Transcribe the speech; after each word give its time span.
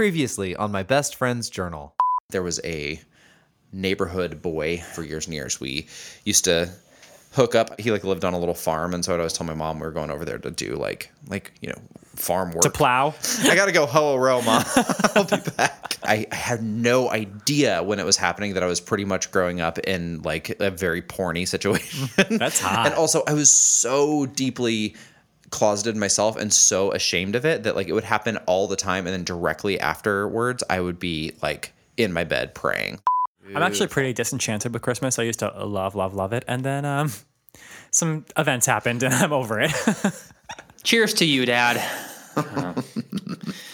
Previously 0.00 0.56
on 0.56 0.72
my 0.72 0.82
best 0.82 1.14
friend's 1.14 1.50
journal. 1.50 1.94
there 2.30 2.42
was 2.42 2.58
a 2.64 2.98
neighborhood 3.70 4.40
boy 4.40 4.78
for 4.78 5.04
years 5.04 5.26
and 5.26 5.34
years. 5.34 5.60
We 5.60 5.88
used 6.24 6.44
to 6.46 6.70
hook 7.32 7.54
up. 7.54 7.78
He 7.78 7.90
like 7.90 8.02
lived 8.02 8.24
on 8.24 8.32
a 8.32 8.38
little 8.38 8.54
farm, 8.54 8.94
and 8.94 9.04
so 9.04 9.12
I'd 9.12 9.18
always 9.18 9.34
tell 9.34 9.46
my 9.46 9.52
mom 9.52 9.78
we 9.78 9.84
were 9.84 9.92
going 9.92 10.10
over 10.10 10.24
there 10.24 10.38
to 10.38 10.50
do 10.50 10.76
like 10.76 11.12
like 11.28 11.52
you 11.60 11.68
know 11.68 11.74
farm 12.16 12.52
work. 12.52 12.62
To 12.62 12.70
plow. 12.70 13.14
I 13.42 13.54
gotta 13.54 13.72
go 13.72 13.84
hoe 13.84 14.14
a 14.14 14.18
row, 14.18 14.40
mom. 14.40 14.64
I'll 15.14 15.24
be 15.24 15.36
back. 15.54 15.98
I, 16.02 16.26
I 16.32 16.34
had 16.34 16.62
no 16.62 17.10
idea 17.10 17.82
when 17.82 17.98
it 17.98 18.06
was 18.06 18.16
happening 18.16 18.54
that 18.54 18.62
I 18.62 18.66
was 18.66 18.80
pretty 18.80 19.04
much 19.04 19.30
growing 19.30 19.60
up 19.60 19.78
in 19.80 20.22
like 20.22 20.58
a 20.60 20.70
very 20.70 21.02
porny 21.02 21.46
situation. 21.54 22.08
That's 22.38 22.58
hot. 22.58 22.86
and 22.86 22.94
also, 22.94 23.22
I 23.26 23.34
was 23.34 23.50
so 23.50 24.24
deeply 24.24 24.94
closeted 25.50 25.96
myself 25.96 26.36
and 26.36 26.52
so 26.52 26.92
ashamed 26.92 27.34
of 27.34 27.44
it 27.44 27.64
that 27.64 27.76
like 27.76 27.88
it 27.88 27.92
would 27.92 28.04
happen 28.04 28.36
all 28.46 28.66
the 28.66 28.76
time, 28.76 29.06
and 29.06 29.14
then 29.14 29.24
directly 29.24 29.78
afterwards, 29.78 30.62
I 30.70 30.80
would 30.80 30.98
be 30.98 31.32
like 31.42 31.72
in 31.96 32.12
my 32.12 32.24
bed 32.24 32.54
praying. 32.54 33.00
I'm 33.54 33.62
actually 33.62 33.88
pretty 33.88 34.12
disenchanted 34.12 34.72
with 34.72 34.82
Christmas. 34.82 35.18
I 35.18 35.24
used 35.24 35.40
to 35.40 35.48
love, 35.64 35.94
love, 35.94 36.14
love 36.14 36.32
it. 36.32 36.44
And 36.46 36.62
then 36.62 36.84
um, 36.84 37.10
some 37.90 38.24
events 38.36 38.66
happened 38.66 39.02
and 39.02 39.12
I'm 39.14 39.32
over 39.32 39.60
it. 39.60 39.72
Cheers 40.84 41.14
to 41.14 41.24
you, 41.24 41.44
Dad. 41.46 41.82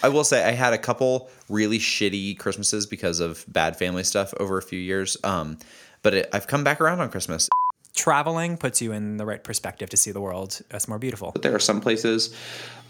I 0.03 0.09
will 0.09 0.25
say 0.25 0.45
I 0.45 0.53
had 0.53 0.73
a 0.73 0.79
couple 0.79 1.31
really 1.49 1.79
shitty 1.79 2.39
Christmases 2.39 2.87
because 2.87 3.21
of 3.21 3.45
bad 3.49 3.77
family 3.77 4.03
stuff 4.03 4.33
over 4.41 4.57
a 4.57 4.63
few 4.63 4.79
years. 4.79 5.17
Um, 5.23 5.59
but 6.03 6.15
it, 6.15 6.29
I've 6.33 6.47
come 6.47 6.65
back 6.65 6.81
around 6.81 7.01
on 7.01 7.11
Christmas. 7.11 7.49
Traveling 7.97 8.59
puts 8.59 8.83
you 8.83 8.93
in 8.93 9.17
the 9.17 9.25
right 9.25 9.43
perspective 9.43 9.89
to 9.91 9.97
see 9.97 10.13
the 10.13 10.21
world 10.21 10.61
as 10.71 10.87
more 10.87 10.99
beautiful. 10.99 11.33
But 11.33 11.43
there 11.43 11.55
are 11.55 11.59
some 11.59 11.81
places, 11.81 12.37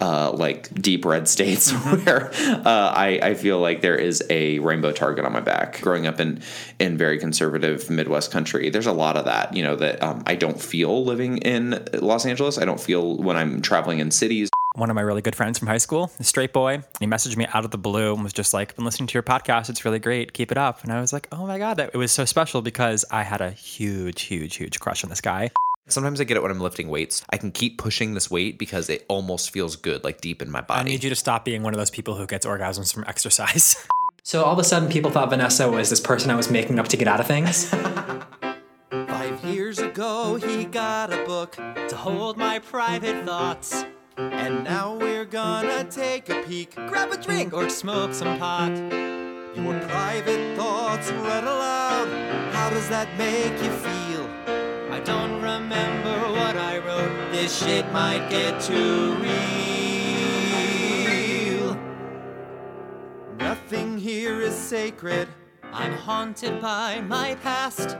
uh, 0.00 0.32
like 0.32 0.74
deep 0.82 1.04
red 1.04 1.28
states, 1.28 1.70
where 2.04 2.30
uh, 2.34 2.92
I, 2.94 3.20
I 3.22 3.34
feel 3.34 3.60
like 3.60 3.82
there 3.82 3.94
is 3.94 4.22
a 4.30 4.58
rainbow 4.58 4.90
target 4.90 5.24
on 5.24 5.32
my 5.32 5.40
back. 5.40 5.80
Growing 5.80 6.08
up 6.08 6.18
in 6.18 6.42
in 6.80 6.98
very 6.98 7.18
conservative 7.18 7.88
Midwest 7.88 8.32
country, 8.32 8.68
there's 8.68 8.86
a 8.86 8.92
lot 8.92 9.16
of 9.16 9.24
that. 9.26 9.56
You 9.56 9.62
know 9.62 9.76
that 9.76 10.02
um, 10.02 10.24
I 10.26 10.34
don't 10.34 10.60
feel 10.60 11.04
living 11.04 11.38
in 11.38 11.86
Los 11.94 12.26
Angeles. 12.26 12.58
I 12.58 12.64
don't 12.64 12.80
feel 12.80 13.16
when 13.16 13.36
I'm 13.36 13.62
traveling 13.62 14.00
in 14.00 14.10
cities. 14.10 14.50
One 14.76 14.90
of 14.90 14.94
my 14.94 15.00
really 15.00 15.22
good 15.22 15.34
friends 15.34 15.58
from 15.58 15.68
high 15.68 15.78
school, 15.78 16.12
a 16.20 16.24
straight 16.24 16.52
boy, 16.52 16.82
he 17.00 17.06
messaged 17.06 17.38
me 17.38 17.46
out 17.54 17.64
of 17.64 17.70
the 17.70 17.78
blue 17.78 18.12
and 18.12 18.22
was 18.22 18.34
just 18.34 18.52
like, 18.52 18.76
been 18.76 18.84
listening 18.84 19.06
to 19.06 19.14
your 19.14 19.22
podcast. 19.22 19.70
It's 19.70 19.86
really 19.86 19.98
great. 19.98 20.34
Keep 20.34 20.52
it 20.52 20.58
up. 20.58 20.84
And 20.84 20.92
I 20.92 21.00
was 21.00 21.14
like, 21.14 21.28
oh 21.32 21.46
my 21.46 21.56
God, 21.56 21.78
that, 21.78 21.92
it 21.94 21.96
was 21.96 22.12
so 22.12 22.26
special 22.26 22.60
because 22.60 23.02
I 23.10 23.22
had 23.22 23.40
a 23.40 23.50
huge, 23.50 24.20
huge, 24.20 24.56
huge 24.56 24.78
crush 24.78 25.02
on 25.02 25.08
this 25.08 25.22
guy. 25.22 25.50
Sometimes 25.88 26.20
I 26.20 26.24
get 26.24 26.36
it 26.36 26.42
when 26.42 26.50
I'm 26.50 26.60
lifting 26.60 26.88
weights. 26.88 27.24
I 27.30 27.38
can 27.38 27.52
keep 27.52 27.78
pushing 27.78 28.12
this 28.12 28.30
weight 28.30 28.58
because 28.58 28.90
it 28.90 29.06
almost 29.08 29.48
feels 29.50 29.76
good, 29.76 30.04
like 30.04 30.20
deep 30.20 30.42
in 30.42 30.50
my 30.50 30.60
body. 30.60 30.80
I 30.80 30.84
need 30.84 31.02
you 31.02 31.08
to 31.08 31.16
stop 31.16 31.46
being 31.46 31.62
one 31.62 31.72
of 31.72 31.78
those 31.78 31.90
people 31.90 32.14
who 32.14 32.26
gets 32.26 32.44
orgasms 32.44 32.92
from 32.92 33.04
exercise. 33.06 33.76
So 34.22 34.42
all 34.42 34.54
of 34.54 34.58
a 34.58 34.64
sudden, 34.64 34.88
people 34.88 35.12
thought 35.12 35.30
Vanessa 35.30 35.70
was 35.70 35.88
this 35.88 36.00
person 36.00 36.32
I 36.32 36.34
was 36.34 36.50
making 36.50 36.80
up 36.80 36.88
to 36.88 36.96
get 36.96 37.06
out 37.06 37.20
of 37.20 37.28
things. 37.28 37.70
Five 38.90 39.44
years 39.44 39.78
ago, 39.78 40.34
he 40.34 40.64
got 40.64 41.12
a 41.12 41.24
book 41.24 41.52
to 41.52 41.96
hold 41.96 42.36
my 42.36 42.58
private 42.58 43.24
thoughts. 43.24 43.84
And 44.16 44.64
now 44.64 44.94
we're 44.94 45.26
gonna 45.26 45.84
take 45.84 46.30
a 46.30 46.42
peek, 46.42 46.74
grab 46.74 47.12
a 47.12 47.18
drink, 47.18 47.52
or 47.52 47.68
smoke 47.68 48.14
some 48.14 48.38
pot. 48.38 48.72
Your 49.54 49.78
private 49.80 50.56
thoughts 50.56 51.10
read 51.10 51.44
aloud. 51.44 52.08
How 52.54 52.70
does 52.70 52.88
that 52.88 53.14
make 53.18 53.52
you 53.62 53.70
feel? 53.70 54.26
I 54.90 55.00
don't 55.00 55.42
remember 55.42 56.18
what 56.32 56.56
I 56.56 56.78
wrote. 56.78 57.30
This 57.30 57.62
shit 57.62 57.92
might 57.92 58.30
get 58.30 58.58
too 58.62 59.16
real. 59.16 59.36
Nothing 63.36 63.98
here 63.98 64.40
is 64.40 64.54
sacred. 64.54 65.28
I'm 65.72 65.92
haunted 65.92 66.62
by 66.62 67.02
my 67.02 67.34
past. 67.36 67.98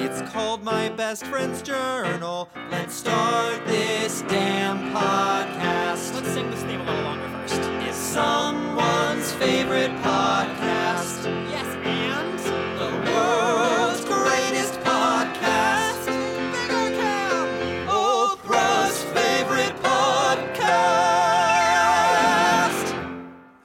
It's 0.00 0.22
called 0.30 0.62
My 0.62 0.88
Best 0.90 1.26
Friend's 1.26 1.60
Journal. 1.60 2.48
Let's 2.70 2.94
start 2.94 3.66
this 3.66 4.22
damn 4.28 4.92
podcast. 4.94 6.14
Let's 6.14 6.28
sing 6.32 6.48
this 6.52 6.62
theme 6.62 6.80
a 6.82 6.84
little 6.84 7.02
longer 7.02 7.28
first. 7.30 7.60
It's 7.86 7.96
someone's 7.96 9.32
favorite 9.32 9.90
podcast. 10.02 11.24
Yes, 11.50 11.66
and 11.84 12.38
the 12.78 12.90
world's 13.10 14.04
greatest 14.04 14.78
podcast. 14.86 16.06
Bigger 16.52 16.90
Cam, 16.96 17.88
Old 17.88 18.38
Bruh's 18.42 19.02
favorite 19.02 19.74
podcast. 19.82 20.28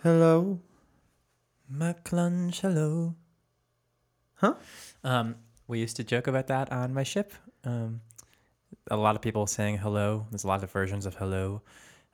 Hello. 0.01 0.59
McClunch, 1.71 3.13
Huh? 4.35 4.53
Um, 5.03 5.35
we 5.73 5.79
used 5.79 5.95
to 5.95 6.03
joke 6.03 6.27
about 6.27 6.45
that 6.47 6.71
on 6.71 6.93
my 6.93 7.01
ship. 7.01 7.33
Um, 7.65 8.01
a 8.91 8.95
lot 8.95 9.15
of 9.15 9.23
people 9.23 9.47
saying 9.47 9.79
hello. 9.79 10.27
There's 10.29 10.43
a 10.43 10.47
lot 10.47 10.63
of 10.63 10.69
versions 10.71 11.07
of 11.07 11.15
hello. 11.15 11.63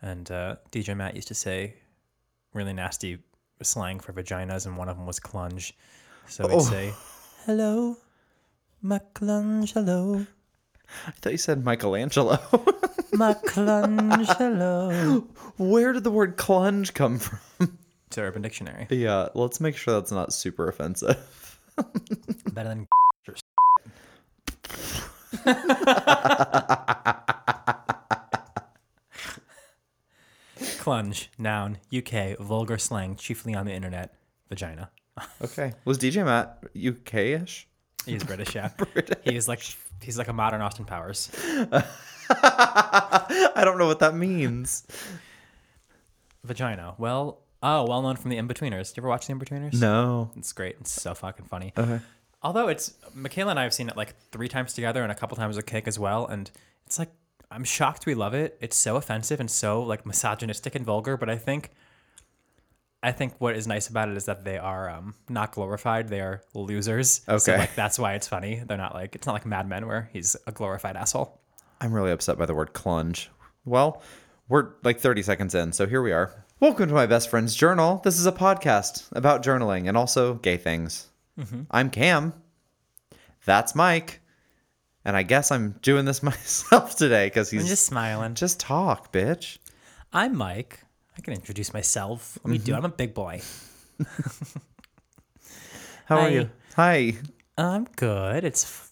And 0.02 0.32
uh, 0.32 0.56
DJ 0.72 0.96
Matt 0.96 1.14
used 1.16 1.28
to 1.28 1.34
say 1.34 1.74
really 2.54 2.72
nasty 2.72 3.18
slang 3.62 4.00
for 4.00 4.14
vaginas, 4.14 4.66
and 4.66 4.78
one 4.78 4.88
of 4.88 4.96
them 4.96 5.06
was 5.06 5.20
clunge. 5.20 5.74
So 6.28 6.48
we'd 6.48 6.54
Oh. 6.56 6.60
say, 6.62 6.94
hello, 7.46 7.98
McClunch, 8.82 9.74
hello, 9.74 10.26
I 11.06 11.12
thought 11.20 11.34
you 11.34 11.38
said 11.38 11.66
Michelangelo. 11.66 12.38
McClunch, 13.14 14.38
hello. 14.38 15.28
Where 15.58 15.92
did 15.92 16.06
the 16.06 16.12
word 16.12 16.38
clunge 16.38 16.94
come 16.94 17.20
from? 17.20 17.78
It's 18.08 18.18
Urban 18.18 18.42
Dictionary. 18.42 18.88
Yeah, 18.90 19.28
let's 19.36 19.60
make 19.60 19.76
sure 19.76 19.96
that's 19.96 20.14
not 20.14 20.32
super 20.32 20.70
offensive. 20.70 21.18
Better 22.54 22.70
than 22.70 22.88
Clunge, 30.80 31.28
noun, 31.38 31.78
UK, 31.96 32.38
vulgar 32.40 32.78
slang, 32.78 33.16
chiefly 33.16 33.54
on 33.54 33.66
the 33.66 33.74
internet, 33.74 34.16
vagina. 34.50 34.90
Okay. 35.42 35.74
Was 35.86 35.98
DJ 35.98 36.26
Matt 36.26 36.64
UK-ish? 36.76 37.68
He's 38.06 38.24
British, 38.24 38.56
yeah. 38.56 38.70
British. 38.78 39.18
He's 39.24 39.48
like 39.48 39.62
he's 40.02 40.18
like 40.18 40.28
a 40.28 40.34
modern 40.34 40.62
Austin 40.62 40.86
Powers. 40.86 41.30
I 42.30 43.62
don't 43.64 43.78
know 43.78 43.88
what 43.88 44.00
that 44.00 44.16
means. 44.16 44.86
Vagina. 46.44 46.96
Well, 46.98 47.42
oh, 47.62 47.86
well 47.86 48.02
known 48.02 48.16
from 48.16 48.32
the 48.32 48.38
Inbetweeners. 48.38 48.94
Do 48.94 49.00
you 49.00 49.02
ever 49.02 49.10
watch 49.10 49.28
the 49.28 49.34
Inbetweeners? 49.34 49.80
No. 49.80 50.32
It's 50.36 50.54
great. 50.54 50.78
It's 50.80 50.92
so 50.92 51.14
fucking 51.14 51.46
funny. 51.46 51.74
Okay. 51.78 52.00
Although 52.42 52.70
it's 52.70 52.94
Michaela 53.14 53.52
and 53.52 53.60
I 53.60 53.64
have 53.64 53.74
seen 53.74 53.90
it 53.90 53.98
like 53.98 54.16
three 54.32 54.48
times 54.48 54.74
together 54.74 55.04
and 55.04 55.12
a 55.12 55.16
couple 55.16 55.36
times 55.36 55.56
with 55.58 55.66
Kick 55.66 55.88
as 55.88 56.00
well, 56.00 56.26
and 56.26 56.50
it's 56.86 56.98
like 56.98 57.10
I'm 57.52 57.64
shocked 57.64 58.06
we 58.06 58.16
love 58.16 58.34
it. 58.34 58.58
It's 58.62 58.78
so 58.78 58.96
offensive 58.96 59.40
and 59.40 59.50
so 59.52 59.82
like 59.84 60.06
misogynistic 60.06 60.76
and 60.76 60.86
vulgar, 60.86 61.18
but 61.18 61.30
I 61.30 61.36
think 61.36 61.72
I 63.04 63.12
think 63.12 63.34
what 63.40 63.56
is 63.56 63.68
nice 63.68 63.88
about 63.88 64.10
it 64.10 64.16
is 64.18 64.26
that 64.26 64.44
they 64.46 64.58
are 64.58 64.90
um, 64.90 65.16
not 65.28 65.52
glorified. 65.52 66.10
They 66.10 66.22
are 66.22 66.42
losers. 66.54 67.22
So 67.26 67.34
Okay. 67.36 67.58
like 67.58 67.76
that's 67.76 68.00
why 68.00 68.14
it's 68.14 68.28
funny. 68.28 68.62
They're 68.66 68.78
not 68.78 68.94
like 68.94 69.16
it's 69.16 69.28
not 69.28 69.34
like 69.34 69.46
Mad 69.46 69.68
Men 69.68 69.86
where 69.88 70.10
he's 70.14 70.36
a 70.48 70.52
glorified 70.54 70.96
asshole. 70.96 71.40
I'm 71.82 71.92
really 71.94 72.12
upset 72.12 72.38
by 72.38 72.46
the 72.46 72.56
word 72.56 72.74
clunge. 72.74 73.28
Well, 73.66 74.02
we're 74.48 74.70
like 74.84 75.00
30 75.00 75.22
seconds 75.24 75.56
in, 75.56 75.74
so 75.74 75.88
here 75.88 76.02
we 76.02 76.12
are. 76.14 76.46
Welcome 76.62 76.88
to 76.88 76.94
my 76.94 77.06
best 77.06 77.30
friend's 77.30 77.54
journal. 77.56 78.02
This 78.04 78.18
is 78.20 78.26
a 78.26 78.32
podcast 78.32 79.06
about 79.14 79.44
journaling 79.44 79.88
and 79.88 79.96
also 79.98 80.36
gay 80.36 80.58
things. 80.58 81.08
Mm-hmm. 81.40 81.62
I'm 81.72 81.90
Cam. 81.90 82.34
That's 83.46 83.74
Mike. 83.76 84.20
And 85.06 85.16
I 85.16 85.24
guess 85.24 85.52
I'm 85.52 85.76
doing 85.82 86.06
this 86.06 86.22
myself 86.32 86.96
today 86.98 87.28
because 87.28 87.50
he's 87.50 87.62
I'm 87.62 87.68
just 87.68 87.86
smiling. 87.86 88.36
just 88.36 88.60
talk, 88.60 89.14
bitch. 89.14 89.58
I'm 90.12 90.36
Mike. 90.36 90.80
I 91.18 91.22
can 91.22 91.34
introduce 91.34 91.74
myself. 91.74 92.38
Let 92.44 92.52
me 92.52 92.58
do. 92.58 92.74
It. 92.74 92.76
Mm-hmm. 92.76 92.86
I'm 92.86 92.92
a 92.92 92.96
big 92.96 93.14
boy. 93.14 93.42
How 96.06 96.18
are 96.20 96.30
you? 96.30 96.50
Hi. 96.76 97.14
I'm 97.58 97.86
good. 97.96 98.44
It's 98.44 98.64
f- 98.64 98.92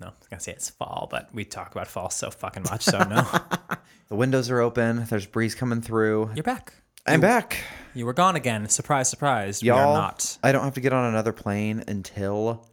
no, 0.00 0.06
I 0.08 0.10
was 0.10 0.28
gonna 0.28 0.40
say 0.40 0.52
it's 0.52 0.70
fall, 0.70 1.08
but 1.10 1.34
we 1.34 1.44
talk 1.44 1.72
about 1.72 1.86
fall 1.88 2.10
so 2.10 2.30
fucking 2.30 2.64
much, 2.64 2.82
so 2.82 2.98
no. 2.98 3.26
The 4.08 4.14
windows 4.14 4.50
are 4.50 4.60
open. 4.60 5.04
There's 5.10 5.26
breeze 5.26 5.56
coming 5.56 5.80
through. 5.80 6.30
You're 6.36 6.44
back. 6.44 6.72
I'm 7.08 7.20
back. 7.20 7.58
You 7.94 8.04
were 8.04 8.12
gone 8.12 8.34
again. 8.34 8.68
Surprise, 8.68 9.08
surprise. 9.08 9.62
Y'all, 9.62 9.78
are 9.78 9.96
not. 9.96 10.38
I 10.42 10.50
don't 10.50 10.64
have 10.64 10.74
to 10.74 10.80
get 10.80 10.92
on 10.92 11.04
another 11.04 11.32
plane 11.32 11.84
until 11.86 12.68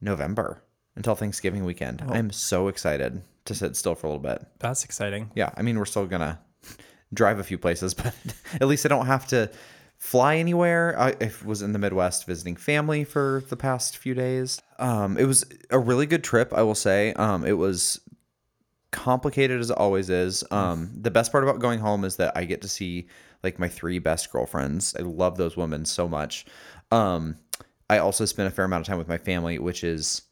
November, 0.00 0.62
until 0.96 1.14
Thanksgiving 1.14 1.64
weekend. 1.64 2.02
I'm 2.08 2.30
so 2.30 2.68
excited 2.68 3.22
to 3.44 3.54
sit 3.54 3.76
still 3.76 3.94
for 3.94 4.06
a 4.06 4.10
little 4.10 4.22
bit. 4.22 4.44
That's 4.58 4.84
exciting. 4.84 5.30
Yeah, 5.34 5.50
I 5.54 5.62
mean, 5.62 5.78
we're 5.78 5.84
still 5.84 6.06
gonna 6.06 6.40
drive 7.14 7.38
a 7.38 7.44
few 7.44 7.58
places, 7.58 7.92
but 7.94 8.14
at 8.54 8.66
least 8.66 8.86
I 8.86 8.88
don't 8.88 9.06
have 9.06 9.26
to 9.28 9.50
fly 9.98 10.36
anywhere. 10.36 10.98
I, 10.98 11.14
I 11.20 11.30
was 11.44 11.60
in 11.60 11.72
the 11.72 11.78
Midwest 11.78 12.26
visiting 12.26 12.56
family 12.56 13.04
for 13.04 13.42
the 13.50 13.56
past 13.56 13.98
few 13.98 14.14
days. 14.14 14.62
Um, 14.78 15.18
it 15.18 15.24
was 15.24 15.44
a 15.70 15.78
really 15.78 16.06
good 16.06 16.24
trip, 16.24 16.54
I 16.54 16.62
will 16.62 16.74
say. 16.74 17.12
Um, 17.14 17.44
it 17.44 17.58
was 17.58 18.00
complicated 18.92 19.60
as 19.60 19.70
it 19.70 19.76
always 19.76 20.08
is. 20.08 20.42
Um, 20.50 20.90
the 20.94 21.10
best 21.10 21.32
part 21.32 21.44
about 21.44 21.58
going 21.58 21.80
home 21.80 22.04
is 22.04 22.16
that 22.16 22.34
I 22.34 22.44
get 22.44 22.62
to 22.62 22.68
see 22.68 23.08
like 23.42 23.58
my 23.58 23.68
three 23.68 23.98
best 23.98 24.30
girlfriends. 24.32 24.94
I 24.98 25.02
love 25.02 25.36
those 25.36 25.56
women 25.56 25.84
so 25.84 26.08
much. 26.08 26.46
Um, 26.90 27.36
I 27.90 27.98
also 27.98 28.24
spend 28.24 28.48
a 28.48 28.50
fair 28.50 28.64
amount 28.64 28.82
of 28.82 28.86
time 28.86 28.98
with 28.98 29.08
my 29.08 29.18
family, 29.18 29.58
which 29.58 29.84
is 29.84 30.22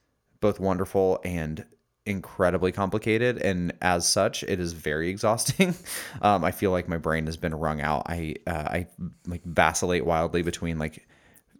both 0.41 0.61
wonderful 0.61 1.21
and 1.25 1.65
incredibly 2.05 2.71
complicated 2.71 3.37
and 3.39 3.73
as 3.83 4.07
such 4.07 4.45
it 4.45 4.61
is 4.61 4.73
very 4.73 5.09
exhausting 5.11 5.75
um, 6.23 6.45
i 6.45 6.53
feel 6.53 6.71
like 6.71 6.89
my 6.89 6.97
brain 6.97 7.27
has 7.27 7.37
been 7.37 7.53
wrung 7.53 7.81
out 7.81 8.05
i 8.07 8.33
uh, 8.47 8.51
i 8.53 8.87
like 9.27 9.43
vacillate 9.45 10.07
wildly 10.07 10.41
between 10.43 10.79
like 10.79 11.05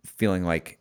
feeling 0.05 0.45
like 0.45 0.79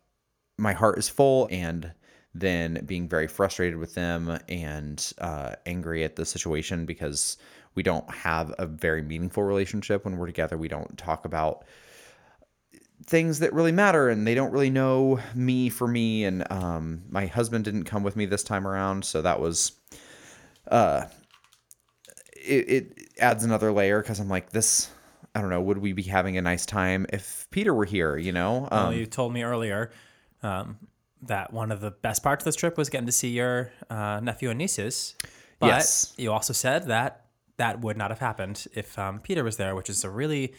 my 0.56 0.72
heart 0.72 0.98
is 0.98 1.08
full 1.08 1.48
and 1.50 1.92
then 2.32 2.82
being 2.86 3.08
very 3.08 3.26
frustrated 3.26 3.78
with 3.78 3.94
them 3.94 4.38
and 4.48 5.12
uh, 5.18 5.54
angry 5.64 6.04
at 6.04 6.16
the 6.16 6.24
situation 6.24 6.86
because 6.86 7.36
we 7.76 7.82
don't 7.82 8.08
have 8.10 8.52
a 8.58 8.66
very 8.66 9.02
meaningful 9.02 9.42
relationship 9.42 10.04
when 10.04 10.16
we're 10.16 10.26
together 10.26 10.56
we 10.56 10.68
don't 10.68 10.98
talk 10.98 11.24
about 11.24 11.64
things 13.04 13.38
that 13.38 13.52
really 13.52 13.72
matter 13.72 14.08
and 14.08 14.26
they 14.26 14.34
don't 14.34 14.50
really 14.50 14.70
know 14.70 15.20
me 15.34 15.68
for 15.68 15.86
me 15.86 16.24
and 16.24 16.50
um, 16.50 17.02
my 17.08 17.26
husband 17.26 17.64
didn't 17.64 17.84
come 17.84 18.02
with 18.02 18.16
me 18.16 18.26
this 18.26 18.42
time 18.42 18.66
around 18.66 19.04
so 19.04 19.22
that 19.22 19.40
was 19.40 19.72
uh 20.68 21.04
it, 22.34 22.68
it 22.68 23.08
adds 23.20 23.44
another 23.44 23.70
layer 23.70 24.02
because 24.02 24.18
i'm 24.18 24.28
like 24.28 24.50
this 24.50 24.90
i 25.36 25.40
don't 25.40 25.50
know 25.50 25.60
would 25.60 25.78
we 25.78 25.92
be 25.92 26.02
having 26.02 26.36
a 26.36 26.42
nice 26.42 26.66
time 26.66 27.06
if 27.12 27.46
peter 27.50 27.72
were 27.72 27.84
here 27.84 28.16
you 28.16 28.32
know 28.32 28.66
um, 28.72 28.88
Well, 28.88 28.92
you 28.94 29.06
told 29.06 29.32
me 29.32 29.44
earlier 29.44 29.92
um, 30.42 30.78
that 31.22 31.52
one 31.52 31.70
of 31.70 31.80
the 31.80 31.90
best 31.90 32.22
parts 32.22 32.42
of 32.42 32.44
this 32.46 32.56
trip 32.56 32.76
was 32.76 32.88
getting 32.88 33.06
to 33.06 33.12
see 33.12 33.28
your 33.28 33.70
uh, 33.90 34.20
nephew 34.22 34.50
and 34.50 34.58
nieces. 34.58 35.14
But 35.58 35.68
Yes. 35.68 36.14
you 36.16 36.32
also 36.32 36.52
said 36.52 36.88
that 36.88 37.25
that 37.56 37.80
would 37.80 37.96
not 37.96 38.10
have 38.10 38.18
happened 38.18 38.66
if 38.74 38.98
um, 38.98 39.20
Peter 39.20 39.44
was 39.44 39.56
there, 39.56 39.74
which 39.74 39.90
is 39.90 40.04
a 40.04 40.10
really 40.10 40.54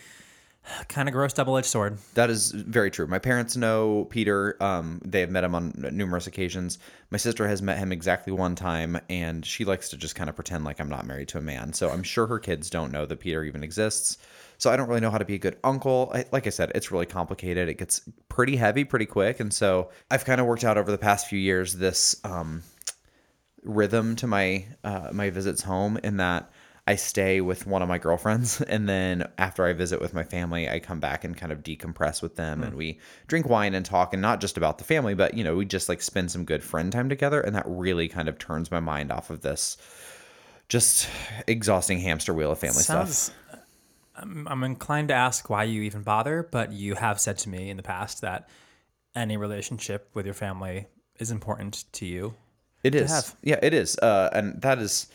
kind 0.87 1.07
of 1.07 1.13
gross 1.13 1.33
double 1.33 1.57
edged 1.57 1.67
sword. 1.67 1.97
That 2.13 2.29
is 2.29 2.51
very 2.51 2.91
true. 2.91 3.07
My 3.07 3.19
parents 3.19 3.55
know 3.55 4.05
Peter. 4.09 4.61
Um, 4.61 5.01
they 5.05 5.21
have 5.21 5.29
met 5.29 5.43
him 5.43 5.55
on 5.55 5.73
numerous 5.91 6.27
occasions. 6.27 6.79
My 7.11 7.17
sister 7.17 7.47
has 7.47 7.61
met 7.61 7.77
him 7.77 7.91
exactly 7.91 8.33
one 8.33 8.55
time, 8.55 8.99
and 9.09 9.45
she 9.45 9.65
likes 9.65 9.89
to 9.89 9.97
just 9.97 10.15
kind 10.15 10.29
of 10.29 10.35
pretend 10.35 10.63
like 10.63 10.79
I'm 10.79 10.89
not 10.89 11.05
married 11.05 11.29
to 11.29 11.37
a 11.37 11.41
man. 11.41 11.73
So 11.73 11.89
I'm 11.89 12.03
sure 12.03 12.27
her 12.27 12.39
kids 12.39 12.69
don't 12.69 12.91
know 12.91 13.05
that 13.05 13.19
Peter 13.19 13.43
even 13.43 13.63
exists. 13.63 14.17
So 14.59 14.71
I 14.71 14.75
don't 14.75 14.87
really 14.87 15.01
know 15.01 15.11
how 15.11 15.19
to 15.19 15.25
be 15.25 15.35
a 15.35 15.39
good 15.39 15.57
uncle. 15.63 16.11
I, 16.13 16.25
like 16.31 16.47
I 16.47 16.49
said, 16.49 16.71
it's 16.73 16.91
really 16.91 17.05
complicated. 17.05 17.69
It 17.69 17.77
gets 17.77 18.01
pretty 18.27 18.55
heavy 18.55 18.83
pretty 18.83 19.05
quick, 19.05 19.39
and 19.39 19.53
so 19.53 19.91
I've 20.09 20.25
kind 20.25 20.41
of 20.41 20.47
worked 20.47 20.63
out 20.63 20.77
over 20.77 20.91
the 20.91 20.97
past 20.97 21.27
few 21.27 21.37
years 21.37 21.73
this 21.73 22.19
um, 22.23 22.63
rhythm 23.63 24.15
to 24.15 24.27
my 24.27 24.65
uh, 24.83 25.09
my 25.11 25.29
visits 25.29 25.61
home 25.61 25.97
in 26.03 26.17
that 26.17 26.51
I 26.87 26.95
stay 26.95 27.41
with 27.41 27.67
one 27.67 27.81
of 27.81 27.89
my 27.89 27.97
girlfriends 27.97 28.61
and 28.67 28.87
then 28.87 29.29
after 29.37 29.65
I 29.65 29.73
visit 29.73 30.01
with 30.01 30.13
my 30.13 30.23
family 30.23 30.69
I 30.69 30.79
come 30.79 30.99
back 30.99 31.23
and 31.23 31.35
kind 31.35 31.51
of 31.51 31.61
decompress 31.61 32.21
with 32.21 32.37
them 32.37 32.63
and 32.63 32.75
we 32.75 32.99
drink 33.27 33.47
wine 33.47 33.75
and 33.75 33.85
talk 33.85 34.13
and 34.13 34.21
not 34.21 34.41
just 34.41 34.57
about 34.57 34.77
the 34.77 34.83
family 34.83 35.13
but 35.13 35.33
you 35.33 35.43
know 35.43 35.55
we 35.55 35.65
just 35.65 35.89
like 35.89 36.01
spend 36.01 36.31
some 36.31 36.45
good 36.45 36.63
friend 36.63 36.91
time 36.91 37.09
together 37.09 37.41
and 37.41 37.55
that 37.55 37.65
really 37.67 38.07
kind 38.07 38.29
of 38.29 38.39
turns 38.39 38.71
my 38.71 38.79
mind 38.79 39.11
off 39.11 39.29
of 39.29 39.41
this 39.41 39.77
just 40.69 41.09
exhausting 41.47 41.99
hamster 41.99 42.33
wheel 42.33 42.51
of 42.51 42.59
family 42.59 42.83
Sounds. 42.83 43.17
stuff. 43.17 43.35
I'm, 44.15 44.47
I'm 44.47 44.63
inclined 44.63 45.09
to 45.09 45.13
ask 45.13 45.49
why 45.49 45.63
you 45.63 45.83
even 45.83 46.01
bother, 46.01 46.47
but 46.51 46.71
you 46.71 46.95
have 46.95 47.19
said 47.19 47.37
to 47.39 47.49
me 47.49 47.69
in 47.69 47.77
the 47.77 47.83
past 47.83 48.21
that 48.21 48.49
any 49.15 49.37
relationship 49.37 50.09
with 50.13 50.25
your 50.25 50.33
family 50.33 50.87
is 51.19 51.31
important 51.31 51.85
to 51.93 52.05
you. 52.05 52.33
It 52.83 52.95
is. 52.95 53.11
have. 53.11 53.35
Yeah, 53.43 53.59
it 53.61 53.73
is. 53.73 53.97
Uh, 53.99 54.29
and 54.33 54.61
that 54.61 54.79
is 54.79 55.07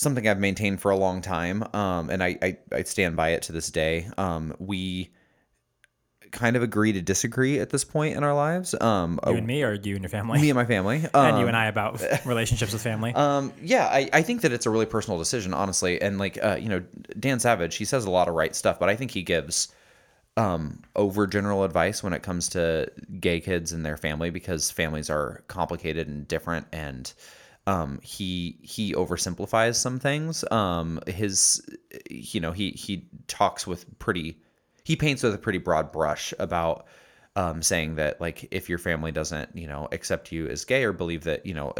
something 0.00 0.26
I've 0.26 0.38
maintained 0.38 0.80
for 0.80 0.90
a 0.90 0.96
long 0.96 1.20
time. 1.20 1.62
Um, 1.74 2.08
and 2.08 2.22
I, 2.22 2.38
I, 2.42 2.58
I 2.72 2.82
stand 2.84 3.16
by 3.16 3.30
it 3.30 3.42
to 3.42 3.52
this 3.52 3.70
day. 3.70 4.08
Um, 4.16 4.54
we 4.58 5.10
kind 6.30 6.56
of 6.56 6.62
agree 6.62 6.92
to 6.92 7.02
disagree 7.02 7.58
at 7.58 7.70
this 7.70 7.84
point 7.84 8.16
in 8.16 8.24
our 8.24 8.32
lives. 8.32 8.74
Um, 8.80 9.18
You 9.26 9.34
and 9.34 9.46
me, 9.46 9.62
or 9.62 9.74
you 9.74 9.96
and 9.96 10.02
your 10.02 10.08
family, 10.08 10.40
me 10.40 10.48
and 10.48 10.56
my 10.56 10.64
family. 10.64 10.96
and 11.14 11.14
Um, 11.14 11.40
you 11.40 11.46
and 11.48 11.56
I 11.56 11.66
about 11.66 12.02
relationships 12.24 12.72
with 12.72 12.82
family. 12.82 13.12
um, 13.14 13.52
yeah, 13.60 13.86
I, 13.86 14.08
I 14.12 14.22
think 14.22 14.40
that 14.42 14.52
it's 14.52 14.64
a 14.64 14.70
really 14.70 14.86
personal 14.86 15.18
decision, 15.18 15.52
honestly. 15.52 16.00
And 16.00 16.18
like, 16.18 16.42
uh, 16.42 16.56
you 16.58 16.68
know, 16.68 16.82
Dan 17.18 17.40
Savage, 17.40 17.76
he 17.76 17.84
says 17.84 18.04
a 18.04 18.10
lot 18.10 18.28
of 18.28 18.34
right 18.34 18.54
stuff, 18.56 18.78
but 18.78 18.88
I 18.88 18.96
think 18.96 19.10
he 19.10 19.22
gives 19.22 19.74
um, 20.36 20.82
over 20.96 21.26
general 21.26 21.64
advice 21.64 22.02
when 22.02 22.12
it 22.12 22.22
comes 22.22 22.48
to 22.50 22.90
gay 23.18 23.40
kids 23.40 23.72
and 23.72 23.84
their 23.84 23.96
family 23.96 24.30
because 24.30 24.70
families 24.70 25.10
are 25.10 25.42
complicated 25.48 26.08
and 26.08 26.26
different. 26.26 26.66
And 26.72 27.12
um, 27.66 28.00
he 28.02 28.58
he 28.62 28.94
oversimplifies 28.94 29.76
some 29.76 29.98
things. 29.98 30.44
Um, 30.50 31.00
his, 31.06 31.62
you 32.08 32.40
know, 32.40 32.52
he 32.52 32.70
he 32.70 33.08
talks 33.26 33.66
with 33.66 33.98
pretty, 33.98 34.38
he 34.84 34.96
paints 34.96 35.22
with 35.22 35.34
a 35.34 35.38
pretty 35.38 35.58
broad 35.58 35.92
brush 35.92 36.32
about 36.38 36.86
um, 37.36 37.62
saying 37.62 37.96
that 37.96 38.20
like 38.20 38.48
if 38.50 38.68
your 38.68 38.78
family 38.78 39.12
doesn't 39.12 39.54
you 39.54 39.66
know 39.66 39.88
accept 39.92 40.32
you 40.32 40.48
as 40.48 40.64
gay 40.64 40.84
or 40.84 40.92
believe 40.92 41.24
that 41.24 41.46
you 41.46 41.54
know 41.54 41.74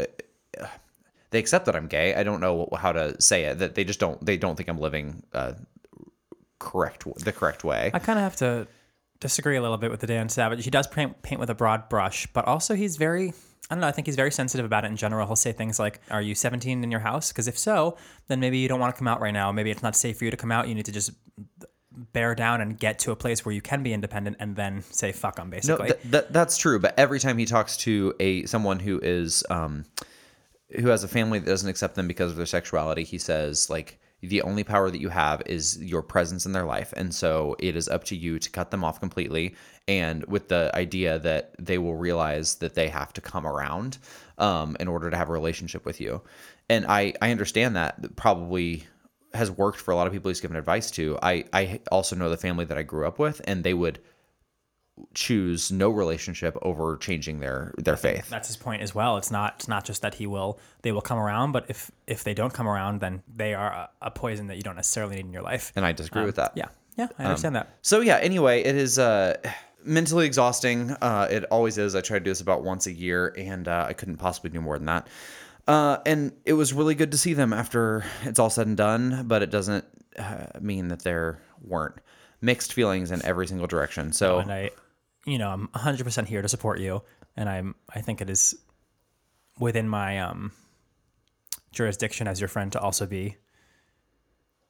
they 1.31 1.39
accept 1.39 1.65
that 1.65 1.75
I'm 1.75 1.87
gay. 1.87 2.13
I 2.13 2.23
don't 2.23 2.41
know 2.41 2.69
how 2.77 2.91
to 2.91 3.19
say 3.21 3.45
it. 3.45 3.59
That 3.59 3.75
they 3.75 3.83
just 3.83 3.99
don't. 3.99 4.23
They 4.23 4.37
don't 4.37 4.55
think 4.55 4.69
I'm 4.69 4.79
living 4.79 5.23
uh, 5.33 5.53
correct 6.59 7.05
the 7.17 7.31
correct 7.31 7.63
way. 7.63 7.91
I 7.93 7.99
kind 7.99 8.19
of 8.19 8.23
have 8.23 8.35
to 8.37 8.67
disagree 9.19 9.55
a 9.55 9.61
little 9.61 9.77
bit 9.77 9.91
with 9.91 10.01
the 10.01 10.07
Dan 10.07 10.29
Savage. 10.29 10.63
He 10.63 10.69
does 10.69 10.87
paint, 10.87 11.21
paint 11.21 11.39
with 11.39 11.49
a 11.49 11.55
broad 11.55 11.89
brush, 11.89 12.27
but 12.33 12.45
also 12.45 12.75
he's 12.75 12.97
very, 12.97 13.33
I 13.69 13.75
don't 13.75 13.81
know, 13.81 13.87
I 13.87 13.91
think 13.91 14.07
he's 14.07 14.15
very 14.15 14.31
sensitive 14.31 14.65
about 14.65 14.83
it 14.83 14.87
in 14.87 14.97
general. 14.97 15.25
He'll 15.27 15.35
say 15.35 15.51
things 15.53 15.79
like, 15.79 16.01
Are 16.09 16.21
you 16.21 16.35
17 16.35 16.83
in 16.83 16.91
your 16.91 16.99
house? 16.99 17.31
Because 17.31 17.47
if 17.47 17.57
so, 17.57 17.97
then 18.27 18.39
maybe 18.39 18.57
you 18.57 18.67
don't 18.67 18.79
want 18.79 18.93
to 18.93 18.97
come 18.99 19.07
out 19.07 19.21
right 19.21 19.31
now. 19.33 19.51
Maybe 19.51 19.71
it's 19.71 19.83
not 19.83 19.95
safe 19.95 20.17
for 20.17 20.25
you 20.25 20.31
to 20.31 20.37
come 20.37 20.51
out. 20.51 20.67
You 20.67 20.75
need 20.75 20.85
to 20.85 20.91
just 20.91 21.11
bear 22.13 22.33
down 22.35 22.61
and 22.61 22.77
get 22.79 22.99
to 22.99 23.11
a 23.11 23.15
place 23.15 23.45
where 23.45 23.53
you 23.53 23.61
can 23.61 23.83
be 23.83 23.93
independent 23.93 24.37
and 24.39 24.55
then 24.55 24.81
say, 24.89 25.11
Fuck 25.11 25.35
them, 25.37 25.47
No, 25.49 25.51
basically. 25.51 25.87
th- 25.87 25.99
th- 26.11 26.25
that's 26.31 26.57
true. 26.57 26.79
But 26.79 26.97
every 26.97 27.19
time 27.19 27.37
he 27.37 27.45
talks 27.45 27.77
to 27.77 28.13
a 28.19 28.45
someone 28.45 28.79
who 28.79 28.99
is 29.01 29.43
um, 29.49 29.85
who 30.79 30.87
has 30.87 31.03
a 31.03 31.07
family 31.07 31.39
that 31.39 31.45
doesn't 31.45 31.69
accept 31.69 31.95
them 31.95 32.07
because 32.07 32.31
of 32.31 32.37
their 32.37 32.45
sexuality, 32.45 33.03
he 33.03 33.17
says 33.17 33.69
like 33.69 33.99
the 34.21 34.41
only 34.43 34.63
power 34.63 34.91
that 34.91 35.01
you 35.01 35.09
have 35.09 35.41
is 35.45 35.81
your 35.81 36.01
presence 36.01 36.45
in 36.45 36.51
their 36.51 36.65
life, 36.65 36.93
and 36.95 37.13
so 37.13 37.55
it 37.59 37.75
is 37.75 37.87
up 37.87 38.03
to 38.05 38.15
you 38.15 38.37
to 38.39 38.49
cut 38.49 38.69
them 38.71 38.83
off 38.83 38.99
completely. 38.99 39.55
And 39.87 40.23
with 40.25 40.47
the 40.47 40.71
idea 40.75 41.17
that 41.19 41.55
they 41.57 41.79
will 41.79 41.95
realize 41.95 42.55
that 42.55 42.75
they 42.75 42.87
have 42.87 43.13
to 43.13 43.21
come 43.21 43.47
around 43.47 43.97
um, 44.37 44.77
in 44.79 44.87
order 44.87 45.09
to 45.09 45.17
have 45.17 45.29
a 45.29 45.33
relationship 45.33 45.85
with 45.85 45.99
you, 45.99 46.21
and 46.69 46.85
I 46.87 47.13
I 47.21 47.31
understand 47.31 47.75
that 47.75 48.15
probably 48.15 48.85
has 49.33 49.49
worked 49.49 49.79
for 49.79 49.91
a 49.91 49.95
lot 49.95 50.07
of 50.07 50.13
people 50.13 50.29
he's 50.29 50.41
given 50.41 50.57
advice 50.57 50.91
to. 50.91 51.17
I 51.21 51.45
I 51.51 51.79
also 51.91 52.15
know 52.15 52.29
the 52.29 52.37
family 52.37 52.65
that 52.65 52.77
I 52.77 52.83
grew 52.83 53.07
up 53.07 53.17
with, 53.17 53.41
and 53.45 53.63
they 53.63 53.73
would 53.73 53.99
choose 55.13 55.71
no 55.71 55.89
relationship 55.89 56.57
over 56.61 56.97
changing 56.97 57.39
their 57.39 57.73
their 57.77 57.97
faith. 57.97 58.29
That's 58.29 58.47
his 58.47 58.57
point 58.57 58.81
as 58.81 58.95
well. 58.95 59.17
It's 59.17 59.31
not 59.31 59.55
it's 59.57 59.67
not 59.67 59.85
just 59.85 60.01
that 60.01 60.15
he 60.15 60.27
will 60.27 60.59
they 60.81 60.91
will 60.91 61.01
come 61.01 61.17
around, 61.17 61.51
but 61.51 61.65
if 61.69 61.91
if 62.07 62.23
they 62.23 62.33
don't 62.33 62.53
come 62.53 62.67
around, 62.67 62.99
then 63.01 63.23
they 63.35 63.53
are 63.53 63.71
a, 63.71 63.89
a 64.01 64.11
poison 64.11 64.47
that 64.47 64.57
you 64.57 64.63
don't 64.63 64.75
necessarily 64.75 65.15
need 65.17 65.25
in 65.25 65.33
your 65.33 65.41
life. 65.41 65.71
And 65.75 65.85
I 65.85 65.91
disagree 65.91 66.25
with 66.25 66.35
that. 66.35 66.53
Yeah, 66.55 66.67
yeah, 66.97 67.07
I 67.17 67.25
understand 67.25 67.55
that. 67.55 67.77
So 67.81 68.01
yeah, 68.01 68.17
anyway, 68.17 68.61
it 68.63 68.75
is 68.75 68.99
uh 68.99 69.37
mentally 69.83 70.25
exhausting. 70.25 70.91
Uh 70.91 71.27
it 71.29 71.43
always 71.45 71.77
is. 71.77 71.95
I 71.95 72.01
try 72.01 72.19
to 72.19 72.23
do 72.23 72.31
this 72.31 72.41
about 72.41 72.63
once 72.63 72.87
a 72.87 72.91
year 72.91 73.33
and 73.37 73.67
uh, 73.67 73.85
I 73.87 73.93
couldn't 73.93 74.17
possibly 74.17 74.49
do 74.49 74.61
more 74.61 74.77
than 74.77 74.85
that. 74.87 75.07
Uh 75.67 75.97
and 76.05 76.31
it 76.45 76.53
was 76.53 76.73
really 76.73 76.95
good 76.95 77.11
to 77.11 77.17
see 77.17 77.33
them 77.33 77.53
after 77.53 78.03
it's 78.23 78.39
all 78.39 78.49
said 78.49 78.67
and 78.67 78.77
done, 78.77 79.25
but 79.27 79.41
it 79.41 79.51
doesn't 79.51 79.85
uh, 80.17 80.47
mean 80.59 80.89
that 80.89 81.03
there 81.03 81.39
weren't 81.63 81.95
mixed 82.41 82.73
feelings 82.73 83.11
in 83.11 83.23
every 83.23 83.47
single 83.47 83.67
direction. 83.67 84.11
So 84.11 84.39
and 84.39 84.51
I, 84.51 84.71
you 85.25 85.37
know, 85.37 85.49
I'm 85.49 85.67
100% 85.69 86.25
here 86.27 86.41
to 86.41 86.47
support 86.49 86.79
you, 86.79 87.01
and 87.37 87.47
I'm 87.49 87.75
I 87.93 88.01
think 88.01 88.21
it 88.21 88.29
is 88.29 88.55
within 89.59 89.87
my 89.87 90.19
um 90.19 90.51
jurisdiction 91.71 92.27
as 92.27 92.39
your 92.41 92.47
friend 92.47 92.71
to 92.73 92.79
also 92.79 93.05
be 93.05 93.37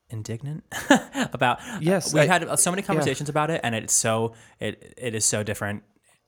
indignant 0.10 0.64
about 1.34 1.60
Yes, 1.80 2.14
we 2.14 2.22
I- 2.22 2.26
had 2.26 2.60
so 2.60 2.70
many 2.72 2.82
conversations 2.82 3.30
about 3.30 3.50
it 3.50 3.62
and 3.64 3.74
it's 3.74 3.94
so 3.94 4.34
it 4.60 4.94
it 4.98 5.16
is 5.16 5.24
so 5.26 5.42
different 5.44 5.84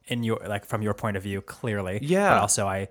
in 0.06 0.24
your 0.24 0.40
like 0.48 0.66
from 0.66 0.82
your 0.82 0.94
point 0.94 1.18
of 1.18 1.24
view 1.24 1.42
clearly. 1.42 2.00
Yeah. 2.02 2.30
but 2.30 2.38
also 2.40 2.66
I 2.68 2.88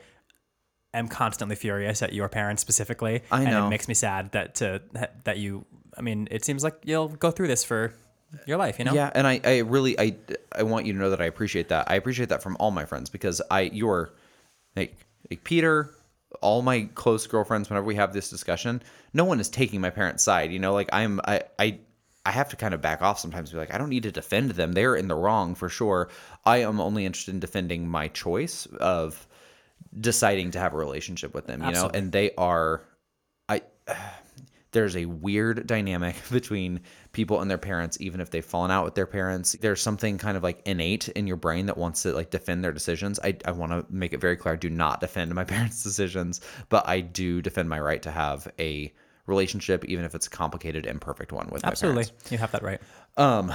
am 0.94 1.08
constantly 1.08 1.56
furious 1.56 2.02
at 2.02 2.12
your 2.12 2.28
parents 2.28 2.60
specifically 2.60 3.22
I 3.30 3.42
and 3.42 3.64
it 3.66 3.68
makes 3.68 3.88
me 3.88 3.94
sad 3.94 4.32
that 4.32 4.56
to 4.56 4.82
that 5.24 5.38
you 5.38 5.64
I 5.96 6.02
mean 6.02 6.28
it 6.30 6.44
seems 6.44 6.62
like 6.62 6.80
you'll 6.84 7.08
go 7.08 7.30
through 7.30 7.48
this 7.48 7.64
for 7.64 7.94
your 8.46 8.56
life 8.56 8.78
you 8.78 8.84
know 8.84 8.94
Yeah, 8.94 9.10
and 9.14 9.26
I, 9.26 9.40
I 9.44 9.58
really 9.58 9.98
I 9.98 10.16
I 10.56 10.62
want 10.62 10.86
you 10.86 10.92
to 10.92 10.98
know 10.98 11.10
that 11.10 11.20
I 11.20 11.26
appreciate 11.26 11.68
that. 11.68 11.90
I 11.90 11.94
appreciate 11.94 12.28
that 12.30 12.42
from 12.42 12.56
all 12.58 12.70
my 12.70 12.84
friends 12.84 13.10
because 13.10 13.42
I 13.50 13.62
you're 13.62 14.12
like 14.76 14.96
like 15.30 15.44
Peter, 15.44 15.94
all 16.40 16.62
my 16.62 16.88
close 16.94 17.26
girlfriends, 17.26 17.68
whenever 17.68 17.86
we 17.86 17.94
have 17.96 18.12
this 18.12 18.30
discussion, 18.30 18.82
no 19.12 19.24
one 19.24 19.40
is 19.40 19.48
taking 19.48 19.80
my 19.80 19.90
parents' 19.90 20.22
side. 20.22 20.52
You 20.52 20.58
know, 20.58 20.72
like 20.72 20.88
I'm 20.92 21.20
I 21.24 21.42
I 21.58 21.78
I 22.24 22.30
have 22.30 22.48
to 22.50 22.56
kind 22.56 22.72
of 22.72 22.80
back 22.80 23.02
off 23.02 23.18
sometimes 23.18 23.50
be 23.50 23.58
like, 23.58 23.74
I 23.74 23.78
don't 23.78 23.88
need 23.88 24.04
to 24.04 24.12
defend 24.12 24.52
them. 24.52 24.72
They're 24.72 24.94
in 24.94 25.08
the 25.08 25.14
wrong 25.14 25.54
for 25.54 25.68
sure. 25.68 26.08
I 26.44 26.58
am 26.58 26.80
only 26.80 27.04
interested 27.04 27.34
in 27.34 27.40
defending 27.40 27.88
my 27.88 28.08
choice 28.08 28.66
of 28.78 29.26
deciding 29.98 30.52
to 30.52 30.58
have 30.58 30.72
a 30.72 30.76
relationship 30.76 31.34
with 31.34 31.46
them, 31.46 31.62
you 31.62 31.72
know, 31.72 31.90
and 31.92 32.12
they 32.12 32.30
are 32.36 32.82
I 33.48 33.62
there's 34.72 34.96
a 34.96 35.06
weird 35.06 35.66
dynamic 35.66 36.16
between 36.30 36.80
people 37.12 37.40
and 37.40 37.50
their 37.50 37.58
parents, 37.58 37.98
even 38.00 38.20
if 38.20 38.30
they've 38.30 38.44
fallen 38.44 38.70
out 38.70 38.84
with 38.84 38.94
their 38.94 39.06
parents. 39.06 39.52
There's 39.60 39.80
something 39.80 40.18
kind 40.18 40.36
of 40.36 40.42
like 40.42 40.62
innate 40.66 41.08
in 41.08 41.26
your 41.26 41.36
brain 41.36 41.66
that 41.66 41.78
wants 41.78 42.02
to 42.02 42.12
like 42.12 42.30
defend 42.30 42.64
their 42.64 42.72
decisions. 42.72 43.20
I, 43.22 43.36
I 43.44 43.52
want 43.52 43.72
to 43.72 43.86
make 43.90 44.12
it 44.12 44.20
very 44.20 44.36
clear 44.36 44.54
I 44.54 44.56
do 44.56 44.70
not 44.70 45.00
defend 45.00 45.34
my 45.34 45.44
parents' 45.54 45.82
decisions, 45.82 46.40
but 46.68 46.88
I 46.88 47.00
do 47.00 47.40
defend 47.42 47.68
my 47.68 47.80
right 47.80 48.02
to 48.02 48.10
have 48.10 48.50
a 48.58 48.92
relationship, 49.26 49.84
even 49.84 50.04
if 50.04 50.14
it's 50.14 50.26
a 50.26 50.30
complicated, 50.30 50.86
imperfect 50.86 51.32
one 51.32 51.48
with 51.50 51.64
Absolutely. 51.64 52.02
my 52.02 52.08
parents. 52.08 52.32
You 52.32 52.38
have 52.38 52.52
that 52.52 52.62
right. 52.62 52.80
Um 53.16 53.52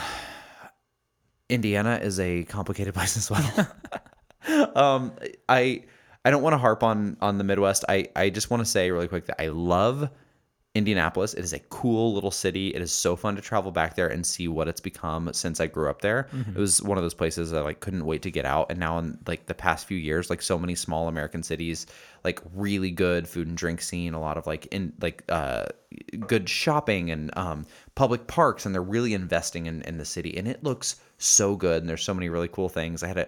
indiana 1.50 2.00
is 2.02 2.20
a 2.20 2.44
complicated 2.44 2.94
place 2.94 3.18
as 3.18 3.32
well. 3.32 4.72
um, 4.76 5.14
I 5.48 5.84
I 6.26 6.32
don't 6.32 6.44
want 6.44 6.54
to 6.54 6.58
harp 6.58 6.84
on 6.84 7.18
on 7.22 7.38
the 7.38 7.44
Midwest. 7.44 7.86
I 7.88 8.10
I 8.16 8.30
just 8.30 8.50
want 8.50 8.62
to 8.62 8.66
say 8.66 8.92
really 8.92 9.08
quick 9.08 9.26
that 9.28 9.42
I 9.42 9.48
love 9.48 10.10
Indianapolis. 10.78 11.34
It 11.34 11.44
is 11.44 11.54
a 11.54 11.60
cool 11.60 12.14
little 12.14 12.32
city. 12.32 12.70
It 12.70 12.82
is 12.82 12.92
so 12.92 13.16
fun 13.16 13.36
to 13.36 13.42
travel 13.42 13.72
back 13.72 13.96
there 13.96 14.08
and 14.08 14.26
see 14.26 14.48
what 14.48 14.68
it's 14.68 14.80
become 14.80 15.34
since 15.34 15.60
I 15.60 15.68
grew 15.68 15.90
up 15.90 16.02
there. 16.02 16.30
It 16.56 16.60
was 16.60 16.82
one 16.82 16.98
of 16.98 17.04
those 17.04 17.14
places 17.14 17.52
that 17.52 17.60
I 17.60 17.62
like 17.64 17.80
couldn't 17.80 18.06
wait 18.06 18.22
to 18.22 18.32
get 18.32 18.46
out. 18.46 18.70
And 18.70 18.80
now 18.80 18.98
in 19.00 19.18
like 19.28 19.48
the 19.48 19.54
past 19.54 19.88
few 19.88 19.98
years, 19.98 20.30
like 20.30 20.42
so 20.42 20.58
many 20.58 20.76
small 20.76 21.08
American 21.08 21.44
cities, 21.44 21.88
like 22.24 22.42
really 22.54 22.92
good 22.92 23.28
food 23.28 23.48
and 23.48 23.58
drink 23.58 23.82
scene, 23.82 24.14
a 24.14 24.20
lot 24.20 24.38
of 24.38 24.48
like 24.48 24.68
in 24.68 24.94
like 25.02 25.24
uh 25.30 25.66
good 26.20 26.48
shopping 26.48 27.12
and 27.12 27.36
um 27.38 27.66
public 27.96 28.28
parks 28.28 28.66
and 28.66 28.76
they're 28.76 28.82
really 28.82 29.14
investing 29.14 29.66
in, 29.66 29.82
in 29.84 29.98
the 29.98 30.06
city 30.06 30.38
and 30.38 30.48
it 30.48 30.64
looks 30.64 30.98
so 31.18 31.56
good 31.56 31.82
and 31.82 31.90
there's 31.90 32.04
so 32.04 32.14
many 32.14 32.30
really 32.30 32.48
cool 32.48 32.70
things. 32.70 33.04
I 33.04 33.08
had 33.08 33.18
a 33.18 33.28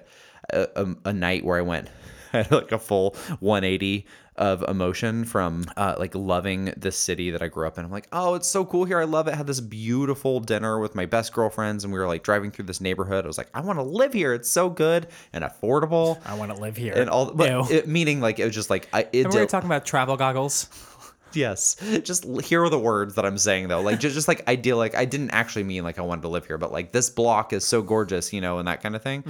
a, 0.51 0.95
a 1.05 1.13
night 1.13 1.43
where 1.45 1.57
I 1.57 1.61
went 1.61 1.89
had 2.31 2.51
like 2.51 2.71
a 2.71 2.79
full 2.79 3.15
180 3.39 4.05
of 4.35 4.63
emotion 4.69 5.25
from 5.25 5.65
uh, 5.75 5.95
like 5.99 6.15
loving 6.15 6.73
this 6.77 6.97
city 6.97 7.29
that 7.31 7.41
I 7.41 7.47
grew 7.47 7.67
up 7.67 7.77
in. 7.77 7.83
I'm 7.83 7.91
like, 7.91 8.07
oh, 8.13 8.35
it's 8.35 8.47
so 8.47 8.63
cool 8.63 8.85
here. 8.85 8.97
I 8.97 9.03
love 9.03 9.27
it. 9.27 9.35
had 9.35 9.47
this 9.47 9.59
beautiful 9.59 10.39
dinner 10.39 10.79
with 10.79 10.95
my 10.95 11.05
best 11.05 11.33
girlfriends, 11.33 11.83
and 11.83 11.91
we 11.91 11.99
were 11.99 12.07
like 12.07 12.23
driving 12.23 12.49
through 12.49 12.65
this 12.65 12.79
neighborhood. 12.79 13.25
I 13.25 13.27
was 13.27 13.37
like, 13.37 13.49
I 13.53 13.59
want 13.59 13.79
to 13.79 13.83
live 13.83 14.13
here. 14.13 14.33
It's 14.33 14.49
so 14.49 14.69
good 14.69 15.07
and 15.33 15.43
affordable. 15.43 16.19
I 16.25 16.35
want 16.35 16.55
to 16.55 16.61
live 16.61 16.77
here. 16.77 16.93
And 16.95 17.09
all, 17.09 17.33
but 17.33 17.69
it, 17.69 17.87
meaning 17.87 18.21
like 18.21 18.39
it 18.39 18.45
was 18.45 18.55
just 18.55 18.69
like 18.69 18.87
I. 18.93 19.01
It 19.01 19.09
Remember 19.13 19.35
we 19.35 19.41
were 19.41 19.47
talking 19.47 19.67
about 19.67 19.85
travel 19.85 20.15
goggles? 20.15 20.69
Yes. 21.33 21.75
Just 22.03 22.25
l- 22.25 22.39
hear 22.39 22.67
the 22.69 22.79
words 22.79 23.15
that 23.15 23.25
I'm 23.25 23.37
saying 23.37 23.67
though. 23.67 23.81
Like 23.81 23.99
just, 23.99 24.15
just 24.15 24.27
like 24.27 24.47
ideal 24.47 24.77
like 24.77 24.95
I 24.95 25.05
didn't 25.05 25.31
actually 25.31 25.63
mean 25.63 25.83
like 25.83 25.99
I 25.99 26.01
wanted 26.01 26.23
to 26.23 26.27
live 26.27 26.47
here, 26.47 26.57
but 26.57 26.71
like 26.71 26.91
this 26.91 27.09
block 27.09 27.53
is 27.53 27.63
so 27.63 27.81
gorgeous, 27.81 28.33
you 28.33 28.41
know, 28.41 28.57
and 28.57 28.67
that 28.67 28.81
kind 28.81 28.95
of 28.95 29.03
thing. 29.03 29.23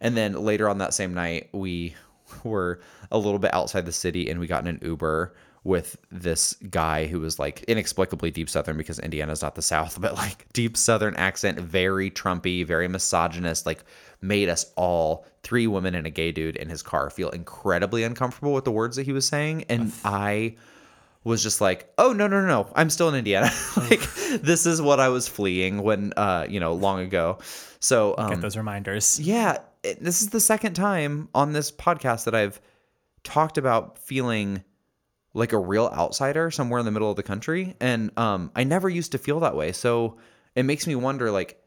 And 0.00 0.16
then 0.16 0.34
later 0.34 0.68
on 0.68 0.78
that 0.78 0.92
same 0.94 1.14
night, 1.14 1.48
we 1.52 1.94
were 2.44 2.80
a 3.10 3.18
little 3.18 3.38
bit 3.38 3.54
outside 3.54 3.86
the 3.86 3.92
city 3.92 4.30
and 4.30 4.40
we 4.40 4.46
got 4.46 4.66
in 4.66 4.68
an 4.68 4.80
Uber 4.82 5.34
with 5.66 5.96
this 6.12 6.54
guy 6.70 7.06
who 7.06 7.18
was 7.18 7.40
like 7.40 7.64
inexplicably 7.64 8.30
deep 8.30 8.48
southern 8.48 8.76
because 8.76 9.00
Indiana's 9.00 9.42
not 9.42 9.56
the 9.56 9.62
south, 9.62 10.00
but 10.00 10.14
like 10.14 10.46
deep 10.52 10.76
southern 10.76 11.16
accent, 11.16 11.58
very 11.58 12.10
Trumpy, 12.10 12.64
very 12.64 12.86
misogynist, 12.88 13.66
like 13.66 13.84
made 14.22 14.48
us 14.48 14.72
all 14.76 15.26
three 15.42 15.66
women 15.66 15.94
and 15.94 16.06
a 16.06 16.10
gay 16.10 16.32
dude 16.32 16.56
in 16.56 16.68
his 16.68 16.82
car 16.82 17.10
feel 17.10 17.30
incredibly 17.30 18.04
uncomfortable 18.04 18.52
with 18.52 18.64
the 18.64 18.72
words 18.72 18.96
that 18.96 19.02
he 19.02 19.12
was 19.12 19.26
saying. 19.26 19.64
And 19.68 19.92
I 20.04 20.56
was 21.24 21.42
just 21.42 21.60
like, 21.60 21.92
oh 21.98 22.12
no 22.12 22.28
no 22.28 22.40
no 22.40 22.46
no, 22.46 22.72
I'm 22.76 22.88
still 22.88 23.08
in 23.08 23.16
Indiana. 23.16 23.50
like 23.76 24.00
this 24.40 24.66
is 24.66 24.80
what 24.80 25.00
I 25.00 25.08
was 25.08 25.26
fleeing 25.26 25.82
when 25.82 26.12
uh 26.16 26.46
you 26.48 26.60
know 26.60 26.74
long 26.74 27.00
ago. 27.00 27.38
So 27.80 28.14
um, 28.16 28.30
Get 28.30 28.40
those 28.40 28.56
reminders. 28.56 29.18
yeah, 29.20 29.58
this 30.00 30.22
is 30.22 30.30
the 30.30 30.40
second 30.40 30.74
time 30.74 31.28
on 31.34 31.52
this 31.52 31.70
podcast 31.70 32.24
that 32.24 32.34
I've 32.34 32.60
talked 33.24 33.58
about 33.58 33.98
feeling 33.98 34.62
like 35.34 35.52
a 35.52 35.58
real 35.58 35.90
outsider 35.92 36.50
somewhere 36.50 36.80
in 36.80 36.86
the 36.86 36.92
middle 36.92 37.10
of 37.10 37.16
the 37.16 37.22
country, 37.22 37.76
and 37.80 38.10
um 38.18 38.50
I 38.54 38.64
never 38.64 38.88
used 38.88 39.12
to 39.12 39.18
feel 39.18 39.40
that 39.40 39.56
way. 39.56 39.72
So 39.72 40.18
it 40.54 40.64
makes 40.64 40.86
me 40.86 40.94
wonder 40.94 41.30
like 41.30 41.62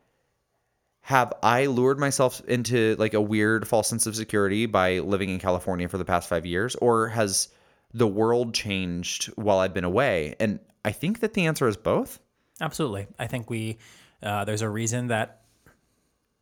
have 1.01 1.33
I 1.41 1.65
lured 1.67 1.97
myself 1.97 2.41
into 2.47 2.95
like 2.99 3.13
a 3.13 3.21
weird 3.21 3.67
false 3.67 3.87
sense 3.87 4.05
of 4.05 4.15
security 4.15 4.65
by 4.65 4.99
living 4.99 5.29
in 5.29 5.39
California 5.39 5.87
for 5.87 5.97
the 5.97 6.05
past 6.05 6.29
5 6.29 6.45
years 6.45 6.75
or 6.75 7.07
has 7.07 7.49
the 7.93 8.07
world 8.07 8.53
changed 8.53 9.27
while 9.35 9.59
I've 9.59 9.73
been 9.73 9.85
away? 9.85 10.35
And 10.39 10.59
I 10.85 10.91
think 10.91 11.21
that 11.21 11.33
the 11.33 11.47
answer 11.47 11.67
is 11.67 11.77
both. 11.77 12.19
Absolutely. 12.61 13.07
I 13.17 13.27
think 13.27 13.49
we 13.49 13.77
uh, 14.21 14.45
there's 14.45 14.61
a 14.61 14.69
reason 14.69 15.07
that 15.07 15.41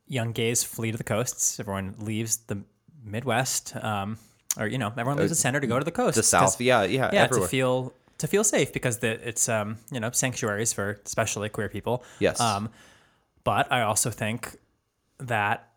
young 0.07 0.31
gays 0.31 0.63
flee 0.63 0.91
to 0.91 0.97
the 0.97 1.03
coasts. 1.03 1.59
Everyone 1.59 1.95
leaves 1.99 2.37
the 2.37 2.63
Midwest, 3.03 3.75
um, 3.75 4.17
or 4.57 4.67
you 4.67 4.77
know, 4.77 4.87
everyone 4.89 5.17
leaves 5.17 5.29
the 5.31 5.35
center 5.35 5.59
to 5.59 5.67
go 5.67 5.79
to 5.79 5.85
the 5.85 5.91
coast. 5.91 6.17
Uh, 6.17 6.21
The 6.21 6.23
South, 6.23 6.59
yeah, 6.61 6.83
yeah, 6.83 7.09
yeah, 7.13 7.23
everywhere. 7.23 7.47
to 7.47 7.49
feel 7.51 7.93
to 8.19 8.27
feel 8.27 8.43
safe 8.43 8.73
because 8.73 8.97
the, 8.99 9.27
it's 9.27 9.47
um, 9.47 9.77
you 9.91 9.99
know 9.99 10.09
sanctuaries 10.11 10.73
for 10.73 10.99
especially 11.05 11.49
queer 11.49 11.69
people. 11.69 12.03
Yes. 12.19 12.39
Um, 12.41 12.69
but 13.43 13.71
I 13.71 13.81
also 13.81 14.09
think 14.11 14.57
that 15.19 15.69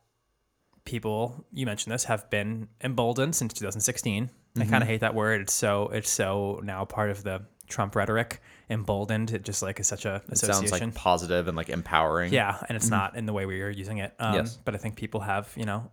people 0.85 1.45
you 1.53 1.67
mentioned 1.67 1.93
this 1.93 2.05
have 2.05 2.29
been 2.31 2.69
emboldened 2.83 3.35
since 3.35 3.53
2016. 3.55 4.25
I 4.25 4.59
Mm-hmm. 4.59 4.69
kind 4.71 4.83
of 4.83 4.89
hate 4.89 5.01
that 5.03 5.15
word. 5.15 5.43
It's 5.43 5.53
so 5.53 5.89
it's 5.91 6.11
so 6.11 6.61
now 6.65 6.85
part 6.85 7.11
of 7.11 7.23
the 7.23 7.43
Trump 7.69 7.95
rhetoric. 7.95 8.43
Emboldened. 8.71 9.33
It 9.33 9.43
just 9.45 9.63
like 9.63 9.81
is 9.81 9.89
such 9.89 10.05
a 10.07 10.23
It 10.31 10.39
sounds 10.39 10.71
like 10.73 10.95
positive 10.95 11.49
and 11.49 11.57
like 11.57 11.69
empowering. 11.69 12.33
Yeah, 12.33 12.57
and 12.69 12.77
it's 12.77 12.89
not 12.89 13.17
in 13.17 13.27
the 13.27 13.33
way 13.33 13.45
we 13.47 13.61
are 13.63 13.71
using 13.71 13.99
it. 13.99 14.15
Um, 14.19 14.35
Yes. 14.37 14.57
But 14.65 14.75
I 14.75 14.79
think 14.79 14.97
people 14.97 15.21
have, 15.21 15.53
you 15.57 15.65
know, 15.65 15.91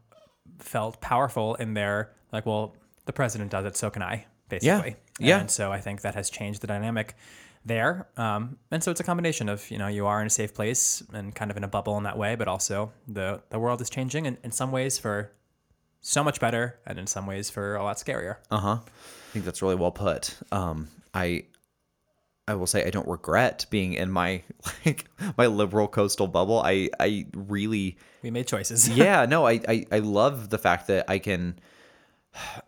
felt 0.59 1.01
powerful 1.01 1.55
in 1.55 1.73
their 1.73 2.11
like, 2.31 2.45
well, 2.45 2.75
the 3.05 3.13
president 3.13 3.51
does 3.51 3.65
it, 3.65 3.75
so 3.77 3.89
can 3.89 4.03
I, 4.03 4.25
basically. 4.49 4.95
Yeah. 5.19 5.39
And 5.39 5.49
so 5.49 5.71
I 5.71 5.79
think 5.79 6.01
that 6.01 6.15
has 6.15 6.29
changed 6.29 6.61
the 6.61 6.67
dynamic 6.67 7.15
there. 7.65 8.07
Um, 8.17 8.57
and 8.71 8.83
so 8.83 8.91
it's 8.91 8.99
a 8.99 9.03
combination 9.03 9.49
of, 9.49 9.69
you 9.71 9.77
know, 9.77 9.87
you 9.87 10.05
are 10.05 10.21
in 10.21 10.27
a 10.27 10.29
safe 10.29 10.53
place 10.53 11.03
and 11.13 11.33
kind 11.33 11.51
of 11.51 11.57
in 11.57 11.63
a 11.63 11.67
bubble 11.67 11.97
in 11.97 12.03
that 12.03 12.17
way, 12.17 12.35
but 12.35 12.47
also 12.47 12.91
the 13.07 13.41
the 13.49 13.59
world 13.59 13.81
is 13.81 13.89
changing 13.89 14.27
and 14.27 14.37
in 14.43 14.51
some 14.51 14.71
ways 14.71 14.97
for 14.97 15.31
so 16.01 16.23
much 16.23 16.39
better 16.39 16.79
and 16.85 16.97
in 16.99 17.07
some 17.07 17.25
ways 17.25 17.49
for 17.49 17.75
a 17.75 17.83
lot 17.83 17.97
scarier. 17.97 18.37
Uh 18.51 18.59
huh. 18.59 18.77
I 18.83 19.31
think 19.33 19.45
that's 19.45 19.61
really 19.61 19.75
well 19.75 19.91
put. 19.91 20.35
Um, 20.51 20.87
I 21.13 21.45
I 22.47 22.55
will 22.55 22.67
say 22.67 22.85
I 22.85 22.89
don't 22.89 23.07
regret 23.07 23.65
being 23.69 23.93
in 23.93 24.11
my 24.11 24.43
like 24.85 25.05
my 25.37 25.47
liberal 25.47 25.87
coastal 25.87 26.27
bubble. 26.27 26.61
I 26.63 26.89
I 26.99 27.27
really 27.35 27.97
We 28.23 28.31
made 28.31 28.47
choices. 28.47 28.87
yeah 28.97 29.25
no 29.25 29.45
I 29.45 29.59
I, 29.67 29.85
I 29.91 29.99
love 29.99 30.49
the 30.49 30.57
fact 30.57 30.87
that 30.87 31.09
I 31.09 31.19
can. 31.19 31.59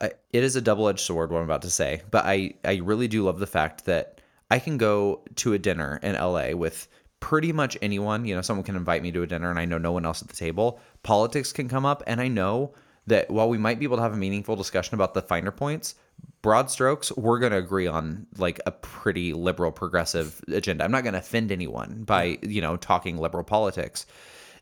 I, 0.01 0.11
it 0.33 0.43
is 0.43 0.55
a 0.55 0.61
double 0.61 0.89
edged 0.89 1.01
sword 1.01 1.31
what 1.31 1.39
I'm 1.39 1.43
about 1.43 1.61
to 1.61 1.69
say, 1.69 2.01
but 2.09 2.25
I 2.25 2.55
I 2.65 2.77
really 2.77 3.07
do 3.07 3.23
love 3.23 3.39
the 3.39 3.47
fact 3.47 3.85
that 3.85 4.19
I 4.51 4.59
can 4.59 4.77
go 4.77 5.23
to 5.35 5.53
a 5.53 5.59
dinner 5.59 5.99
in 6.01 6.15
LA 6.15 6.51
with 6.51 6.87
pretty 7.19 7.51
much 7.51 7.77
anyone. 7.81 8.25
You 8.25 8.35
know, 8.35 8.41
someone 8.41 8.63
can 8.63 8.75
invite 8.75 9.03
me 9.03 9.11
to 9.11 9.21
a 9.21 9.27
dinner, 9.27 9.49
and 9.49 9.59
I 9.59 9.65
know 9.65 9.77
no 9.77 9.91
one 9.91 10.05
else 10.05 10.21
at 10.21 10.27
the 10.27 10.35
table. 10.35 10.79
Politics 11.03 11.51
can 11.53 11.69
come 11.69 11.85
up, 11.85 12.01
and 12.07 12.19
I 12.19 12.27
know 12.27 12.73
that 13.07 13.29
while 13.29 13.49
we 13.49 13.57
might 13.57 13.79
be 13.79 13.85
able 13.85 13.97
to 13.97 14.03
have 14.03 14.13
a 14.13 14.17
meaningful 14.17 14.55
discussion 14.55 14.95
about 14.95 15.13
the 15.13 15.21
finer 15.21 15.51
points, 15.51 15.95
broad 16.41 16.69
strokes, 16.71 17.11
we're 17.17 17.39
going 17.39 17.51
to 17.51 17.57
agree 17.57 17.87
on 17.87 18.27
like 18.37 18.59
a 18.65 18.71
pretty 18.71 19.33
liberal 19.33 19.71
progressive 19.71 20.41
agenda. 20.47 20.83
I'm 20.83 20.91
not 20.91 21.03
going 21.03 21.13
to 21.13 21.19
offend 21.19 21.51
anyone 21.51 22.03
by, 22.05 22.37
you 22.41 22.61
know, 22.61 22.77
talking 22.77 23.17
liberal 23.17 23.43
politics. 23.43 24.05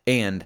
And 0.08 0.46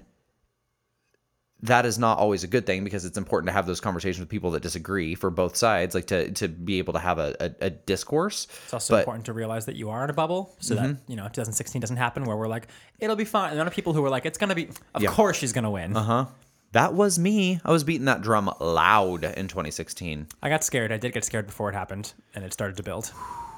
that 1.64 1.86
is 1.86 1.96
not 1.96 2.18
always 2.18 2.42
a 2.42 2.48
good 2.48 2.66
thing 2.66 2.82
because 2.82 3.04
it's 3.04 3.16
important 3.16 3.46
to 3.46 3.52
have 3.52 3.66
those 3.66 3.80
conversations 3.80 4.18
with 4.18 4.28
people 4.28 4.50
that 4.50 4.62
disagree 4.64 5.14
for 5.14 5.30
both 5.30 5.54
sides, 5.54 5.94
like 5.94 6.06
to 6.08 6.32
to 6.32 6.48
be 6.48 6.78
able 6.78 6.92
to 6.94 6.98
have 6.98 7.18
a, 7.20 7.36
a, 7.38 7.66
a 7.66 7.70
discourse. 7.70 8.48
It's 8.64 8.74
also 8.74 8.94
But- 8.94 8.98
important 9.00 9.26
to 9.26 9.32
realize 9.32 9.66
that 9.66 9.76
you 9.76 9.90
are 9.90 10.02
in 10.02 10.10
a 10.10 10.12
bubble 10.12 10.54
so 10.58 10.74
that, 10.74 10.82
Mm-hmm. 10.86 11.10
you 11.10 11.16
know, 11.16 11.24
2016 11.24 11.80
doesn't 11.80 11.96
happen 11.98 12.24
where 12.24 12.36
we're 12.36 12.48
like, 12.48 12.66
it'll 12.98 13.14
be 13.16 13.24
fine. 13.24 13.50
And 13.50 13.60
there 13.60 13.66
are 13.66 13.70
people 13.70 13.92
who 13.92 14.02
were 14.02 14.10
like, 14.10 14.26
it's 14.26 14.38
going 14.38 14.48
to 14.48 14.56
be, 14.56 14.70
of 14.94 15.02
Yeah. 15.02 15.10
course 15.10 15.36
she's 15.36 15.52
going 15.52 15.62
to 15.64 15.70
win. 15.70 15.96
Uh-huh. 15.96 16.26
That 16.72 16.94
was 16.94 17.18
me. 17.18 17.60
I 17.64 17.70
was 17.70 17.84
beating 17.84 18.06
that 18.06 18.22
drum 18.22 18.50
loud 18.60 19.24
in 19.24 19.46
2016. 19.48 20.26
I 20.42 20.48
got 20.48 20.64
scared. 20.64 20.90
I 20.90 20.96
did 20.96 21.12
get 21.12 21.24
scared 21.24 21.46
before 21.46 21.68
it 21.68 21.74
happened 21.74 22.14
and 22.34 22.44
it 22.44 22.52
started 22.52 22.76
to 22.78 22.82
build. 22.82 23.12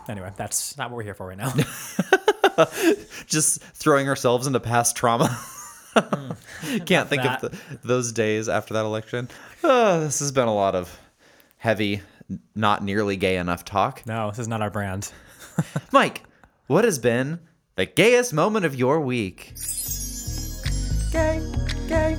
Anyway, 0.09 0.31
that's 0.37 0.77
not 0.77 0.91
what 0.91 0.97
we're 0.99 1.03
here 1.05 1.15
for 1.15 1.29
right 1.29 1.39
now. 1.39 1.53
Just 3.27 3.63
throwing 3.63 4.09
ourselves 4.09 4.47
into 4.47 4.61
past 4.61 4.97
trauma. 4.97 5.39
Can't 6.87 7.09
think 7.09 7.23
That. 7.23 7.43
of 7.43 7.51
the, 7.53 7.79
those 7.87 8.13
days 8.13 8.49
after 8.49 8.75
that 8.75 8.85
election. 8.85 9.29
Uh, 9.63 10.01
this 10.01 10.19
has 10.19 10.33
been 10.33 10.49
a 10.49 10.55
lot 10.55 10.75
of 10.75 10.99
heavy, 11.57 12.03
not 12.55 12.83
nearly 12.83 13.17
gay 13.17 13.37
enough 13.37 13.65
talk. 13.65 14.03
no, 14.07 14.31
this 14.31 14.41
is 14.41 14.49
not 14.49 14.61
our 14.61 14.71
brand. 14.71 15.13
Mike, 15.93 16.23
what 16.67 16.85
has 16.85 16.99
been 16.99 17.39
the 17.77 17.87
gayest 17.87 18.33
moment 18.35 18.67
of 18.67 18.75
your 18.75 19.01
week? 19.01 19.55
Gay, 21.13 21.41
gay, 21.89 22.17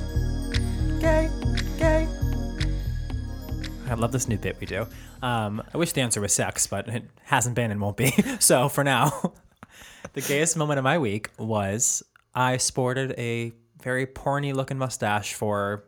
I 3.88 3.94
love 3.94 4.12
this 4.12 4.28
new 4.28 4.36
bit 4.36 4.58
we 4.60 4.66
do. 4.66 4.86
Um, 5.22 5.62
I 5.72 5.78
wish 5.78 5.92
the 5.92 6.00
answer 6.00 6.20
was 6.20 6.34
sex, 6.34 6.66
but 6.66 6.88
it 6.88 7.04
hasn't 7.24 7.54
been 7.54 7.70
and 7.70 7.80
won't 7.80 7.96
be. 7.96 8.10
so 8.40 8.68
for 8.68 8.82
now, 8.82 9.32
the 10.12 10.20
gayest 10.20 10.56
moment 10.56 10.78
of 10.78 10.84
my 10.84 10.98
week 10.98 11.30
was 11.38 12.02
I 12.34 12.56
sported 12.56 13.14
a 13.16 13.52
very 13.80 14.06
porny 14.06 14.52
looking 14.52 14.78
mustache 14.78 15.34
for, 15.34 15.84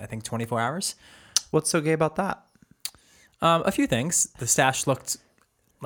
I 0.00 0.06
think, 0.06 0.24
24 0.24 0.60
hours. 0.60 0.94
What's 1.52 1.70
so 1.70 1.80
gay 1.80 1.92
about 1.92 2.16
that? 2.16 2.44
Um, 3.40 3.62
a 3.64 3.70
few 3.70 3.86
things. 3.86 4.28
The 4.38 4.46
stash 4.46 4.86
looked 4.86 5.18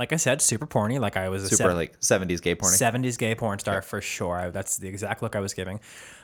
like 0.00 0.14
I 0.14 0.16
said, 0.16 0.40
super 0.40 0.66
porny. 0.66 0.99
Like 0.99 1.19
I 1.19 1.28
was 1.28 1.45
a 1.45 1.54
Super 1.54 1.75
like 1.75 2.00
70s 2.00 2.40
gay 2.40 2.54
porn. 2.54 2.73
70s 2.73 3.19
gay 3.19 3.35
porn 3.35 3.59
star 3.59 3.83
for 3.83 4.00
sure. 4.00 4.35
I, 4.35 4.49
that's 4.49 4.78
the 4.78 4.88
exact 4.88 5.23
look 5.23 5.37
I 5.37 5.40
was 5.40 5.52
giving. 5.52 5.78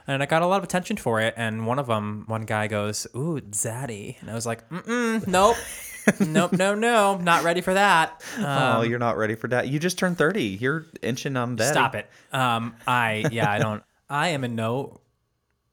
And 0.06 0.22
I 0.22 0.26
got 0.26 0.40
a 0.40 0.46
lot 0.46 0.56
of 0.56 0.64
attention 0.64 0.96
for 0.96 1.20
it. 1.20 1.34
And 1.36 1.66
one 1.66 1.78
of 1.78 1.86
them, 1.86 2.24
one 2.26 2.46
guy 2.46 2.68
goes, 2.68 3.06
Ooh, 3.14 3.38
zaddy. 3.50 4.18
And 4.22 4.30
I 4.30 4.34
was 4.34 4.46
like, 4.46 4.66
Mm-mm, 4.70 5.26
nope. 5.26 5.56
nope, 6.20 6.52
no, 6.52 6.74
no. 6.74 7.18
Not 7.18 7.44
ready 7.44 7.60
for 7.60 7.74
that. 7.74 8.24
oh, 8.38 8.80
you're 8.80 8.98
not 8.98 9.18
ready 9.18 9.34
for 9.34 9.48
that. 9.48 9.68
You 9.68 9.78
just 9.78 9.98
turned 9.98 10.16
30. 10.16 10.42
You're 10.42 10.86
inching 11.02 11.36
on 11.36 11.56
daddy. 11.56 11.70
Stop 11.70 11.96
it. 11.96 12.08
Um, 12.32 12.76
I, 12.86 13.26
yeah, 13.30 13.50
I 13.50 13.58
don't, 13.58 13.82
I 14.08 14.28
am 14.28 14.42
in 14.42 14.54
no 14.54 15.02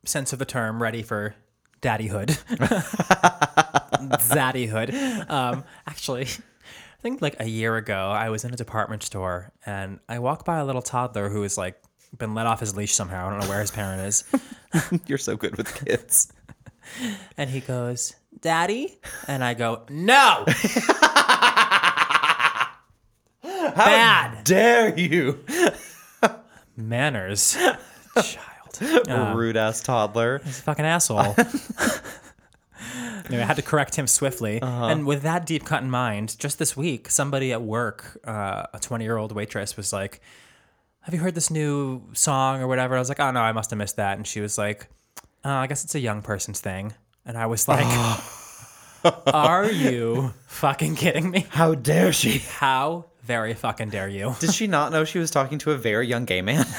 sense 0.03 0.33
of 0.33 0.39
the 0.39 0.45
term 0.45 0.83
ready 0.83 1.03
for 1.03 1.35
daddyhood. 1.81 2.37
zaddyhood. 4.19 5.29
Um, 5.29 5.63
actually, 5.87 6.27
think 7.03 7.21
like 7.21 7.35
a 7.39 7.47
year 7.47 7.75
ago, 7.75 8.09
I 8.09 8.29
was 8.29 8.45
in 8.45 8.53
a 8.53 8.57
department 8.57 9.03
store 9.03 9.51
and 9.65 9.99
I 10.07 10.19
walked 10.19 10.45
by 10.45 10.59
a 10.59 10.65
little 10.65 10.81
toddler 10.81 11.29
who 11.29 11.41
was 11.41 11.57
like 11.57 11.75
been 12.17 12.33
let 12.33 12.45
off 12.47 12.61
his 12.61 12.75
leash 12.77 12.93
somehow. 12.93 13.27
I 13.27 13.29
don't 13.29 13.39
know 13.41 13.49
where 13.49 13.59
his 13.59 13.71
parent 13.71 14.01
is. 14.01 14.23
You're 15.05 15.17
so 15.17 15.35
good 15.35 15.57
with 15.57 15.75
kids. 15.85 16.31
And 17.37 17.49
he 17.49 17.61
goes, 17.61 18.13
Daddy? 18.41 18.97
And 19.29 19.41
I 19.41 19.53
go, 19.53 19.83
No. 19.89 20.43
Bad 23.41 24.43
Dare 24.43 24.99
you? 24.99 25.39
manners, 26.75 27.55
child. 28.15 29.09
Um, 29.09 29.37
Rude 29.37 29.55
ass 29.55 29.79
toddler. 29.81 30.41
He's 30.43 30.59
a 30.59 30.63
fucking 30.63 30.83
asshole. 30.85 31.35
Anyway, 33.25 33.43
I 33.43 33.45
had 33.45 33.55
to 33.55 33.61
correct 33.61 33.95
him 33.95 34.07
swiftly. 34.07 34.59
And 34.61 35.05
with 35.05 35.21
that 35.23 35.45
deep 35.45 35.65
cut 35.65 35.83
in 35.83 35.89
mind, 35.89 36.37
just 36.39 36.59
this 36.59 36.75
week, 36.75 37.09
somebody 37.09 37.51
at 37.51 37.61
work, 37.61 38.19
uh, 38.25 38.63
a 38.73 38.79
20 38.79 39.03
year 39.03 39.17
old 39.17 39.31
waitress, 39.31 39.77
was 39.77 39.93
like, 39.93 40.21
Have 41.01 41.13
you 41.13 41.19
heard 41.19 41.35
this 41.35 41.49
new 41.49 42.01
song 42.13 42.61
or 42.61 42.67
whatever? 42.67 42.95
I 42.95 42.99
was 42.99 43.09
like, 43.09 43.19
Oh 43.19 43.31
no, 43.31 43.39
I 43.39 43.51
must 43.51 43.69
have 43.69 43.77
missed 43.77 43.97
that. 43.97 44.17
And 44.17 44.25
she 44.27 44.41
was 44.41 44.57
like, 44.57 44.87
oh, 45.45 45.49
I 45.49 45.67
guess 45.67 45.83
it's 45.83 45.95
a 45.95 45.99
young 45.99 46.21
person's 46.21 46.59
thing. 46.59 46.93
And 47.25 47.37
I 47.37 47.45
was 47.45 47.67
like, 47.67 47.85
Are 49.33 49.69
you 49.69 50.33
fucking 50.47 50.95
kidding 50.95 51.29
me? 51.29 51.45
How 51.49 51.75
dare 51.75 52.13
she? 52.13 52.39
How 52.39 53.05
very 53.23 53.53
fucking 53.53 53.89
dare 53.89 54.07
you? 54.07 54.35
Did 54.39 54.53
she 54.53 54.67
not 54.67 54.91
know 54.91 55.03
she 55.05 55.19
was 55.19 55.31
talking 55.31 55.57
to 55.59 55.71
a 55.71 55.77
very 55.77 56.07
young 56.07 56.25
gay 56.25 56.41
man? 56.41 56.65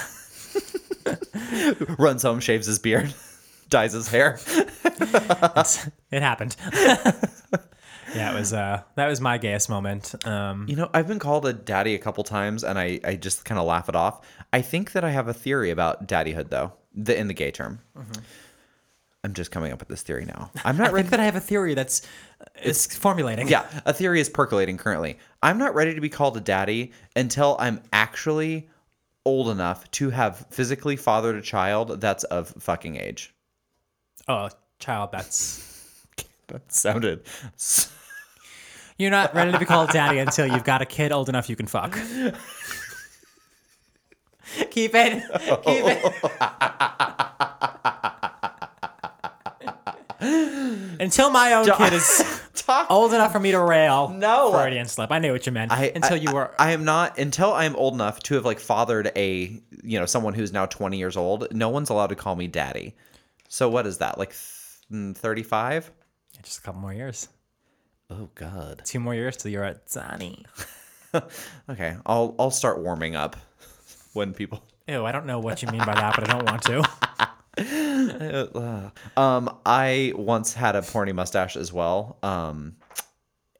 Runs 1.98 2.22
home, 2.22 2.40
shaves 2.40 2.66
his 2.66 2.78
beard, 2.78 3.14
dyes 3.68 3.92
his 3.92 4.09
hair. 4.09 4.38
It 6.11 6.23
happened. 6.23 6.54
yeah, 8.14 8.30
it 8.30 8.35
was 8.35 8.52
uh 8.52 8.83
that 8.94 9.09
was 9.09 9.21
my 9.21 9.38
gayest 9.38 9.68
moment. 9.68 10.14
Um 10.26 10.66
You 10.68 10.76
know, 10.76 10.88
I've 10.94 11.09
been 11.09 11.18
called 11.18 11.47
a 11.47 11.52
daddy 11.52 11.94
a 11.94 11.99
couple 11.99 12.23
times, 12.25 12.62
and 12.64 12.78
I, 12.78 13.00
I 13.04 13.16
just 13.16 13.44
kind 13.44 13.59
of 13.59 13.66
laugh 13.66 13.88
it 13.88 13.97
off. 13.97 14.21
I 14.52 14.62
think 14.62 14.92
that 14.92 15.04
I 15.04 15.11
have 15.11 15.26
a 15.28 15.35
theory 15.35 15.71
about 15.71 16.06
daddyhood, 16.06 16.50
though, 16.50 16.73
the, 16.94 17.18
in 17.18 17.26
the 17.28 17.35
gay 17.35 17.50
term. 17.50 17.80
I'm 19.25 19.33
just 19.33 19.50
coming 19.50 19.73
up 19.73 19.78
with 19.80 19.88
this 19.88 20.02
theory 20.02 20.26
now. 20.26 20.50
I'm 20.64 20.76
not 20.76 20.88
I 20.88 20.92
ready. 20.92 21.02
think 21.04 21.11
that 21.12 21.21
I 21.21 21.25
have 21.25 21.37
a 21.37 21.40
theory 21.40 21.75
that's 21.75 22.02
it's 22.56 22.94
formulating. 22.94 23.49
yeah, 23.49 23.64
a 23.87 23.92
theory 23.92 24.21
is 24.21 24.28
percolating 24.28 24.76
currently. 24.76 25.18
I'm 25.42 25.59
not 25.59 25.75
ready 25.75 25.94
to 25.94 26.00
be 26.00 26.11
called 26.11 26.37
a 26.37 26.40
daddy 26.40 26.92
until 27.16 27.56
I'm 27.59 27.80
actually 27.92 28.68
old 29.25 29.49
enough 29.49 29.90
to 29.92 30.11
have 30.11 30.47
physically 30.50 30.97
fathered 30.97 31.37
a 31.37 31.42
child 31.42 32.00
that's 32.00 32.23
of 32.25 32.50
fucking 32.61 32.97
age. 32.97 33.33
Oh, 34.28 34.48
child, 34.78 35.10
that's 35.12 35.62
That 36.48 36.72
sounded. 36.72 37.22
You're 38.98 39.10
not 39.10 39.34
ready 39.34 39.50
to 39.52 39.58
be 39.58 39.64
called 39.64 39.90
daddy 39.90 40.18
until 40.18 40.46
you've 40.46 40.64
got 40.64 40.82
a 40.82 40.86
kid 40.86 41.10
old 41.10 41.28
enough 41.28 41.48
you 41.50 41.56
can 41.56 41.66
fuck. 41.66 41.92
Keep 44.70 44.94
it. 44.94 45.22
Keep 45.64 45.84
it. 45.86 46.14
until 51.00 51.30
my 51.30 51.52
own 51.54 51.66
kid 51.66 51.92
is 51.92 52.40
old 52.88 53.12
enough 53.12 53.32
for 53.32 53.40
me 53.40 53.50
to 53.50 53.60
rail. 53.60 54.08
No. 54.10 54.52
Freudian 54.52 54.87
slip. 54.87 55.10
I 55.10 55.18
knew 55.18 55.32
what 55.32 55.44
you 55.46 55.52
meant. 55.52 55.72
I, 55.72 55.87
until 55.94 56.14
I- 56.14 56.20
you 56.20 56.32
were. 56.32 56.50
I, 56.58 56.68
I 56.68 56.70
am 56.72 56.84
not 56.84 57.18
until 57.18 57.52
I 57.52 57.64
am 57.64 57.74
old 57.76 57.94
enough 57.94 58.20
to 58.24 58.34
have 58.34 58.44
like 58.44 58.60
fathered 58.60 59.10
a 59.16 59.60
you 59.82 59.98
know 59.98 60.06
someone 60.06 60.34
who's 60.34 60.52
now 60.52 60.66
20 60.66 60.96
years 60.98 61.16
old. 61.16 61.52
No 61.52 61.68
one's 61.68 61.90
allowed 61.90 62.08
to 62.08 62.14
call 62.16 62.37
me 62.37 62.46
daddy. 62.46 62.94
So 63.54 63.68
what 63.68 63.86
is 63.86 63.98
that 63.98 64.18
like 64.18 64.34
35? 64.90 65.92
just 66.42 66.58
a 66.58 66.62
couple 66.62 66.80
more 66.80 66.92
years. 66.92 67.28
Oh 68.10 68.28
God. 68.34 68.82
Two 68.84 68.98
more 68.98 69.14
years 69.14 69.36
till 69.36 69.52
you're 69.52 69.62
at 69.62 69.86
Zani. 69.86 70.44
Okay, 71.70 71.96
I'll 72.04 72.34
I'll 72.40 72.50
start 72.50 72.80
warming 72.80 73.14
up 73.14 73.36
when 74.14 74.34
people. 74.34 74.64
Ew, 74.88 75.06
I 75.06 75.12
don't 75.12 75.26
know 75.26 75.38
what 75.38 75.62
you 75.62 75.68
mean 75.68 75.84
by 75.84 75.94
that, 75.94 76.16
but 76.16 76.28
I 76.28 76.32
don't 76.32 76.44
want 76.44 76.62
to. 78.56 78.92
Um, 79.16 79.58
I 79.64 80.12
once 80.16 80.54
had 80.54 80.74
a 80.74 80.80
porny 80.80 81.14
mustache 81.14 81.54
as 81.54 81.72
well. 81.72 82.18
Um, 82.24 82.74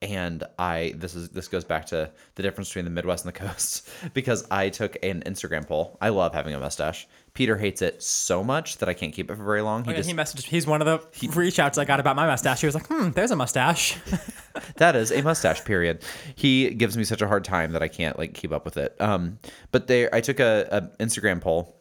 and 0.01 0.43
I 0.59 0.95
this 0.97 1.15
is 1.15 1.29
this 1.29 1.47
goes 1.47 1.63
back 1.63 1.85
to 1.87 2.11
the 2.35 2.43
difference 2.43 2.69
between 2.69 2.85
the 2.85 2.91
Midwest 2.91 3.25
and 3.25 3.33
the 3.33 3.39
coast 3.39 3.89
because 4.13 4.45
I 4.51 4.67
took 4.67 4.97
an 5.01 5.23
Instagram 5.25 5.65
poll. 5.65 5.97
I 6.01 6.09
love 6.09 6.33
having 6.33 6.53
a 6.53 6.59
mustache. 6.59 7.07
Peter 7.35 7.57
hates 7.57 7.83
it 7.83 8.01
so 8.01 8.43
much 8.43 8.77
that 8.77 8.89
I 8.89 8.93
can't 8.95 9.13
keep 9.13 9.29
it 9.29 9.35
for 9.35 9.43
very 9.43 9.61
long. 9.61 9.83
He 9.83 9.89
Oh, 9.89 9.91
Yeah, 9.91 9.97
just 9.97 10.09
he 10.09 10.15
messaged. 10.15 10.43
He's 10.45 10.65
one 10.65 10.81
of 10.81 10.87
the 10.87 11.27
reach 11.29 11.59
outs 11.59 11.77
I 11.77 11.85
got 11.85 11.99
about 11.99 12.15
my 12.15 12.25
mustache. 12.25 12.61
He 12.61 12.65
was 12.65 12.73
like, 12.73 12.87
"Hmm, 12.87 13.11
there's 13.11 13.29
a 13.31 13.35
mustache." 13.35 13.97
that 14.77 14.95
is 14.95 15.11
a 15.11 15.21
mustache 15.21 15.63
period 15.65 16.01
he 16.35 16.69
gives 16.73 16.95
me 16.95 17.03
such 17.03 17.21
a 17.21 17.27
hard 17.27 17.43
time 17.43 17.73
that 17.73 17.83
i 17.83 17.89
can't 17.89 18.17
like 18.17 18.33
keep 18.33 18.53
up 18.53 18.63
with 18.63 18.77
it 18.77 18.95
um 19.01 19.37
but 19.73 19.87
there 19.87 20.09
i 20.15 20.21
took 20.21 20.39
a, 20.39 20.65
a 20.71 21.03
instagram 21.03 21.41
poll 21.41 21.77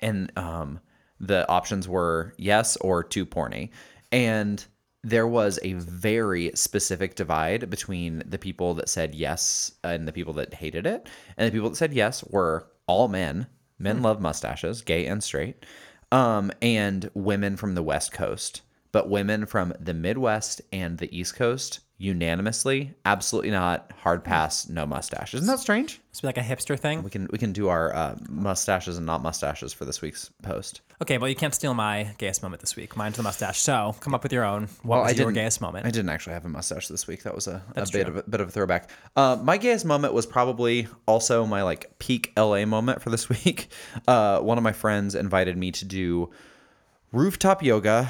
and 0.00 0.32
um 0.38 0.80
the 1.20 1.46
options 1.50 1.86
were 1.86 2.32
yes 2.38 2.76
or 2.78 3.04
too 3.04 3.26
porny 3.26 3.68
and 4.10 4.64
there 5.04 5.26
was 5.26 5.58
a 5.62 5.74
very 5.74 6.50
specific 6.54 7.14
divide 7.14 7.68
between 7.68 8.22
the 8.24 8.38
people 8.38 8.72
that 8.72 8.88
said 8.88 9.14
yes 9.14 9.70
and 9.84 10.08
the 10.08 10.12
people 10.12 10.32
that 10.32 10.54
hated 10.54 10.86
it 10.86 11.06
and 11.36 11.46
the 11.46 11.52
people 11.52 11.68
that 11.68 11.76
said 11.76 11.92
yes 11.92 12.24
were 12.24 12.66
all 12.86 13.08
men 13.08 13.46
men 13.78 14.02
love 14.02 14.20
mustaches 14.20 14.82
gay 14.82 15.06
and 15.06 15.22
straight 15.22 15.64
um 16.10 16.50
and 16.62 17.10
women 17.14 17.56
from 17.56 17.74
the 17.74 17.82
west 17.82 18.12
coast 18.12 18.62
but 18.92 19.10
women 19.10 19.46
from 19.46 19.72
the 19.78 19.94
Midwest 19.94 20.60
and 20.72 20.98
the 20.98 21.16
East 21.16 21.36
Coast 21.36 21.80
unanimously, 21.98 22.94
absolutely 23.04 23.50
not. 23.50 23.90
Hard 24.02 24.24
pass, 24.24 24.68
no 24.68 24.86
mustache. 24.86 25.34
Isn't 25.34 25.48
that 25.48 25.58
strange? 25.58 26.00
It's 26.10 26.22
like 26.22 26.38
a 26.38 26.42
hipster 26.42 26.78
thing. 26.78 27.02
We 27.02 27.10
can 27.10 27.28
we 27.30 27.38
can 27.38 27.52
do 27.52 27.68
our 27.68 27.94
uh, 27.94 28.16
mustaches 28.28 28.96
and 28.96 29.04
not 29.04 29.22
mustaches 29.22 29.72
for 29.72 29.84
this 29.84 30.00
week's 30.00 30.30
post. 30.42 30.80
Okay, 31.02 31.18
well, 31.18 31.28
you 31.28 31.34
can't 31.34 31.54
steal 31.54 31.74
my 31.74 32.14
gayest 32.18 32.42
moment 32.42 32.60
this 32.60 32.76
week. 32.76 32.96
Mine's 32.96 33.16
the 33.16 33.22
mustache. 33.22 33.60
So 33.60 33.94
come 34.00 34.14
up 34.14 34.22
with 34.22 34.32
your 34.32 34.44
own. 34.44 34.68
What 34.82 35.02
was 35.02 35.12
I 35.18 35.22
your 35.22 35.32
gayest 35.32 35.60
moment? 35.60 35.86
I 35.86 35.90
didn't 35.90 36.08
actually 36.08 36.34
have 36.34 36.44
a 36.44 36.48
mustache 36.48 36.88
this 36.88 37.06
week. 37.06 37.24
That 37.24 37.34
was 37.34 37.46
a, 37.46 37.62
a 37.70 37.74
That's 37.74 37.90
bit 37.90 38.08
of 38.08 38.16
a 38.16 38.22
bit 38.22 38.40
of 38.40 38.48
a 38.48 38.50
throwback. 38.50 38.90
Uh, 39.16 39.36
my 39.42 39.58
gayest 39.58 39.84
moment 39.84 40.14
was 40.14 40.24
probably 40.24 40.86
also 41.06 41.44
my 41.46 41.62
like 41.62 41.98
peak 41.98 42.32
LA 42.36 42.64
moment 42.64 43.02
for 43.02 43.10
this 43.10 43.28
week. 43.44 43.68
Uh, 44.06 44.40
one 44.40 44.56
of 44.56 44.64
my 44.64 44.72
friends 44.72 45.14
invited 45.16 45.56
me 45.56 45.72
to 45.72 45.84
do 45.84 46.30
rooftop 47.12 47.62
yoga. 47.62 48.08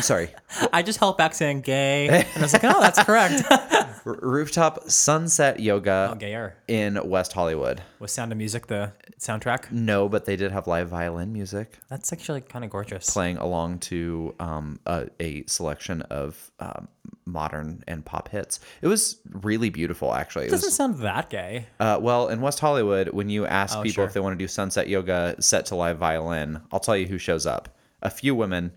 Sorry, 0.00 0.30
I 0.72 0.82
just 0.82 0.98
held 0.98 1.16
back 1.18 1.34
saying 1.34 1.60
gay, 1.62 2.08
and 2.08 2.26
I 2.36 2.40
was 2.40 2.52
like, 2.52 2.64
"Oh, 2.64 2.80
that's 2.80 3.02
correct." 3.02 3.42
r- 3.50 4.18
rooftop 4.22 4.88
sunset 4.90 5.60
yoga 5.60 6.10
oh, 6.12 6.14
gayer. 6.14 6.56
in 6.68 6.98
West 7.08 7.32
Hollywood. 7.32 7.82
Was 7.98 8.12
Sound 8.12 8.32
of 8.32 8.38
Music 8.38 8.66
the 8.66 8.92
soundtrack? 9.18 9.70
No, 9.70 10.08
but 10.08 10.24
they 10.24 10.36
did 10.36 10.52
have 10.52 10.66
live 10.66 10.88
violin 10.88 11.32
music 11.32 11.78
That's 11.88 12.12
actually 12.12 12.40
kind 12.42 12.64
of 12.64 12.70
gorgeous. 12.70 13.10
playing 13.10 13.38
along 13.38 13.78
to 13.80 14.34
um, 14.40 14.78
a, 14.86 15.08
a 15.20 15.44
selection 15.46 16.02
of 16.02 16.50
um, 16.60 16.88
modern 17.26 17.82
and 17.86 18.04
pop 18.04 18.28
hits. 18.28 18.60
It 18.82 18.88
was 18.88 19.18
really 19.30 19.70
beautiful, 19.70 20.12
actually. 20.14 20.46
It 20.46 20.50
doesn't 20.50 20.66
was, 20.68 20.74
sound 20.76 20.98
that 20.98 21.30
gay. 21.30 21.66
uh, 21.80 21.98
well, 22.00 22.28
in 22.28 22.40
West 22.40 22.60
Hollywood, 22.60 23.08
when 23.10 23.28
you 23.28 23.46
ask 23.46 23.76
Oh, 23.76 23.82
people 23.82 23.94
sure. 23.94 24.04
if 24.04 24.12
they 24.12 24.20
want 24.20 24.38
to 24.38 24.42
do 24.42 24.48
sunset 24.48 24.88
yoga 24.88 25.36
set 25.40 25.66
to 25.66 25.74
live 25.76 25.98
violin, 25.98 26.60
I'll 26.72 26.80
tell 26.80 26.96
you 26.96 27.06
who 27.06 27.18
shows 27.18 27.46
up: 27.46 27.68
a 28.02 28.10
few 28.10 28.34
women 28.34 28.72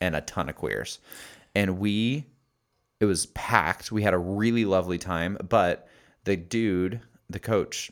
and 0.00 0.16
a 0.16 0.20
ton 0.22 0.48
of 0.48 0.56
queers. 0.56 0.98
And 1.54 1.78
we, 1.78 2.26
it 3.00 3.06
was 3.06 3.26
packed. 3.26 3.90
We 3.92 4.02
had 4.02 4.14
a 4.14 4.18
really 4.18 4.64
lovely 4.64 4.98
time, 4.98 5.38
but 5.48 5.88
the 6.24 6.36
dude, 6.36 7.00
the 7.30 7.40
coach, 7.40 7.90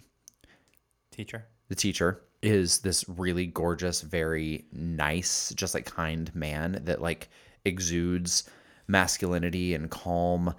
Teacher. 1.11 1.47
the 1.69 1.75
teacher 1.75 2.21
is 2.43 2.81
this 2.81 3.09
really 3.09 3.47
gorgeous 3.47 4.03
very 4.03 4.67
nice 4.71 5.53
just 5.57 5.73
like 5.75 5.87
kind 5.87 6.33
man 6.35 6.81
that 6.85 7.01
like 7.01 7.31
exudes 7.65 8.49
masculinity 8.87 9.75
and 9.75 9.91
calm 9.91 10.55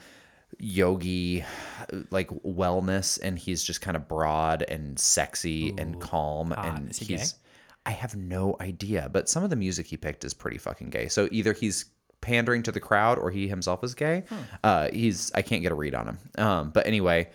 yogi 0.58 1.46
like 2.10 2.30
wellness 2.44 3.20
and 3.22 3.38
he's 3.38 3.64
just 3.64 3.82
kind 3.82 3.96
of 3.96 4.08
broad 4.08 4.64
and 4.64 4.98
sexy 5.00 5.74
and 5.78 6.02
calm 6.02 6.52
and 6.54 6.96
he's 6.96 7.36
i 7.88 7.92
have 7.92 8.16
no 8.16 8.56
idea 8.62 9.10
but 9.12 9.28
some 9.28 9.44
of 9.44 9.50
the 9.50 9.56
music 9.56 9.88
he 9.88 9.98
picked 9.98 10.24
is 10.24 10.34
pretty 10.34 10.58
fucking 10.58 10.90
gay 10.90 11.08
so 11.08 11.28
either 11.32 11.54
he's 11.54 11.86
pandering 12.22 12.62
to 12.64 12.72
the 12.72 12.80
crowd 12.80 13.18
or 13.18 13.32
he 13.32 13.48
himself 13.48 13.84
is 13.84 13.96
gay 13.96 14.24
uh 14.64 14.90
he's 14.92 15.32
i 15.34 15.42
can't 15.42 15.62
get 15.64 15.72
a 15.72 15.76
read 15.76 15.96
on 15.96 16.08
him 16.08 16.18
um 16.38 16.70
but 16.70 16.86
anyway 16.86 17.28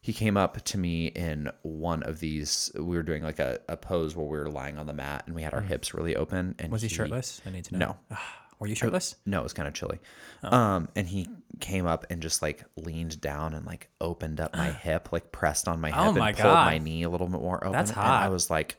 he 0.00 0.12
came 0.12 0.36
up 0.36 0.62
to 0.64 0.76
me 0.76 1.06
in 1.06 1.50
one 1.62 2.02
of 2.02 2.20
these. 2.20 2.70
We 2.74 2.94
were 2.94 3.02
doing 3.02 3.22
like 3.22 3.38
a, 3.38 3.60
a 3.70 3.76
pose 3.78 4.14
where 4.14 4.26
we 4.26 4.36
were 4.36 4.50
lying 4.50 4.76
on 4.76 4.86
the 4.86 4.92
mat 4.92 5.22
and 5.24 5.34
we 5.34 5.40
had 5.40 5.54
our 5.54 5.62
hips 5.62 5.94
really 5.94 6.14
open. 6.14 6.54
And 6.58 6.68
Mm. 6.68 6.72
Was 6.72 6.82
he 6.82 6.88
shirtless? 6.88 7.40
I 7.46 7.48
need 7.48 7.64
to 7.64 7.78
know. 7.78 7.96
No. 8.10 8.16
Were 8.58 8.66
you 8.66 8.74
shirtless? 8.74 9.16
No, 9.24 9.40
it 9.40 9.44
was 9.44 9.54
kind 9.54 9.66
of 9.66 9.72
chilly. 9.72 10.00
Oh. 10.42 10.54
Um, 10.54 10.88
and 10.94 11.08
he 11.08 11.26
came 11.60 11.86
up 11.86 12.04
and 12.10 12.20
just 12.20 12.42
like 12.42 12.66
leaned 12.76 13.18
down 13.22 13.54
and 13.54 13.64
like 13.64 13.88
opened 13.98 14.40
up 14.40 14.54
my 14.54 14.70
hip, 14.82 15.08
like 15.10 15.32
pressed 15.32 15.68
on 15.68 15.80
my 15.80 15.88
hip 15.88 15.98
Oh 15.98 16.08
and 16.10 16.18
my 16.18 16.32
pulled 16.34 16.52
my 16.52 16.76
knee 16.76 17.04
a 17.04 17.08
little 17.08 17.26
bit 17.26 17.40
more 17.40 17.64
open. 17.64 17.72
That's 17.72 17.90
And 17.90 18.00
I 18.00 18.28
was 18.28 18.50
like, 18.50 18.78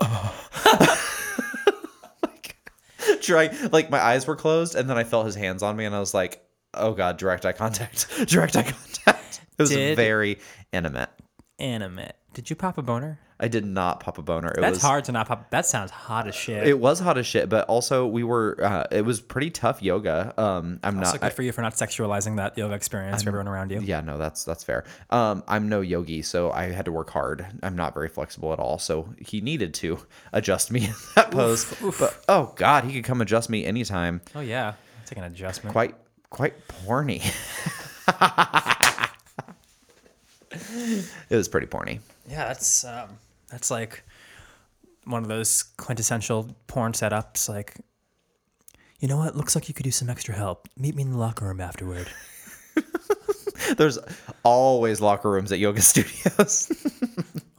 like, 2.22 2.56
try, 3.20 3.50
like 3.72 3.90
my 3.90 4.00
eyes 4.00 4.26
were 4.26 4.36
closed, 4.36 4.74
and 4.74 4.88
then 4.88 4.98
I 4.98 5.04
felt 5.04 5.26
his 5.26 5.34
hands 5.34 5.62
on 5.62 5.76
me, 5.76 5.84
and 5.84 5.94
I 5.94 6.00
was 6.00 6.14
like, 6.14 6.42
oh 6.74 6.92
god, 6.92 7.16
direct 7.16 7.46
eye 7.46 7.52
contact, 7.52 8.08
direct 8.26 8.56
eye 8.56 8.62
contact. 8.62 9.40
It 9.58 9.62
was 9.62 9.70
Did- 9.70 9.96
very 9.96 10.38
intimate. 10.72 11.10
Animate. 11.58 12.12
Did 12.32 12.50
you 12.50 12.56
pop 12.56 12.78
a 12.78 12.82
boner? 12.82 13.20
I 13.44 13.48
did 13.48 13.66
not 13.66 14.00
pop 14.00 14.16
a 14.16 14.22
boner. 14.22 14.52
It 14.52 14.62
That's 14.62 14.76
was, 14.76 14.82
hard 14.82 15.04
to 15.04 15.12
not 15.12 15.28
pop. 15.28 15.50
That 15.50 15.66
sounds 15.66 15.90
hot 15.90 16.26
as 16.26 16.34
shit. 16.34 16.66
It 16.66 16.78
was 16.80 16.98
hot 16.98 17.18
as 17.18 17.26
shit, 17.26 17.50
but 17.50 17.66
also 17.68 18.06
we 18.06 18.24
were. 18.24 18.56
Uh, 18.58 18.84
it 18.90 19.04
was 19.04 19.20
pretty 19.20 19.50
tough 19.50 19.82
yoga. 19.82 20.32
Um, 20.40 20.80
I'm 20.82 20.96
also 20.96 21.12
not. 21.12 21.20
good 21.20 21.26
I- 21.26 21.28
for 21.28 21.42
you 21.42 21.52
for 21.52 21.60
not 21.60 21.74
sexualizing 21.74 22.36
that 22.36 22.56
yoga 22.56 22.72
experience 22.72 23.22
for 23.22 23.28
everyone 23.28 23.46
around 23.46 23.70
you. 23.70 23.80
Yeah, 23.80 24.00
no, 24.00 24.16
that's 24.16 24.44
that's 24.44 24.64
fair. 24.64 24.84
Um, 25.10 25.44
I'm 25.46 25.68
no 25.68 25.82
yogi, 25.82 26.22
so 26.22 26.52
I 26.52 26.70
had 26.70 26.86
to 26.86 26.92
work 26.92 27.10
hard. 27.10 27.44
I'm 27.62 27.76
not 27.76 27.92
very 27.92 28.08
flexible 28.08 28.54
at 28.54 28.58
all, 28.58 28.78
so 28.78 29.10
he 29.18 29.42
needed 29.42 29.74
to 29.74 29.98
adjust 30.32 30.70
me 30.70 30.86
in 30.86 30.94
that 31.14 31.30
pose. 31.30 31.66
But 31.98 32.24
oh 32.30 32.54
god, 32.56 32.84
he 32.84 32.94
could 32.94 33.04
come 33.04 33.20
adjust 33.20 33.50
me 33.50 33.66
anytime. 33.66 34.22
Oh 34.34 34.40
yeah, 34.40 34.72
take 35.04 35.18
an 35.18 35.24
adjustment. 35.24 35.74
Quite 35.74 35.96
quite 36.30 36.66
porny. 36.66 37.20
it 41.28 41.36
was 41.36 41.48
pretty 41.48 41.66
porny. 41.66 42.00
Yeah, 42.26 42.46
that's 42.46 42.84
um, 42.86 43.18
that's 43.54 43.70
like 43.70 44.02
one 45.04 45.22
of 45.22 45.28
those 45.28 45.62
quintessential 45.76 46.50
porn 46.66 46.90
setups. 46.90 47.48
Like, 47.48 47.76
you 48.98 49.06
know 49.06 49.16
what? 49.16 49.36
Looks 49.36 49.54
like 49.54 49.68
you 49.68 49.74
could 49.74 49.86
use 49.86 49.94
some 49.94 50.10
extra 50.10 50.34
help. 50.34 50.68
Meet 50.76 50.96
me 50.96 51.02
in 51.04 51.12
the 51.12 51.18
locker 51.18 51.44
room 51.44 51.60
afterward. 51.60 52.08
There's 53.76 53.96
always 54.42 55.00
locker 55.00 55.30
rooms 55.30 55.52
at 55.52 55.60
yoga 55.60 55.80
studios. 55.92 56.68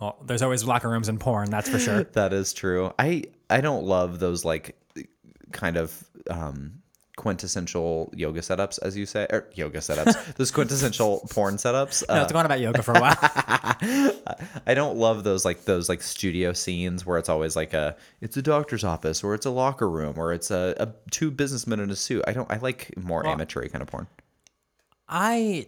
Well, 0.02 0.18
there's 0.26 0.42
always 0.42 0.66
locker 0.66 0.90
rooms 0.90 1.08
in 1.08 1.18
porn. 1.18 1.50
That's 1.50 1.70
for 1.70 1.80
sure. 1.80 2.04
that 2.04 2.34
is 2.34 2.52
true. 2.54 2.94
I 3.00 3.24
I 3.50 3.62
don't 3.62 3.86
love 3.86 4.20
those 4.20 4.44
like 4.44 4.78
kind 5.54 5.78
of 5.78 6.04
um 6.30 6.74
quintessential 7.16 8.12
yoga 8.16 8.42
setups 8.42 8.78
as 8.82 8.98
you 8.98 9.06
say 9.06 9.26
or 9.30 9.48
yoga 9.54 9.80
setups 9.80 10.34
those 10.36 10.52
quintessential 10.52 11.26
porn 11.30 11.56
setups 11.56 12.04
no, 12.10 12.16
Uh, 12.16 12.24
it's 12.24 12.34
going 12.34 12.46
about 12.46 12.60
yoga 12.60 12.84
for 12.84 12.94
a 12.94 13.00
while. 13.00 13.16
I 14.68 14.74
don't 14.74 14.98
love 14.98 15.24
those 15.24 15.46
like 15.46 15.66
those 15.66 15.88
like 15.90 16.02
studio 16.02 16.54
scenes 16.54 17.06
where 17.06 17.18
it's 17.18 17.30
always 17.30 17.56
like 17.56 17.74
a 17.74 17.96
it's 18.22 18.36
a 18.38 18.42
doctor's 18.42 18.84
office 18.84 19.24
or 19.24 19.34
it's 19.34 19.46
a 19.46 19.50
locker 19.50 19.90
room 19.90 20.16
or 20.18 20.34
it's 20.34 20.52
a, 20.52 20.76
a 20.78 20.90
two 21.12 21.32
businessmen 21.32 21.80
in 21.80 21.90
a 21.90 21.96
suit. 21.96 22.24
I 22.28 22.34
don't 22.34 22.52
I 22.52 22.58
like 22.58 22.92
more 22.98 23.26
amateur 23.26 23.68
kind 23.68 23.82
of 23.82 23.88
porn. 23.88 24.08
I 25.08 25.68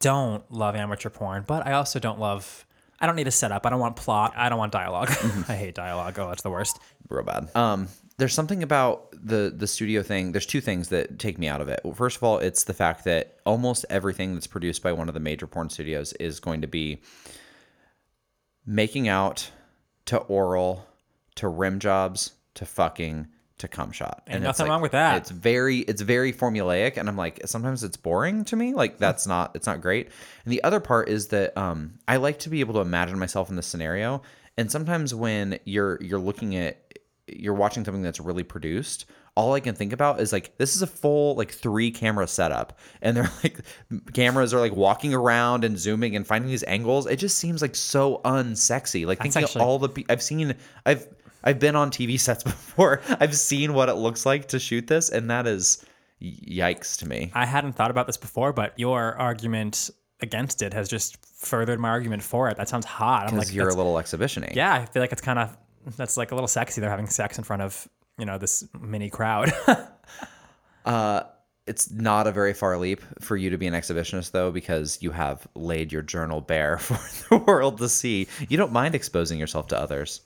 don't 0.00 0.50
love 0.50 0.76
amateur 0.76 1.10
porn, 1.10 1.44
but 1.46 1.66
I 1.66 1.72
also 1.72 1.98
don't 1.98 2.20
love. 2.20 2.64
I 3.00 3.06
don't 3.06 3.16
need 3.16 3.28
a 3.28 3.32
setup. 3.32 3.66
I 3.66 3.70
don't 3.70 3.80
want 3.80 3.96
plot. 3.96 4.32
I 4.36 4.48
don't 4.48 4.58
want 4.58 4.72
dialogue. 4.72 5.08
I 5.48 5.54
hate 5.56 5.74
dialogue. 5.74 6.18
Oh, 6.18 6.28
that's 6.28 6.42
the 6.42 6.50
worst. 6.50 6.78
real 7.08 7.22
bad. 7.24 7.48
Um, 7.54 7.88
there's 8.18 8.34
something 8.34 8.62
about 8.62 9.08
the 9.12 9.52
the 9.56 9.66
studio 9.66 10.02
thing. 10.02 10.32
There's 10.32 10.46
two 10.46 10.60
things 10.60 10.88
that 10.88 11.18
take 11.18 11.38
me 11.38 11.48
out 11.48 11.60
of 11.60 11.68
it. 11.68 11.80
Well, 11.84 11.94
First 11.94 12.16
of 12.16 12.24
all, 12.24 12.38
it's 12.38 12.64
the 12.64 12.74
fact 12.74 13.04
that 13.04 13.38
almost 13.46 13.86
everything 13.88 14.34
that's 14.34 14.46
produced 14.46 14.82
by 14.82 14.92
one 14.92 15.08
of 15.08 15.14
the 15.14 15.20
major 15.20 15.46
porn 15.46 15.70
studios 15.70 16.12
is 16.14 16.40
going 16.40 16.60
to 16.60 16.66
be 16.66 17.00
making 18.66 19.08
out 19.08 19.50
to 20.06 20.18
oral 20.18 20.86
to 21.36 21.48
rim 21.48 21.78
jobs 21.78 22.32
to 22.54 22.66
fucking 22.66 23.28
to 23.58 23.68
cum 23.68 23.92
shot. 23.92 24.22
And, 24.26 24.36
it's 24.36 24.44
nothing 24.44 24.66
like- 24.66 24.70
wrong 24.70 24.82
with 24.82 24.92
that. 24.92 25.18
It's 25.18 25.30
very 25.30 25.78
it's 25.78 26.02
very 26.02 26.32
formulaic 26.32 26.96
and 26.96 27.08
I'm 27.08 27.16
like 27.16 27.40
sometimes 27.46 27.84
it's 27.84 27.96
boring 27.96 28.44
to 28.46 28.56
me. 28.56 28.74
Like 28.74 28.98
that's 28.98 29.26
not 29.26 29.52
it's 29.54 29.66
not 29.66 29.80
great. 29.80 30.08
And 30.44 30.52
the 30.52 30.62
other 30.64 30.80
part 30.80 31.08
is 31.08 31.28
that 31.28 31.56
um 31.56 31.94
I 32.06 32.16
like 32.16 32.40
to 32.40 32.50
be 32.50 32.60
able 32.60 32.74
to 32.74 32.80
imagine 32.80 33.18
myself 33.18 33.50
in 33.50 33.56
this 33.56 33.66
scenario 33.66 34.22
and 34.56 34.70
sometimes 34.70 35.14
when 35.14 35.58
you're 35.64 35.98
you're 36.02 36.18
looking 36.18 36.56
at 36.56 36.87
you're 37.36 37.54
watching 37.54 37.84
something 37.84 38.02
that's 38.02 38.20
really 38.20 38.42
produced 38.42 39.06
all 39.38 39.54
I 39.54 39.60
can 39.60 39.76
think 39.76 39.92
about 39.92 40.20
is 40.20 40.32
like 40.32 40.58
this 40.58 40.74
is 40.74 40.82
a 40.82 40.86
full 40.86 41.36
like 41.36 41.52
three 41.52 41.92
camera 41.92 42.26
setup 42.26 42.76
and 43.02 43.16
they're 43.16 43.30
like 43.44 43.60
cameras 44.12 44.52
are 44.52 44.58
like 44.58 44.74
walking 44.74 45.14
around 45.14 45.62
and 45.62 45.78
zooming 45.78 46.16
and 46.16 46.26
finding 46.26 46.50
these 46.50 46.64
angles. 46.64 47.06
It 47.06 47.16
just 47.20 47.38
seems 47.38 47.62
like 47.62 47.76
so 47.76 48.20
unsexy. 48.24 49.06
Like 49.06 49.18
That's 49.18 49.34
thinking 49.34 49.44
actually- 49.44 49.62
all 49.62 49.78
the 49.78 49.90
pe- 49.90 50.04
I've 50.08 50.22
seen 50.24 50.56
I've 50.84 51.06
I've 51.44 51.60
been 51.60 51.76
on 51.76 51.92
TV 51.92 52.18
sets 52.28 52.42
before. 52.42 53.00
I've 53.20 53.36
seen 53.36 53.74
what 53.74 53.88
it 53.88 53.94
looks 53.94 54.26
like 54.26 54.48
to 54.48 54.58
shoot 54.58 54.88
this 54.88 55.08
and 55.08 55.30
that 55.30 55.46
is 55.46 55.84
yikes 56.20 56.98
to 56.98 57.06
me. 57.08 57.30
I 57.32 57.46
hadn't 57.46 57.74
thought 57.74 57.92
about 57.92 58.08
this 58.08 58.16
before, 58.16 58.52
but 58.52 58.76
your 58.76 59.14
argument 59.18 59.88
against 60.20 60.62
it 60.62 60.74
has 60.74 60.88
just 60.88 61.24
furthered 61.24 61.78
my 61.78 61.90
argument 61.90 62.24
for 62.24 62.48
it. 62.48 62.56
That 62.56 62.68
sounds 62.68 62.86
hot. 62.86 63.28
I'm 63.28 63.38
like, 63.38 63.54
you're 63.54 63.68
a 63.68 63.74
little 63.74 64.00
exhibitioning 64.00 64.50
yeah, 64.56 64.74
I 64.74 64.84
feel 64.86 65.00
like 65.00 65.12
it's 65.12 65.22
kind 65.22 65.38
of 65.38 65.56
that's 65.96 66.16
like 66.16 66.32
a 66.32 66.34
little 66.34 66.48
sexy. 66.48 66.80
They're 66.80 66.90
having 66.90 67.08
sex 67.08 67.38
in 67.38 67.44
front 67.44 67.62
of 67.62 67.88
you 68.18 68.26
know 68.26 68.38
this 68.38 68.64
mini 68.78 69.10
crowd. 69.10 69.52
Uh, 70.84 71.24
it's 71.66 71.90
not 71.90 72.26
a 72.26 72.32
very 72.32 72.54
far 72.54 72.78
leap 72.78 73.02
for 73.20 73.36
you 73.36 73.50
to 73.50 73.58
be 73.58 73.66
an 73.66 73.74
exhibitionist 73.74 74.30
though 74.30 74.50
because 74.50 74.98
you 75.02 75.10
have 75.10 75.46
laid 75.54 75.92
your 75.92 76.00
journal 76.00 76.40
bare 76.40 76.78
for 76.78 76.98
the 77.28 77.36
world 77.44 77.76
to 77.78 77.88
see 77.88 78.26
you 78.48 78.56
don't 78.56 78.72
mind 78.72 78.94
exposing 78.94 79.38
yourself 79.38 79.68
to 79.68 79.78
others 79.78 80.22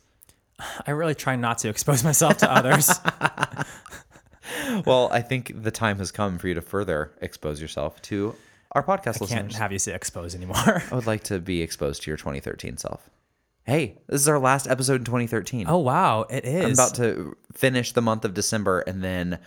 I 0.87 0.93
really 0.93 1.17
try 1.17 1.35
not 1.35 1.59
to 1.59 1.69
expose 1.69 2.05
myself 2.05 2.37
to 2.39 2.53
others. 2.53 2.89
well 4.87 5.09
i 5.11 5.21
think 5.21 5.51
the 5.63 5.71
time 5.73 5.99
has 5.99 6.13
come 6.13 6.39
for 6.39 6.47
you 6.47 6.55
to 6.55 6.63
further 6.63 7.11
expose 7.21 7.61
yourself 7.61 8.01
to 8.03 8.37
our 8.73 8.83
podcast 8.83 9.21
listeners. 9.21 9.29
Can't 9.29 9.55
have 9.55 9.73
you 9.73 9.79
say 9.79 9.95
expose 9.95 10.35
anymore. 10.37 10.57
i 10.91 10.95
would 10.95 11.07
like 11.07 11.25
to 11.25 11.41
be 11.41 11.61
exposed 11.63 12.03
to 12.03 12.11
your 12.11 12.17
2013 12.17 12.77
self 12.77 13.11
hey 13.65 13.99
this 14.09 14.21
is 14.21 14.29
our 14.29 14.39
last 14.39 14.67
episode 14.69 14.97
in 15.01 15.05
2013 15.05 15.67
oh 15.69 15.79
wow, 15.79 16.23
it 16.31 16.45
is. 16.45 16.65
i'm 16.65 16.73
about 16.73 16.95
to 16.97 17.37
finish 17.53 17.93
the 17.93 18.03
month 18.03 18.25
of 18.25 18.35
december 18.35 18.81
and 18.81 19.03
then 19.03 19.39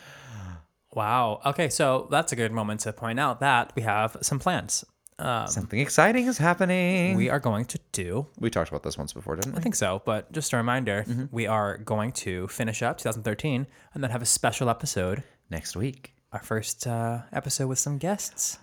Wow. 0.93 1.41
Okay, 1.45 1.67
so 1.67 2.08
that's 2.10 2.32
a 2.32 2.38
good 2.38 2.54
moment 2.54 2.80
to 2.82 2.93
point 2.93 3.19
out 3.19 3.41
that 3.41 3.73
we 3.75 3.82
have 3.82 4.15
some 4.21 4.39
plans. 4.39 4.86
something 5.19 5.78
exciting 5.80 6.25
is 6.25 6.38
happening 6.38 7.17
We 7.17 7.30
are 7.30 7.39
going 7.39 7.65
to 7.65 7.80
do, 7.91 8.28
we 8.39 8.49
talked 8.49 8.69
about 8.69 8.84
this 8.84 8.97
once 8.97 9.12
before 9.12 9.36
didn't 9.36 9.58
I 9.58 9.60
think 9.62 9.75
so, 9.75 10.01
but 10.06 10.32
just 10.32 10.54
a 10.54 10.58
reminder, 10.58 11.04
Mm-hmm. 11.06 11.25
we 11.32 11.47
are 11.47 11.80
going 11.80 12.13
to 12.23 12.47
finish 12.47 12.82
up 12.82 12.97
2013 12.99 13.67
and 13.93 14.01
then 14.04 14.10
have 14.12 14.21
a 14.21 14.25
special 14.25 14.69
episode, 14.69 15.23
next 15.49 15.75
week 15.75 16.13
our 16.32 16.39
first 16.41 16.88
uh, 16.88 17.19
episode 17.34 17.67
with 17.67 17.80
some 17.80 17.97
guests. 17.97 18.58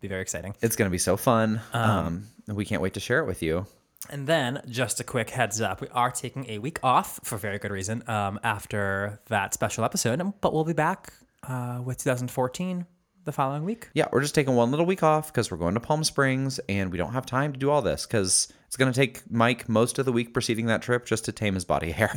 Be 0.00 0.06
very 0.06 0.22
exciting. 0.22 0.54
It's 0.62 0.76
going 0.76 0.88
to 0.88 0.92
be 0.92 0.98
so 0.98 1.16
fun. 1.16 1.60
Um, 1.72 2.28
we 2.46 2.64
can't 2.64 2.82
wait 2.82 2.94
to 2.94 3.00
share 3.00 3.18
it 3.18 3.26
with 3.26 3.42
you. 3.42 3.66
And 4.10 4.26
then, 4.26 4.62
just 4.68 5.00
a 5.00 5.04
quick 5.04 5.30
heads 5.30 5.60
up, 5.60 5.80
we 5.80 5.88
are 5.88 6.10
taking 6.10 6.48
a 6.50 6.58
week 6.58 6.78
off 6.82 7.20
for 7.24 7.36
very 7.36 7.58
good 7.58 7.70
reason 7.70 8.02
um, 8.08 8.38
after 8.42 9.20
that 9.26 9.54
special 9.54 9.84
episode, 9.84 10.22
but 10.40 10.54
we'll 10.54 10.64
be 10.64 10.72
back 10.72 11.12
uh, 11.46 11.80
with 11.84 11.98
2014 11.98 12.86
the 13.24 13.32
following 13.32 13.64
week. 13.64 13.88
Yeah, 13.94 14.06
we're 14.12 14.22
just 14.22 14.34
taking 14.34 14.54
one 14.54 14.70
little 14.70 14.86
week 14.86 15.02
off 15.02 15.32
because 15.32 15.50
we're 15.50 15.58
going 15.58 15.74
to 15.74 15.80
Palm 15.80 16.04
Springs 16.04 16.60
and 16.68 16.90
we 16.92 16.96
don't 16.96 17.12
have 17.12 17.26
time 17.26 17.52
to 17.52 17.58
do 17.58 17.70
all 17.70 17.82
this 17.82 18.06
because 18.06 18.52
it's 18.66 18.76
going 18.76 18.90
to 18.90 18.98
take 18.98 19.28
Mike 19.30 19.68
most 19.68 19.98
of 19.98 20.06
the 20.06 20.12
week 20.12 20.32
preceding 20.32 20.66
that 20.66 20.80
trip 20.80 21.04
just 21.04 21.24
to 21.26 21.32
tame 21.32 21.54
his 21.54 21.64
body 21.64 21.90
hair. 21.90 22.12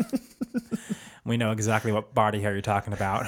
We 1.26 1.36
know 1.36 1.50
exactly 1.50 1.90
what 1.90 2.14
body 2.14 2.40
hair 2.40 2.52
you're 2.52 2.62
talking 2.62 2.92
about. 2.92 3.26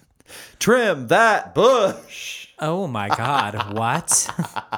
Trim 0.58 1.08
that 1.08 1.54
bush. 1.54 2.48
oh 2.58 2.86
my 2.86 3.08
God, 3.08 3.76
what? 3.76 4.30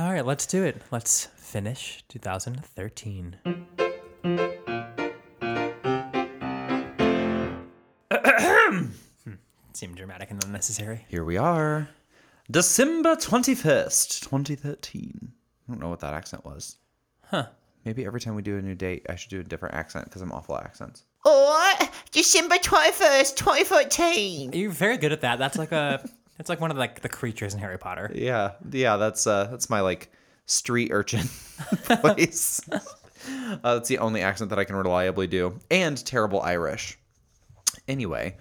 All 0.00 0.12
right, 0.12 0.24
let's 0.24 0.46
do 0.46 0.62
it. 0.62 0.80
Let's 0.92 1.24
finish 1.34 2.04
2013. 2.08 3.36
Hmm, 9.24 9.34
seemed 9.72 9.96
dramatic 9.96 10.30
and 10.30 10.44
unnecessary. 10.44 11.04
Here 11.08 11.24
we 11.24 11.36
are. 11.36 11.88
December 12.48 13.16
21st, 13.16 14.20
2013. 14.20 15.32
I 15.32 15.72
don't 15.72 15.80
know 15.80 15.88
what 15.88 15.98
that 15.98 16.14
accent 16.14 16.44
was. 16.44 16.76
Huh. 17.24 17.48
Maybe 17.84 18.06
every 18.06 18.20
time 18.20 18.36
we 18.36 18.42
do 18.42 18.56
a 18.56 18.62
new 18.62 18.76
date, 18.76 19.04
I 19.08 19.16
should 19.16 19.30
do 19.30 19.40
a 19.40 19.42
different 19.42 19.74
accent 19.74 20.04
because 20.04 20.22
I'm 20.22 20.30
awful 20.30 20.56
at 20.56 20.64
accents. 20.64 21.06
Or 21.24 21.58
December 22.12 22.54
21st, 22.56 23.34
2014. 23.34 24.52
You're 24.52 24.70
very 24.70 24.96
good 24.96 25.10
at 25.10 25.22
that. 25.22 25.40
That's 25.40 25.58
like 25.58 25.72
a 25.72 26.08
that's 26.38 26.48
like 26.48 26.60
one 26.60 26.70
of 26.70 26.76
like 26.78 27.00
the 27.02 27.08
creatures 27.08 27.52
in 27.52 27.60
Harry 27.60 27.78
Potter. 27.78 28.10
Yeah, 28.14 28.52
yeah, 28.72 28.96
that's 28.96 29.26
uh 29.26 29.44
that's 29.50 29.68
my 29.68 29.80
like 29.80 30.10
street 30.46 30.90
urchin 30.92 31.26
voice. 32.02 32.60
uh, 32.72 32.80
that's 33.62 33.88
the 33.88 33.98
only 33.98 34.22
accent 34.22 34.50
that 34.50 34.58
I 34.58 34.64
can 34.64 34.76
reliably 34.76 35.26
do, 35.26 35.58
and 35.70 36.02
terrible 36.06 36.40
Irish. 36.40 36.98
Anyway, 37.86 38.36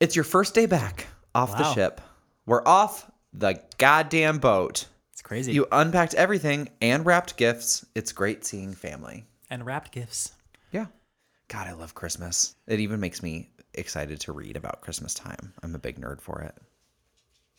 it's 0.00 0.14
your 0.16 0.24
first 0.24 0.54
day 0.54 0.66
back 0.66 1.06
off 1.34 1.56
the 1.56 1.72
ship. 1.74 2.00
We're 2.46 2.66
off 2.66 3.10
the 3.32 3.60
goddamn 3.78 4.38
boat. 4.38 4.86
It's 5.12 5.22
crazy. 5.22 5.52
You 5.52 5.66
unpacked 5.72 6.14
everything 6.14 6.68
and 6.80 7.06
wrapped 7.06 7.36
gifts. 7.36 7.84
It's 7.94 8.12
great 8.12 8.44
seeing 8.44 8.74
family. 8.74 9.24
and 9.50 9.64
wrapped 9.66 9.92
gifts. 9.92 10.32
Yeah. 10.72 10.86
God, 11.48 11.66
I 11.66 11.72
love 11.72 11.94
Christmas. 11.94 12.54
It 12.66 12.80
even 12.80 12.98
makes 13.00 13.22
me 13.22 13.50
excited 13.74 14.20
to 14.20 14.32
read 14.32 14.56
about 14.56 14.80
Christmas 14.80 15.14
time. 15.14 15.52
I'm 15.62 15.74
a 15.74 15.78
big 15.78 16.00
nerd 16.00 16.20
for 16.20 16.40
it. 16.42 16.54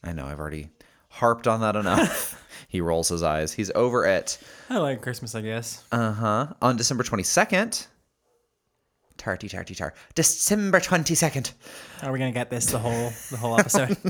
I 0.04 0.14
know 0.14 0.26
I've 0.26 0.40
already 0.40 0.70
harped 1.10 1.48
on 1.48 1.62
that 1.62 1.76
enough. 1.76 2.44
he 2.68 2.82
rolls 2.82 3.10
his 3.10 3.24
eyes. 3.24 3.54
He's 3.54 3.72
over 3.76 4.06
it. 4.06 4.38
I 4.70 4.78
like 4.78 5.02
Christmas, 5.02 5.36
I 5.36 5.42
guess. 5.42 5.84
Uh 5.92 6.12
huh. 6.12 6.48
On 6.62 6.76
December 6.76 7.04
22nd. 7.04 7.88
Tarty, 9.18 9.48
tarty, 9.48 9.76
tar. 9.76 9.94
December 10.16 10.80
22nd. 10.80 11.54
Are 12.02 12.12
we 12.12 12.20
gonna 12.20 12.32
get 12.32 12.50
this 12.50 12.66
the 12.66 12.80
whole 12.80 13.12
the 13.30 13.38
whole 13.38 13.60
episode? 13.60 13.98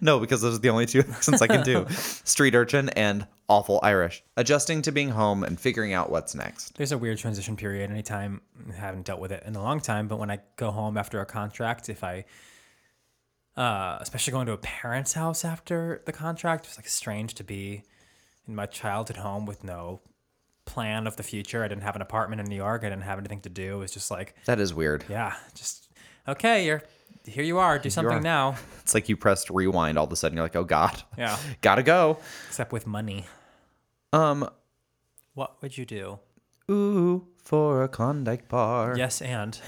No, 0.00 0.20
because 0.20 0.40
those 0.40 0.56
are 0.56 0.58
the 0.60 0.70
only 0.70 0.86
two 0.86 1.00
accents 1.00 1.42
I 1.42 1.46
can 1.46 1.64
do 1.64 1.86
street 1.90 2.54
urchin 2.54 2.88
and 2.90 3.26
awful 3.48 3.80
Irish. 3.82 4.22
Adjusting 4.36 4.82
to 4.82 4.92
being 4.92 5.10
home 5.10 5.44
and 5.44 5.58
figuring 5.58 5.92
out 5.92 6.10
what's 6.10 6.34
next. 6.34 6.76
There's 6.76 6.92
a 6.92 6.98
weird 6.98 7.18
transition 7.18 7.56
period. 7.56 7.90
Anytime 7.90 8.40
I 8.70 8.74
haven't 8.74 9.06
dealt 9.06 9.20
with 9.20 9.32
it 9.32 9.42
in 9.44 9.56
a 9.56 9.62
long 9.62 9.80
time, 9.80 10.08
but 10.08 10.18
when 10.18 10.30
I 10.30 10.38
go 10.56 10.70
home 10.70 10.96
after 10.96 11.20
a 11.20 11.26
contract, 11.26 11.88
if 11.88 12.04
I, 12.04 12.24
uh, 13.56 13.98
especially 14.00 14.32
going 14.32 14.46
to 14.46 14.52
a 14.52 14.58
parent's 14.58 15.12
house 15.14 15.44
after 15.44 16.02
the 16.06 16.12
contract, 16.12 16.66
it's 16.66 16.78
like 16.78 16.88
strange 16.88 17.34
to 17.34 17.44
be 17.44 17.82
in 18.48 18.54
my 18.54 18.66
childhood 18.66 19.18
home 19.18 19.46
with 19.46 19.62
no 19.64 20.00
plan 20.64 21.06
of 21.06 21.16
the 21.16 21.22
future. 21.22 21.62
I 21.64 21.68
didn't 21.68 21.82
have 21.82 21.96
an 21.96 22.02
apartment 22.02 22.40
in 22.40 22.46
New 22.48 22.56
York. 22.56 22.82
I 22.84 22.88
didn't 22.88 23.02
have 23.04 23.18
anything 23.18 23.40
to 23.42 23.48
do. 23.48 23.76
It 23.76 23.78
was 23.78 23.92
just 23.92 24.10
like, 24.10 24.34
That 24.46 24.58
is 24.60 24.72
weird. 24.72 25.04
yeah, 25.08 25.34
just 25.54 25.88
okay. 26.26 26.64
You're 26.66 26.82
here. 27.26 27.44
You 27.44 27.58
are. 27.58 27.78
Do 27.78 27.90
something 27.90 28.18
are. 28.18 28.20
now. 28.20 28.56
It's 28.80 28.94
like 28.94 29.08
you 29.08 29.16
pressed 29.16 29.48
rewind 29.50 29.96
all 29.98 30.06
of 30.06 30.12
a 30.12 30.16
sudden. 30.16 30.36
You're 30.36 30.44
like, 30.46 30.56
oh 30.56 30.64
God. 30.64 31.02
Yeah. 31.18 31.36
Gotta 31.60 31.82
go. 31.84 32.18
Except 32.48 32.72
with 32.72 32.86
money. 32.86 33.26
Um, 34.12 34.48
What 35.34 35.60
would 35.62 35.76
you 35.78 35.84
do? 35.84 36.18
ooh, 36.70 37.26
for 37.42 37.82
a 37.84 37.88
Klondike 37.88 38.48
bar. 38.48 38.96
Yes, 38.96 39.20
and 39.22 39.58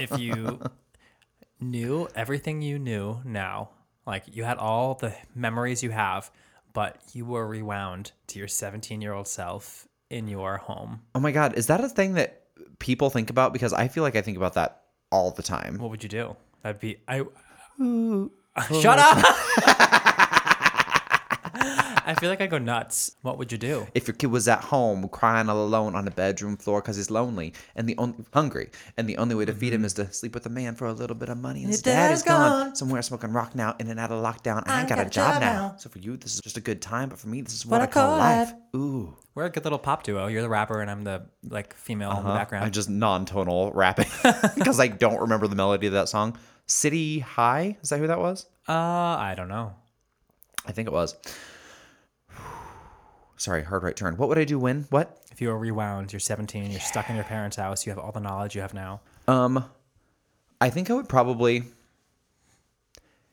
if 0.00 0.18
you 0.18 0.60
knew 1.60 2.08
everything 2.14 2.62
you 2.62 2.78
knew 2.78 3.20
now, 3.24 3.70
like 4.06 4.24
you 4.34 4.44
had 4.44 4.58
all 4.58 4.94
the 4.94 5.14
memories 5.34 5.82
you 5.82 5.90
have, 5.90 6.30
but 6.72 6.98
you 7.12 7.24
were 7.24 7.46
rewound 7.46 8.12
to 8.28 8.38
your 8.38 8.48
17 8.48 9.00
year 9.00 9.12
old 9.12 9.26
self 9.28 9.88
in 10.10 10.28
your 10.28 10.58
home, 10.58 11.00
Oh 11.14 11.20
my 11.20 11.32
God. 11.32 11.54
Is 11.54 11.66
that 11.66 11.80
a 11.82 11.88
thing 11.88 12.14
that 12.14 12.42
people 12.78 13.10
think 13.10 13.28
about? 13.30 13.52
Because 13.52 13.72
I 13.72 13.88
feel 13.88 14.02
like 14.04 14.14
I 14.14 14.22
think 14.22 14.36
about 14.36 14.54
that 14.54 14.82
all 15.10 15.30
the 15.32 15.42
time. 15.42 15.78
what 15.78 15.90
would 15.90 16.02
you 16.02 16.08
do? 16.08 16.36
That'd 16.62 16.80
be 16.80 16.98
I. 17.08 17.24
Shut 18.80 18.98
up! 18.98 19.18
I 22.08 22.14
feel 22.14 22.30
like 22.30 22.40
I 22.40 22.46
go 22.46 22.58
nuts. 22.58 23.16
What 23.22 23.36
would 23.36 23.50
you 23.50 23.58
do? 23.58 23.86
If 23.92 24.06
your 24.06 24.14
kid 24.14 24.28
was 24.28 24.46
at 24.46 24.60
home 24.60 25.08
crying 25.08 25.48
all 25.48 25.62
alone 25.64 25.96
on 25.96 26.04
the 26.04 26.12
bedroom 26.12 26.56
floor 26.56 26.80
because 26.80 26.96
he's 26.96 27.10
lonely 27.10 27.52
and 27.74 27.88
the 27.88 27.96
only 27.98 28.24
hungry, 28.32 28.70
and 28.96 29.08
the 29.08 29.16
only 29.18 29.34
way 29.34 29.44
to 29.44 29.52
feed 29.52 29.72
him 29.72 29.84
is 29.84 29.92
to 29.94 30.12
sleep 30.12 30.32
with 30.32 30.46
a 30.46 30.48
man 30.48 30.76
for 30.76 30.86
a 30.86 30.92
little 30.92 31.16
bit 31.16 31.28
of 31.28 31.36
money, 31.38 31.62
and 31.62 31.70
his 31.70 31.82
dad 31.82 32.12
is 32.12 32.22
gone 32.22 32.76
somewhere 32.76 33.02
smoking 33.02 33.32
rock 33.32 33.56
now, 33.56 33.74
in 33.80 33.88
and 33.88 33.98
out 33.98 34.12
of 34.12 34.22
lockdown. 34.22 34.62
I 34.66 34.80
ain't 34.80 34.88
got, 34.88 35.00
a 35.00 35.10
job, 35.10 35.40
now. 35.40 35.74
So 35.78 35.88
for 35.90 35.98
you, 35.98 36.16
this 36.16 36.34
is 36.36 36.40
just 36.40 36.56
a 36.56 36.60
good 36.60 36.80
time, 36.80 37.08
but 37.08 37.18
for 37.18 37.26
me, 37.26 37.40
this 37.40 37.54
is 37.54 37.66
what, 37.66 37.80
I 37.80 37.86
call 37.86 38.16
life. 38.18 38.52
Ooh, 38.76 39.16
We're 39.34 39.46
a 39.46 39.50
good 39.50 39.64
little 39.64 39.78
pop 39.78 40.04
duo. 40.04 40.28
You're 40.28 40.42
the 40.42 40.48
rapper, 40.48 40.80
and 40.80 40.88
I'm 40.88 41.02
the 41.02 41.26
like 41.48 41.74
female 41.74 42.12
in 42.12 42.22
the 42.24 42.30
background. 42.30 42.64
I'm 42.64 42.70
just 42.70 42.88
non-tonal 42.88 43.72
rapping 43.72 44.06
because 44.54 44.78
I 44.78 44.86
don't 44.86 45.20
remember 45.22 45.48
the 45.48 45.56
melody 45.56 45.88
of 45.88 45.94
that 45.94 46.08
song. 46.08 46.38
City 46.66 47.18
High, 47.18 47.76
is 47.82 47.88
that 47.88 47.98
who 47.98 48.06
that 48.06 48.20
was? 48.20 48.46
uh, 48.68 48.72
I 48.72 49.34
don't 49.36 49.48
know. 49.48 49.74
I 50.64 50.72
think 50.72 50.86
it 50.88 50.92
was. 50.92 51.16
Sorry, 53.36 53.62
hard 53.62 53.82
right 53.82 53.96
turn. 53.96 54.16
What 54.16 54.28
would 54.28 54.38
I 54.38 54.44
do 54.44 54.58
when? 54.58 54.86
What? 54.90 55.22
If 55.30 55.40
you 55.40 55.48
were 55.48 55.58
rewound, 55.58 56.12
you're 56.12 56.20
17, 56.20 56.70
you're 56.70 56.80
stuck 56.80 57.10
in 57.10 57.16
your 57.16 57.24
parents' 57.24 57.56
house, 57.56 57.84
you 57.84 57.90
have 57.90 57.98
all 57.98 58.12
the 58.12 58.20
knowledge 58.20 58.54
you 58.54 58.62
have 58.62 58.72
now. 58.72 59.00
Um, 59.28 59.64
I 60.60 60.70
think 60.70 60.90
I 60.90 60.94
would 60.94 61.08
probably 61.08 61.64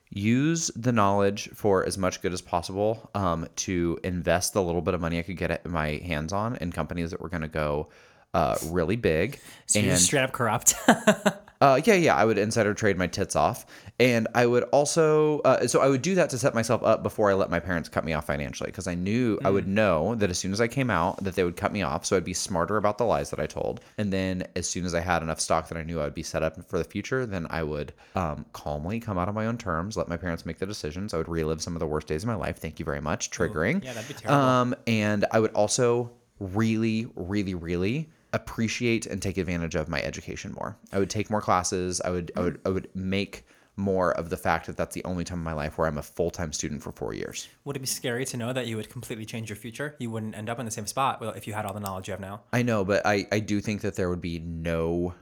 use 0.09 0.69
the 0.75 0.91
knowledge 0.91 1.49
for 1.53 1.85
as 1.85 1.97
much 1.97 2.21
good 2.21 2.33
as 2.33 2.41
possible 2.41 3.09
um, 3.15 3.47
to 3.55 3.97
invest 4.03 4.53
the 4.53 4.61
little 4.61 4.81
bit 4.81 4.93
of 4.93 5.01
money 5.01 5.17
I 5.17 5.23
could 5.23 5.37
get 5.37 5.65
my 5.65 6.01
hands 6.05 6.33
on 6.33 6.57
in 6.57 6.71
companies 6.71 7.11
that 7.11 7.21
were 7.21 7.29
going 7.29 7.41
to 7.41 7.47
go 7.47 7.89
uh, 8.33 8.55
really 8.65 8.95
big. 8.95 9.39
So 9.67 9.81
just 9.81 10.05
straight 10.05 10.23
up 10.23 10.31
corrupt. 10.31 10.75
Uh, 11.63 11.79
yeah, 11.85 11.93
yeah, 11.93 12.13
I 12.13 12.25
would 12.25 12.37
insider 12.37 12.73
trade 12.73 12.97
my 12.97 13.07
tits 13.07 13.37
off, 13.37 13.65
and 13.97 14.27
I 14.35 14.45
would 14.45 14.63
also, 14.63 15.39
uh, 15.45 15.65
so 15.65 15.79
I 15.79 15.87
would 15.87 16.01
do 16.01 16.13
that 16.15 16.29
to 16.31 16.37
set 16.37 16.53
myself 16.53 16.83
up 16.83 17.03
before 17.03 17.31
I 17.31 17.35
let 17.35 17.49
my 17.49 17.61
parents 17.61 17.87
cut 17.87 18.03
me 18.03 18.11
off 18.11 18.25
financially, 18.25 18.67
because 18.67 18.85
I 18.85 18.95
knew 18.95 19.39
I 19.45 19.49
would 19.49 19.65
know 19.65 20.13
that 20.15 20.29
as 20.29 20.37
soon 20.37 20.51
as 20.51 20.59
I 20.59 20.67
came 20.67 20.89
out 20.89 21.23
that 21.23 21.35
they 21.35 21.45
would 21.45 21.55
cut 21.55 21.71
me 21.71 21.81
off, 21.81 22.05
so 22.05 22.17
I'd 22.17 22.25
be 22.25 22.33
smarter 22.33 22.75
about 22.75 22.97
the 22.97 23.05
lies 23.05 23.29
that 23.29 23.39
I 23.39 23.47
told, 23.47 23.79
and 23.97 24.11
then 24.11 24.45
as 24.57 24.69
soon 24.69 24.83
as 24.83 24.93
I 24.93 24.99
had 24.99 25.23
enough 25.23 25.39
stock 25.39 25.69
that 25.69 25.77
I 25.77 25.83
knew 25.83 26.01
I 26.01 26.03
would 26.03 26.13
be 26.13 26.21
set 26.21 26.43
up 26.43 26.69
for 26.69 26.77
the 26.77 26.83
future, 26.83 27.25
then 27.25 27.47
I 27.49 27.63
would 27.63 27.93
um, 28.15 28.45
calmly 28.51 28.99
come 28.99 29.17
out 29.17 29.29
on 29.29 29.33
my 29.33 29.45
own 29.45 29.57
terms, 29.57 29.95
let 29.95 30.09
my 30.09 30.17
parents 30.17 30.45
make 30.45 30.57
the 30.57 30.65
decisions. 30.65 31.13
I 31.13 31.17
would 31.17 31.29
relive 31.29 31.61
some 31.61 31.77
of 31.77 31.79
the 31.79 31.87
worst 31.87 32.07
days 32.07 32.23
of 32.23 32.27
my 32.27 32.35
life. 32.35 32.57
Thank 32.57 32.77
you 32.77 32.83
very 32.83 32.99
much, 32.99 33.31
triggering. 33.31 33.81
yeah, 33.85 33.93
that'd 33.93 34.09
be 34.09 34.15
terrible. 34.15 34.43
Um, 34.43 34.75
and 34.85 35.23
I 35.31 35.39
would 35.39 35.53
also 35.53 36.11
really, 36.41 37.07
really, 37.15 37.55
really 37.55 38.09
appreciate 38.33 39.05
and 39.05 39.21
take 39.21 39.37
advantage 39.37 39.75
of 39.75 39.87
my 39.87 40.01
education 40.01 40.51
more. 40.53 40.77
I 40.91 40.99
would 40.99 41.09
take 41.09 41.29
more 41.29 41.41
classes. 41.41 42.01
I 42.01 42.09
would, 42.09 42.31
I 42.35 42.41
would, 42.41 42.59
I 42.65 42.69
would 42.69 42.89
make 42.95 43.45
more 43.75 44.11
of 44.11 44.29
the 44.29 44.37
fact 44.37 44.67
that 44.67 44.77
that's 44.77 44.93
the 44.93 45.03
only 45.03 45.23
time 45.23 45.39
in 45.39 45.43
my 45.43 45.53
life 45.53 45.77
where 45.77 45.87
I'm 45.87 45.97
a 45.97 46.03
full 46.03 46.29
time 46.29 46.53
student 46.53 46.83
for 46.83 46.91
four 46.91 47.13
years. 47.13 47.47
would 47.63 47.75
it 47.75 47.79
be 47.79 47.87
scary 47.87 48.25
to 48.25 48.37
know 48.37 48.53
that 48.53 48.67
you 48.67 48.75
would 48.77 48.89
completely 48.89 49.25
change 49.25 49.49
your 49.49 49.55
future? 49.55 49.95
You 49.99 50.11
wouldn't 50.11 50.35
end 50.35 50.49
up 50.49 50.59
in 50.59 50.65
the 50.65 50.71
same 50.71 50.85
spot 50.87 51.21
well, 51.21 51.31
if 51.31 51.47
you 51.47 51.53
had 51.53 51.65
all 51.65 51.73
the 51.73 51.79
knowledge 51.79 52.07
you 52.07 52.11
have 52.11 52.19
now. 52.19 52.41
I 52.51 52.61
know, 52.61 52.83
but 52.85 53.05
I, 53.05 53.27
I 53.31 53.39
do 53.39 53.61
think 53.61 53.81
that 53.81 53.95
there 53.95 54.09
would 54.09 54.21
be 54.21 54.39
no, 54.39 55.15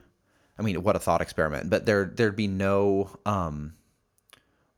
I 0.58 0.62
mean, 0.62 0.82
what 0.82 0.96
a 0.96 0.98
thought 0.98 1.22
experiment, 1.22 1.70
but 1.70 1.86
there, 1.86 2.04
there'd 2.04 2.36
be 2.36 2.48
no, 2.48 3.10
um, 3.24 3.74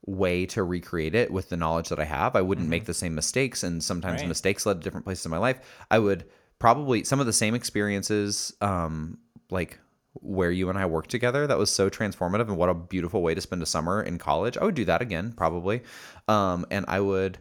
way 0.06 0.44
to 0.44 0.62
recreate 0.62 1.14
it 1.14 1.30
with 1.32 1.48
the 1.48 1.56
knowledge 1.56 1.88
that 1.88 1.98
I 1.98 2.04
have. 2.04 2.36
I 2.36 2.42
wouldn't 2.42 2.68
make 2.68 2.84
the 2.84 2.92
same 2.94 3.14
mistakes, 3.14 3.62
and 3.62 3.82
sometimes 3.82 4.20
Right. 4.20 4.28
mistakes 4.28 4.66
led 4.66 4.74
to 4.74 4.84
different 4.84 5.06
places 5.06 5.24
in 5.24 5.30
my 5.30 5.38
life. 5.38 5.60
I 5.90 5.98
would 5.98 6.26
probably 6.58 7.04
some 7.04 7.20
of 7.20 7.26
the 7.26 7.32
same 7.32 7.54
experiences, 7.54 8.54
um, 8.60 9.18
like 9.50 9.78
where 10.14 10.50
you 10.50 10.70
and 10.70 10.78
I 10.78 10.86
worked 10.86 11.10
together. 11.10 11.46
That 11.46 11.58
was 11.58 11.70
so 11.70 11.90
transformative, 11.90 12.48
and 12.48 12.56
what 12.56 12.68
a 12.68 12.74
beautiful 12.74 13.22
way 13.22 13.34
to 13.34 13.40
spend 13.40 13.62
a 13.62 13.66
summer 13.66 14.02
in 14.02 14.18
college. 14.18 14.56
I 14.56 14.64
would 14.64 14.74
do 14.74 14.84
that 14.86 15.02
again, 15.02 15.32
probably, 15.36 15.82
um, 16.28 16.66
and 16.70 16.84
I 16.88 17.00
would, 17.00 17.38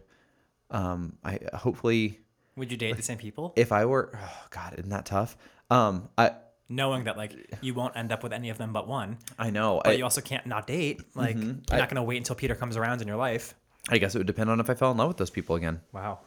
um, 0.71 1.17
I 1.23 1.39
hopefully, 1.54 2.19
Would 2.56 2.71
you 2.71 2.78
date 2.78 2.97
the 2.97 3.04
same 3.04 3.17
people? 3.17 3.54
if 3.56 3.71
I 3.71 3.86
were, 3.86 4.12
oh 4.15 4.45
God, 4.49 4.73
isn't 4.78 4.89
that 4.89 5.06
tough? 5.06 5.38
Um, 5.69 6.10
I. 6.17 6.32
Knowing 6.69 7.04
that 7.04 7.17
like 7.17 7.58
you 7.62 7.73
won't 7.73 7.95
end 7.95 8.12
up 8.12 8.23
with 8.23 8.34
any 8.34 8.49
of 8.49 8.58
them 8.58 8.73
but 8.73 8.88
one. 8.88 9.17
I 9.38 9.52
know. 9.52 9.82
But 9.84 9.93
I, 9.93 9.95
you 9.95 10.04
also 10.04 10.21
can't 10.21 10.47
not 10.47 10.65
date. 10.65 11.02
Like 11.13 11.36
you're 11.36 11.58
not 11.69 11.89
gonna 11.89 12.04
wait 12.04 12.17
until 12.17 12.36
Peter 12.36 12.56
comes 12.56 12.78
around 12.78 13.02
in 13.02 13.08
your 13.08 13.17
life. 13.17 13.54
I 13.89 13.97
guess 13.97 14.15
it 14.15 14.17
would 14.17 14.28
depend 14.28 14.49
on 14.49 14.60
if 14.60 14.69
I 14.69 14.73
fell 14.73 14.89
in 14.89 14.97
love 14.97 15.10
with 15.10 15.17
those 15.17 15.30
people 15.30 15.56
again. 15.56 15.82
Wow. 15.91 16.21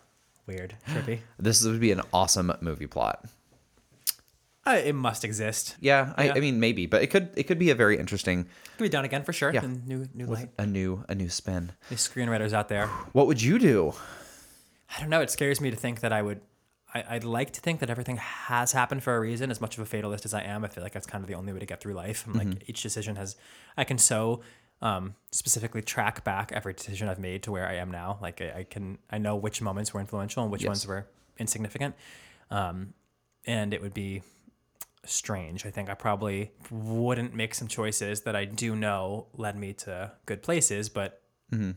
Weird. 0.46 0.76
Trippy. 0.88 1.20
This 1.38 1.64
would 1.64 1.80
be 1.80 1.92
an 1.92 2.00
awesome 2.12 2.52
movie 2.61 2.87
plot. 2.87 3.24
uh, 4.66 4.80
it 4.85 4.94
must 4.94 5.24
exist. 5.24 5.76
Yeah, 5.80 6.12
I, 6.16 6.24
Yeah. 6.26 6.32
I 6.37 6.40
mean 6.40 6.59
maybe, 6.61 6.87
but 6.87 7.02
it 7.02 7.09
could 7.09 7.30
it 7.37 7.44
could 7.44 7.59
be 7.59 7.70
a 7.70 7.74
very 7.74 7.98
interesting 7.98 8.44
Could 8.76 8.85
be 8.85 8.88
done 8.88 9.04
again 9.04 9.22
for 9.22 9.32
sure. 9.32 9.52
Yeah. 9.52 9.61
New 9.87 10.09
new 10.14 10.26
light. 10.26 10.50
a 10.59 10.66
new 10.66 11.04
a 11.09 11.14
new 11.14 11.28
spin. 11.28 11.72
There's 11.88 12.06
screenwriters 12.09 12.52
out 12.52 12.68
there. 12.68 12.87
What 13.12 13.26
would 13.26 13.40
you 13.42 13.59
do? 13.59 13.94
I 14.96 15.00
don't 15.00 15.11
know. 15.11 15.20
It 15.20 15.30
scares 15.30 15.61
me 15.61 15.70
to 15.70 15.76
think 15.76 16.00
that 16.00 16.12
I 16.12 16.22
would. 16.22 16.40
I, 16.94 17.04
I'd 17.16 17.24
like 17.24 17.52
to 17.54 17.61
think 17.61 17.80
that 17.80 17.90
everything 17.90 18.16
has 18.18 18.70
happened 18.72 19.02
for 19.02 19.16
a 19.16 19.20
reason. 19.20 19.50
As 19.50 19.61
much 19.61 19.76
of 19.76 19.82
a 19.82 19.87
fatalist 19.87 20.24
as 20.24 20.32
I 20.32 20.42
am, 20.42 20.64
I 20.64 20.68
feel 20.68 20.85
like 20.85 20.92
that's 20.92 21.06
kind 21.06 21.22
of 21.24 21.28
the 21.28 21.35
only 21.35 21.52
way 21.52 21.59
to 21.59 21.66
get 21.66 21.80
through 21.80 21.94
life. 21.94 22.24
I'm 22.26 22.35
Mm-hmm. 22.35 22.50
like 22.50 22.68
each 22.68 22.82
decision 22.82 23.16
has. 23.16 23.35
I 23.76 23.82
can 23.85 23.98
so 23.98 24.40
um, 24.82 25.14
specifically 25.30 25.82
track 25.82 26.22
back 26.24 26.52
every 26.52 26.72
decision 26.74 27.08
I've 27.08 27.18
made 27.18 27.42
to 27.44 27.52
where 27.52 27.66
I 27.66 27.74
am 27.76 27.90
now. 27.90 28.18
Like 28.20 28.40
I, 28.40 28.60
I 28.60 28.64
can. 28.64 28.98
I 29.10 29.18
know 29.18 29.36
which 29.36 29.60
moments 29.62 29.92
were 29.94 30.00
influential 30.00 30.42
and 30.42 30.52
which 30.52 30.62
Yes. 30.62 30.68
ones 30.68 30.86
were 30.86 31.06
insignificant. 31.38 31.94
Um, 32.50 32.94
and 33.46 33.72
it 33.72 33.80
would 33.82 33.94
be 33.94 34.22
strange. 35.04 35.64
I 35.66 35.70
think 35.70 35.88
I 35.88 35.94
probably 35.94 36.50
wouldn't 36.70 37.34
make 37.34 37.54
some 37.54 37.68
choices 37.68 38.22
that 38.22 38.34
I 38.34 38.44
do 38.44 38.74
know 38.74 39.26
led 39.34 39.56
me 39.56 39.72
to 39.74 40.12
good 40.26 40.42
places, 40.42 40.88
but 40.88 41.22
Mm-hmm. 41.52 41.72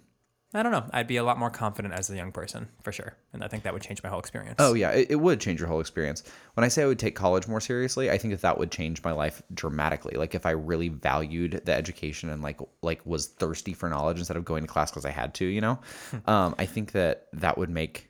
I 0.52 0.64
don't 0.64 0.72
know. 0.72 0.86
I'd 0.92 1.06
be 1.06 1.18
a 1.18 1.24
lot 1.24 1.38
more 1.38 1.52
confident 1.52 1.94
as 1.94 2.10
a 2.10 2.16
young 2.16 2.32
person 2.32 2.70
for 2.82 2.92
sure, 2.92 3.16
and 3.34 3.44
I 3.44 3.48
think 3.48 3.64
that 3.64 3.74
would 3.74 3.84
change 3.84 4.02
my 4.02 4.10
whole 4.10 4.20
experience. 4.20 4.56
Oh 4.58 4.74
yeah, 4.74 4.90
it, 4.90 5.12
it 5.12 5.16
would 5.16 5.40
change 5.40 5.60
your 5.60 5.70
whole 5.70 5.80
experience. 5.80 6.24
When 6.56 6.64
I 6.64 6.70
say 6.70 6.82
I 6.82 6.88
would 6.88 6.98
take 6.98 7.16
college 7.16 7.48
more 7.48 7.62
seriously, 7.62 8.10
I 8.10 8.18
think 8.18 8.34
that 8.34 8.42
that 8.42 8.58
would 8.58 8.72
change 8.72 9.04
my 9.04 9.12
life 9.12 9.44
dramatically. 9.54 10.16
Like 10.18 10.34
if 10.34 10.48
I 10.48 10.52
really 10.52 10.90
valued 10.90 11.62
the 11.66 11.74
education 11.74 12.30
and 12.30 12.42
like 12.42 12.60
like 12.82 13.06
was 13.06 13.28
thirsty 13.28 13.74
for 13.74 13.90
knowledge 13.90 14.18
instead 14.18 14.38
of 14.38 14.46
going 14.46 14.64
to 14.64 14.68
class 14.68 14.90
because 14.90 15.06
I 15.06 15.12
had 15.12 15.36
to, 15.36 15.46
you 15.46 15.62
know, 15.62 15.80
um, 16.26 16.56
I 16.58 16.66
think 16.66 16.94
that 16.94 17.28
that 17.34 17.58
would 17.58 17.70
make 17.70 18.10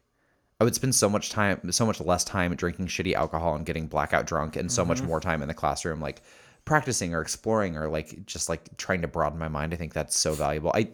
I 0.62 0.66
would 0.66 0.76
spend 0.76 0.94
so 0.94 1.10
much 1.10 1.30
time, 1.30 1.72
so 1.72 1.86
much 1.86 2.02
less 2.02 2.24
time 2.24 2.54
drinking 2.56 2.88
shitty 2.88 3.14
alcohol 3.14 3.56
and 3.56 3.66
getting 3.66 3.88
blackout 3.88 4.28
drunk, 4.28 4.56
and 4.56 4.70
so 4.70 4.84
much 4.84 5.02
more 5.02 5.20
time 5.22 5.42
in 5.42 5.48
the 5.48 5.54
classroom, 5.54 6.02
like 6.02 6.22
practicing 6.66 7.14
or 7.14 7.22
exploring 7.22 7.78
or 7.78 7.88
like 7.88 8.26
just 8.26 8.50
like 8.50 8.78
trying 8.78 9.02
to 9.02 9.08
broaden 9.08 9.40
my 9.40 9.48
mind. 9.48 9.74
I 9.74 9.78
think 9.78 9.94
that's 9.94 10.18
so 10.18 10.34
valuable. 10.34 10.72
I 10.76 10.90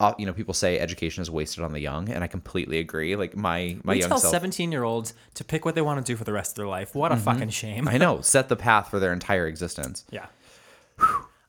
uh, 0.00 0.14
you 0.16 0.26
know, 0.26 0.32
people 0.32 0.54
say 0.54 0.78
education 0.78 1.22
is 1.22 1.30
wasted 1.30 1.64
on 1.64 1.72
the 1.72 1.80
young, 1.80 2.08
and 2.08 2.22
I 2.22 2.28
completely 2.28 2.78
agree. 2.78 3.16
Like 3.16 3.36
my 3.36 3.78
my 3.82 3.94
we 3.94 4.00
young 4.00 4.10
tell 4.10 4.18
self, 4.18 4.30
17 4.30 4.70
year 4.70 4.84
olds 4.84 5.12
to 5.34 5.44
pick 5.44 5.64
what 5.64 5.74
they 5.74 5.82
want 5.82 6.04
to 6.04 6.12
do 6.12 6.16
for 6.16 6.24
the 6.24 6.32
rest 6.32 6.52
of 6.52 6.56
their 6.56 6.68
life. 6.68 6.94
What 6.94 7.10
a 7.10 7.16
fucking 7.16 7.50
shame. 7.50 7.88
I 7.88 7.98
know, 7.98 8.20
set 8.20 8.48
the 8.48 8.56
path 8.56 8.90
for 8.90 9.00
their 9.00 9.12
entire 9.12 9.46
existence. 9.46 10.04
Yeah. 10.10 10.26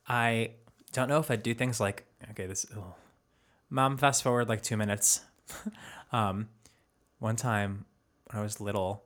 I 0.07 0.51
don't 0.93 1.09
know 1.09 1.19
if 1.19 1.29
I 1.29 1.35
do 1.35 1.53
things 1.53 1.79
like 1.79 2.05
okay, 2.31 2.47
this. 2.47 2.65
Oh. 2.75 2.95
Mom, 3.69 3.97
fast 3.97 4.23
forward 4.23 4.49
like 4.49 4.63
two 4.63 4.77
minutes. 4.77 5.21
um, 6.11 6.49
one 7.19 7.35
time 7.35 7.85
when 8.25 8.39
I 8.39 8.43
was 8.43 8.59
little, 8.59 9.03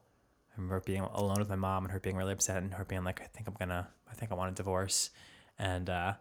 I 0.52 0.62
remember 0.62 0.80
being 0.86 1.02
alone 1.02 1.40
with 1.40 1.50
my 1.50 1.58
mom 1.58 1.84
and 1.84 1.92
her 1.92 2.00
being 2.00 2.16
really 2.16 2.32
upset 2.32 2.64
and 2.64 2.74
her 2.76 2.86
being 2.86 3.04
like, 3.04 3.20
"I 3.20 3.26
think 3.26 3.50
I'm 3.50 3.56
gonna, 3.60 3.90
I 4.10 4.14
think 4.14 4.32
I 4.32 4.36
want 4.36 4.54
a 4.54 4.56
divorce," 4.56 5.10
and 5.60 5.90
uh, 5.90 6.14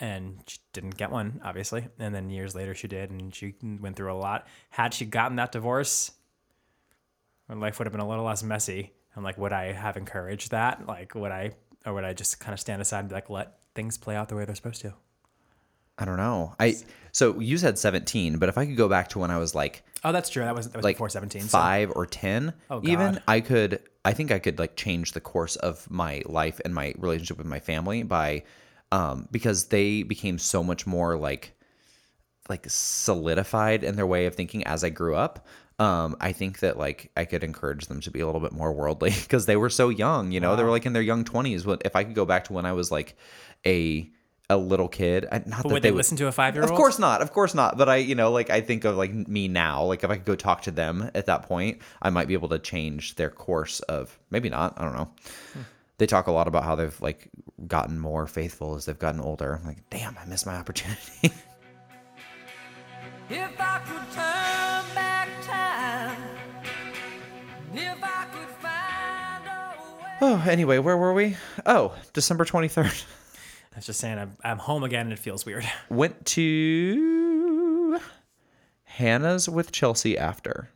and 0.00 0.38
she 0.46 0.58
didn't 0.72 0.96
get 0.96 1.10
one, 1.10 1.40
obviously. 1.44 1.88
And 1.98 2.14
then 2.14 2.30
years 2.30 2.54
later, 2.54 2.74
she 2.74 2.88
did, 2.88 3.10
and 3.10 3.34
she 3.34 3.54
went 3.62 3.96
through 3.96 4.12
a 4.12 4.14
lot. 4.16 4.46
Had 4.70 4.94
she 4.94 5.04
gotten 5.04 5.36
that 5.36 5.52
divorce, 5.52 6.12
her 7.48 7.56
life 7.56 7.78
would 7.78 7.86
have 7.86 7.92
been 7.92 8.00
a 8.00 8.08
little 8.08 8.24
less 8.24 8.42
messy. 8.42 8.92
And 9.14 9.24
like, 9.24 9.38
would 9.38 9.52
I 9.52 9.72
have 9.72 9.96
encouraged 9.96 10.50
that? 10.52 10.86
Like, 10.86 11.14
would 11.14 11.32
I, 11.32 11.52
or 11.84 11.94
would 11.94 12.04
I 12.04 12.12
just 12.12 12.38
kind 12.40 12.52
of 12.52 12.60
stand 12.60 12.80
aside 12.80 13.00
and 13.00 13.08
be 13.08 13.14
like, 13.14 13.30
let 13.30 13.58
things 13.74 13.96
play 13.96 14.14
out 14.14 14.28
the 14.28 14.36
way 14.36 14.44
they're 14.44 14.54
supposed 14.54 14.80
to? 14.82 14.94
I 16.00 16.04
don't 16.04 16.16
know. 16.16 16.54
I 16.60 16.76
so 17.10 17.40
you 17.40 17.58
said 17.58 17.76
seventeen, 17.76 18.38
but 18.38 18.48
if 18.48 18.56
I 18.56 18.66
could 18.66 18.76
go 18.76 18.88
back 18.88 19.08
to 19.08 19.18
when 19.18 19.32
I 19.32 19.38
was 19.38 19.52
like 19.56 19.82
Oh, 20.04 20.12
that's 20.12 20.30
true. 20.30 20.44
That 20.44 20.54
was 20.54 20.68
that 20.68 20.76
was 20.76 20.84
like 20.84 20.94
before 20.94 21.08
seventeen. 21.08 21.42
so- 21.42 21.58
five 21.58 21.90
or 21.96 22.06
ten. 22.06 22.54
Oh, 22.70 22.80
even 22.84 23.14
God. 23.14 23.22
I 23.26 23.40
could. 23.40 23.82
I 24.04 24.12
think 24.12 24.30
I 24.30 24.38
could 24.38 24.60
like 24.60 24.76
change 24.76 25.10
the 25.12 25.20
course 25.20 25.56
of 25.56 25.90
my 25.90 26.22
life 26.24 26.60
and 26.64 26.72
my 26.72 26.94
relationship 26.98 27.36
with 27.36 27.48
my 27.48 27.58
family 27.58 28.04
by, 28.04 28.44
um, 28.92 29.28
because 29.30 29.66
they 29.66 30.02
became 30.02 30.38
so 30.38 30.62
much 30.62 30.86
more 30.86 31.16
like, 31.16 31.54
like 32.48 32.66
solidified 32.68 33.84
in 33.84 33.96
their 33.96 34.06
way 34.06 34.26
of 34.26 34.34
thinking 34.34 34.64
as 34.64 34.82
I 34.84 34.90
grew 34.90 35.14
up. 35.14 35.46
Um, 35.78 36.16
I 36.20 36.32
think 36.32 36.58
that 36.60 36.76
like 36.76 37.10
I 37.16 37.24
could 37.24 37.44
encourage 37.44 37.86
them 37.86 38.00
to 38.00 38.10
be 38.10 38.20
a 38.20 38.26
little 38.26 38.40
bit 38.40 38.52
more 38.52 38.72
worldly 38.72 39.10
because 39.22 39.46
they 39.46 39.56
were 39.56 39.70
so 39.70 39.90
young. 39.90 40.32
You 40.32 40.40
know, 40.40 40.56
they 40.56 40.64
were 40.64 40.70
like 40.70 40.86
in 40.86 40.92
their 40.92 41.02
young 41.02 41.24
twenties. 41.24 41.64
What 41.64 41.82
if 41.84 41.94
I 41.94 42.04
could 42.04 42.14
go 42.14 42.24
back 42.24 42.44
to 42.44 42.52
when 42.52 42.66
I 42.66 42.72
was 42.72 42.90
like 42.90 43.16
a 43.64 44.10
a 44.50 44.56
little 44.56 44.88
kid? 44.88 45.26
I, 45.30 45.42
not 45.46 45.62
that 45.62 45.66
would 45.66 45.82
they 45.82 45.90
would 45.90 45.98
listen 45.98 46.16
to 46.18 46.26
a 46.26 46.32
five-year-old? 46.32 46.70
Of 46.70 46.76
course 46.76 46.98
not. 46.98 47.22
Of 47.22 47.32
course 47.32 47.54
not. 47.54 47.78
But 47.78 47.88
I, 47.88 47.96
you 47.96 48.14
know, 48.14 48.32
like 48.32 48.50
I 48.50 48.60
think 48.60 48.84
of 48.84 48.96
like 48.96 49.12
me 49.12 49.46
now. 49.46 49.84
Like 49.84 50.02
if 50.02 50.10
I 50.10 50.16
could 50.16 50.24
go 50.24 50.34
talk 50.34 50.62
to 50.62 50.70
them 50.70 51.10
at 51.14 51.26
that 51.26 51.42
point, 51.42 51.80
I 52.02 52.10
might 52.10 52.26
be 52.26 52.34
able 52.34 52.48
to 52.48 52.58
change 52.58 53.14
their 53.16 53.30
course 53.30 53.80
of 53.80 54.18
maybe 54.30 54.48
not. 54.48 54.74
I 54.78 54.84
don't 54.84 54.94
know. 54.94 55.10
They 55.98 56.06
talk 56.06 56.28
a 56.28 56.32
lot 56.32 56.48
about 56.48 56.64
how 56.64 56.74
they've 56.74 57.00
like 57.00 57.28
gotten 57.66 57.98
more 57.98 58.26
faithful 58.26 58.76
as 58.76 58.86
they've 58.86 58.98
gotten 58.98 59.20
older. 59.20 59.58
I'm 59.60 59.66
like, 59.66 59.88
damn, 59.90 60.16
I 60.18 60.24
missed 60.24 60.46
my 60.46 60.56
opportunity. 60.56 61.32
If 63.30 63.60
I 63.60 63.78
could 63.80 64.10
turn 64.14 64.94
back 64.94 65.28
time, 65.42 66.16
if 67.74 67.98
I 68.02 68.24
could 68.32 68.48
find 68.56 69.46
a 69.46 70.02
way. 70.02 70.12
oh, 70.22 70.44
anyway, 70.48 70.78
where 70.78 70.96
were 70.96 71.12
we? 71.12 71.36
Oh, 71.66 71.94
December 72.14 72.46
23rd. 72.46 73.04
I 73.74 73.76
was 73.76 73.84
just 73.84 74.00
saying, 74.00 74.18
I'm, 74.18 74.34
I'm 74.42 74.56
home 74.56 74.82
again 74.82 75.02
and 75.02 75.12
it 75.12 75.18
feels 75.18 75.44
weird. 75.44 75.68
Went 75.90 76.24
to 76.24 78.00
Hannah's 78.84 79.46
with 79.46 79.72
Chelsea 79.72 80.16
after. 80.16 80.70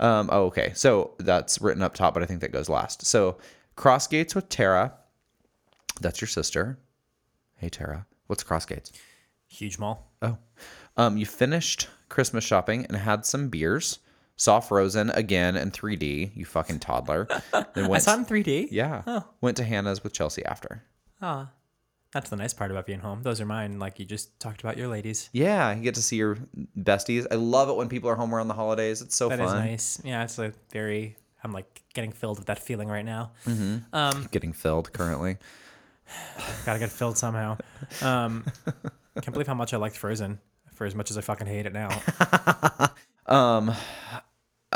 Um, 0.00 0.28
oh, 0.32 0.46
okay. 0.46 0.72
So 0.74 1.12
that's 1.18 1.60
written 1.60 1.84
up 1.84 1.94
top, 1.94 2.14
but 2.14 2.24
I 2.24 2.26
think 2.26 2.40
that 2.40 2.50
goes 2.50 2.68
last. 2.68 3.06
So 3.06 3.38
Crossgates 3.76 4.34
with 4.34 4.48
Tara. 4.48 4.94
That's 6.00 6.20
your 6.20 6.28
sister. 6.28 6.78
Hey, 7.56 7.68
Tara. 7.68 8.06
What's 8.26 8.44
Crossgates? 8.44 8.90
Huge 9.48 9.78
mall. 9.78 10.10
Oh. 10.22 10.38
Um, 10.96 11.16
you 11.16 11.26
finished 11.26 11.88
Christmas 12.08 12.44
shopping 12.44 12.86
and 12.86 12.96
had 12.96 13.24
some 13.26 13.48
beers. 13.48 13.98
Saw 14.36 14.60
Frozen 14.60 15.10
again 15.10 15.56
in 15.56 15.70
3D. 15.70 16.32
You 16.36 16.44
fucking 16.44 16.80
toddler. 16.80 17.26
Then 17.52 17.84
I 17.84 17.88
went. 17.88 18.02
saw 18.02 18.14
it 18.14 18.18
in 18.18 18.24
3D. 18.26 18.68
yeah. 18.70 19.20
Went 19.40 19.56
to 19.58 19.64
Hannah's 19.64 20.02
with 20.02 20.12
Chelsea 20.12 20.44
after. 20.44 20.82
Ah, 21.22 21.50
that's 22.12 22.28
the 22.28 22.36
nice 22.36 22.52
part 22.52 22.70
about 22.70 22.84
being 22.86 22.98
home. 23.00 23.22
Those 23.22 23.40
are 23.40 23.46
mine. 23.46 23.78
Like 23.78 23.98
you 23.98 24.04
just 24.04 24.38
talked 24.38 24.60
about 24.60 24.76
your 24.76 24.88
ladies. 24.88 25.30
Yeah, 25.32 25.74
you 25.74 25.82
get 25.82 25.94
to 25.94 26.02
see 26.02 26.16
your 26.16 26.36
besties. 26.78 27.26
I 27.30 27.36
love 27.36 27.70
it 27.70 27.76
when 27.76 27.88
people 27.88 28.10
are 28.10 28.14
home 28.14 28.34
around 28.34 28.48
the 28.48 28.54
holidays. 28.54 29.00
It's 29.00 29.16
so 29.16 29.30
fun. 29.30 29.38
That 29.38 29.44
is 29.44 29.50
fun. 29.52 29.64
nice. 29.64 30.00
Yeah, 30.04 30.24
it's 30.24 30.38
a 30.38 30.52
very. 30.70 31.16
I'm 31.44 31.52
like 31.52 31.82
getting 31.94 32.12
filled 32.12 32.38
with 32.38 32.46
that 32.48 32.58
feeling 32.58 32.88
right 32.88 33.04
now. 33.04 33.32
Getting 34.30 34.52
filled 34.52 34.92
currently. 34.92 35.36
Gotta 36.64 36.78
get 36.78 36.90
filled 36.90 37.18
somehow. 37.18 37.58
Um, 38.02 38.44
can't 39.20 39.32
believe 39.32 39.46
how 39.46 39.54
much 39.54 39.74
I 39.74 39.76
liked 39.76 39.96
Frozen. 39.96 40.40
For 40.74 40.86
as 40.86 40.94
much 40.94 41.10
as 41.10 41.16
I 41.16 41.22
fucking 41.22 41.46
hate 41.46 41.64
it 41.64 41.72
now. 41.72 41.88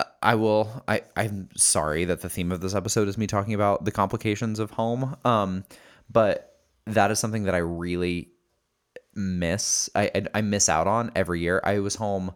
I 0.23 0.35
will. 0.35 0.83
I 0.88 1.03
I'm 1.16 1.49
sorry 1.57 2.05
that 2.07 2.20
the 2.20 2.29
theme 2.29 2.53
of 2.53 2.61
this 2.61 2.75
episode 2.75 3.09
is 3.09 3.18
me 3.18 3.27
talking 3.27 3.55
about 3.55 3.85
the 3.85 3.90
complications 3.90 4.59
of 4.59 4.70
home. 4.70 5.16
Um, 5.25 5.64
but 6.11 6.59
that 6.87 7.11
is 7.11 7.18
something 7.18 7.44
that 7.44 7.55
I 7.55 7.59
really 7.59 8.31
miss. 9.14 9.90
I 9.94 10.11
I, 10.14 10.27
I 10.35 10.40
miss 10.40 10.68
out 10.68 10.87
on 10.87 11.11
every 11.14 11.40
year. 11.40 11.61
I 11.64 11.81
was 11.81 11.96
home. 11.96 12.33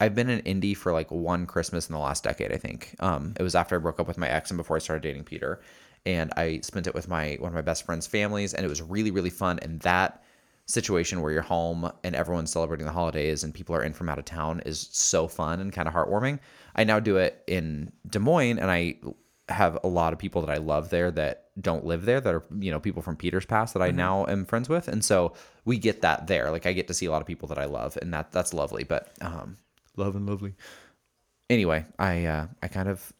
I've 0.00 0.14
been 0.14 0.30
in 0.30 0.40
Indy 0.40 0.74
for 0.74 0.92
like 0.92 1.10
one 1.10 1.46
Christmas 1.46 1.88
in 1.88 1.92
the 1.92 1.98
last 1.98 2.22
decade, 2.22 2.52
I 2.52 2.56
think. 2.56 2.94
Um, 3.00 3.34
it 3.38 3.42
was 3.42 3.54
after 3.54 3.74
I 3.74 3.78
broke 3.78 3.98
up 3.98 4.06
with 4.06 4.18
my 4.18 4.28
ex 4.28 4.50
and 4.50 4.56
before 4.56 4.76
I 4.76 4.80
started 4.80 5.02
dating 5.02 5.24
Peter, 5.24 5.60
and 6.06 6.32
I 6.36 6.60
spent 6.60 6.86
it 6.86 6.94
with 6.94 7.08
my 7.08 7.36
one 7.40 7.48
of 7.48 7.54
my 7.54 7.62
best 7.62 7.84
friends' 7.84 8.06
families, 8.06 8.54
and 8.54 8.64
it 8.64 8.68
was 8.68 8.80
really 8.82 9.10
really 9.10 9.30
fun. 9.30 9.58
And 9.60 9.80
that 9.80 10.22
situation 10.66 11.22
where 11.22 11.32
you're 11.32 11.42
home 11.42 11.90
and 12.04 12.14
everyone's 12.14 12.52
celebrating 12.52 12.84
the 12.84 12.92
holidays 12.92 13.42
and 13.42 13.54
people 13.54 13.74
are 13.74 13.82
in 13.82 13.94
from 13.94 14.10
out 14.10 14.18
of 14.18 14.24
town 14.26 14.60
is 14.66 14.86
so 14.92 15.26
fun 15.26 15.60
and 15.60 15.72
kind 15.72 15.88
of 15.88 15.94
heartwarming. 15.94 16.38
I 16.76 16.84
now 16.84 17.00
do 17.00 17.16
it 17.16 17.42
in 17.46 17.90
Des 18.08 18.18
Moines, 18.18 18.58
and 18.58 18.70
I 18.70 18.96
have 19.48 19.78
a 19.82 19.88
lot 19.88 20.12
of 20.12 20.18
people 20.18 20.42
that 20.42 20.50
I 20.50 20.58
love 20.58 20.90
there 20.90 21.10
that 21.12 21.46
don't 21.58 21.86
live 21.86 22.04
there 22.04 22.20
that 22.20 22.34
are 22.34 22.44
you 22.60 22.70
know 22.70 22.78
people 22.78 23.02
from 23.02 23.16
Peter's 23.16 23.46
past 23.46 23.74
that 23.74 23.82
I 23.82 23.90
now 23.90 24.26
am 24.26 24.44
friends 24.44 24.68
with, 24.68 24.86
and 24.86 25.04
so 25.04 25.32
we 25.64 25.76
get 25.76 26.02
that 26.02 26.28
there. 26.28 26.52
Like 26.52 26.66
I 26.66 26.72
get 26.72 26.86
to 26.86 26.94
see 26.94 27.06
a 27.06 27.10
lot 27.10 27.20
of 27.20 27.26
people 27.26 27.48
that 27.48 27.58
I 27.58 27.64
love, 27.64 27.98
and 28.00 28.14
that 28.14 28.30
that's 28.30 28.54
lovely. 28.54 28.84
But 28.84 29.10
um, 29.20 29.56
love 29.98 30.16
and 30.16 30.26
lovely. 30.26 30.54
Anyway, 31.50 31.86
I 31.98 32.24
uh, 32.24 32.46
I 32.62 32.68
kind 32.68 32.88
of 32.88 33.12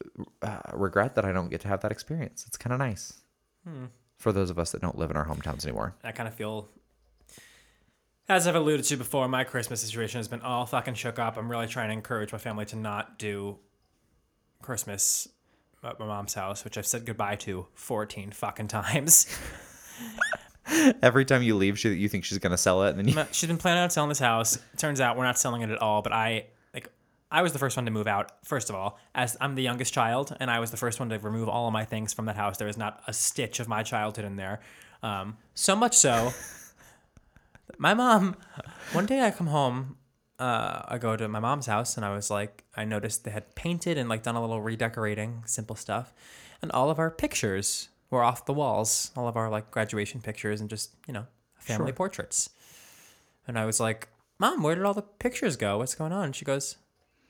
uh, 0.42 0.60
regret 0.74 1.14
that 1.14 1.24
I 1.24 1.32
don't 1.32 1.48
get 1.48 1.62
to 1.62 1.68
have 1.68 1.80
that 1.80 1.92
experience. 1.92 2.44
It's 2.46 2.56
kind 2.56 2.72
of 2.72 2.78
nice 2.78 3.20
for 4.16 4.32
those 4.32 4.50
of 4.50 4.58
us 4.58 4.72
that 4.72 4.80
don't 4.80 4.98
live 4.98 5.10
in 5.10 5.16
our 5.16 5.26
hometowns 5.26 5.64
anymore. 5.64 5.94
I 6.02 6.12
kind 6.12 6.26
of 6.28 6.34
feel, 6.34 6.68
as 8.28 8.46
I've 8.46 8.54
alluded 8.54 8.84
to 8.86 8.96
before, 8.96 9.28
my 9.28 9.44
Christmas 9.44 9.80
situation 9.80 10.18
has 10.18 10.28
been 10.28 10.40
all 10.42 10.66
fucking 10.66 10.94
shook 10.94 11.18
up. 11.18 11.36
I'm 11.36 11.50
really 11.50 11.66
trying 11.66 11.88
to 11.88 11.92
encourage 11.92 12.32
my 12.32 12.38
family 12.38 12.64
to 12.66 12.76
not 12.76 13.18
do 13.18 13.58
Christmas 14.62 15.28
at 15.84 16.00
my 16.00 16.06
mom's 16.06 16.34
house, 16.34 16.64
which 16.64 16.76
I've 16.76 16.86
said 16.86 17.06
goodbye 17.06 17.36
to 17.36 17.66
14 17.74 18.32
fucking 18.32 18.68
times. 18.68 19.26
Every 21.02 21.24
time 21.24 21.42
you 21.42 21.54
leave, 21.54 21.78
she, 21.78 21.90
you 21.90 22.08
think 22.08 22.24
she's 22.24 22.38
gonna 22.38 22.58
sell 22.58 22.82
it, 22.82 22.90
and 22.90 22.98
then 22.98 23.08
you, 23.08 23.26
She's 23.32 23.48
been 23.48 23.56
planning 23.56 23.82
on 23.82 23.90
selling 23.90 24.10
this 24.10 24.18
house. 24.18 24.58
Turns 24.76 25.00
out 25.00 25.16
we're 25.16 25.24
not 25.24 25.38
selling 25.38 25.62
it 25.62 25.70
at 25.70 25.78
all, 25.78 26.02
but 26.02 26.12
I 26.12 26.46
I 27.30 27.42
was 27.42 27.52
the 27.52 27.58
first 27.58 27.76
one 27.76 27.84
to 27.84 27.90
move 27.90 28.06
out, 28.06 28.32
first 28.44 28.70
of 28.70 28.76
all, 28.76 28.98
as 29.14 29.36
I'm 29.40 29.54
the 29.54 29.62
youngest 29.62 29.92
child, 29.92 30.34
and 30.40 30.50
I 30.50 30.60
was 30.60 30.70
the 30.70 30.76
first 30.78 30.98
one 30.98 31.10
to 31.10 31.18
remove 31.18 31.48
all 31.48 31.66
of 31.66 31.72
my 31.72 31.84
things 31.84 32.14
from 32.14 32.24
that 32.26 32.36
house. 32.36 32.56
There 32.56 32.68
is 32.68 32.78
not 32.78 33.02
a 33.06 33.12
stitch 33.12 33.60
of 33.60 33.68
my 33.68 33.82
childhood 33.82 34.24
in 34.24 34.36
there. 34.36 34.60
Um, 35.02 35.36
so 35.54 35.76
much 35.76 35.96
so, 35.96 36.32
my 37.78 37.92
mom, 37.92 38.36
one 38.92 39.04
day 39.04 39.20
I 39.20 39.30
come 39.30 39.48
home, 39.48 39.98
uh, 40.38 40.82
I 40.88 40.96
go 40.98 41.16
to 41.16 41.28
my 41.28 41.38
mom's 41.38 41.66
house, 41.66 41.96
and 41.96 42.06
I 42.06 42.14
was 42.14 42.30
like, 42.30 42.64
I 42.74 42.84
noticed 42.84 43.24
they 43.24 43.30
had 43.30 43.54
painted 43.54 43.98
and 43.98 44.08
like 44.08 44.22
done 44.22 44.36
a 44.36 44.40
little 44.40 44.62
redecorating, 44.62 45.42
simple 45.44 45.76
stuff, 45.76 46.14
and 46.62 46.72
all 46.72 46.88
of 46.88 46.98
our 46.98 47.10
pictures 47.10 47.90
were 48.10 48.22
off 48.22 48.46
the 48.46 48.54
walls, 48.54 49.10
all 49.14 49.28
of 49.28 49.36
our 49.36 49.50
like 49.50 49.70
graduation 49.70 50.22
pictures 50.22 50.62
and 50.62 50.70
just, 50.70 50.94
you 51.06 51.12
know, 51.12 51.26
family 51.58 51.92
portraits. 51.92 52.50
And 53.46 53.58
I 53.58 53.66
was 53.66 53.80
like, 53.80 54.08
Mom, 54.38 54.62
where 54.62 54.74
did 54.74 54.84
all 54.84 54.94
the 54.94 55.02
pictures 55.02 55.56
go? 55.56 55.78
What's 55.78 55.94
going 55.94 56.12
on? 56.12 56.26
And 56.26 56.36
she 56.36 56.44
goes, 56.44 56.76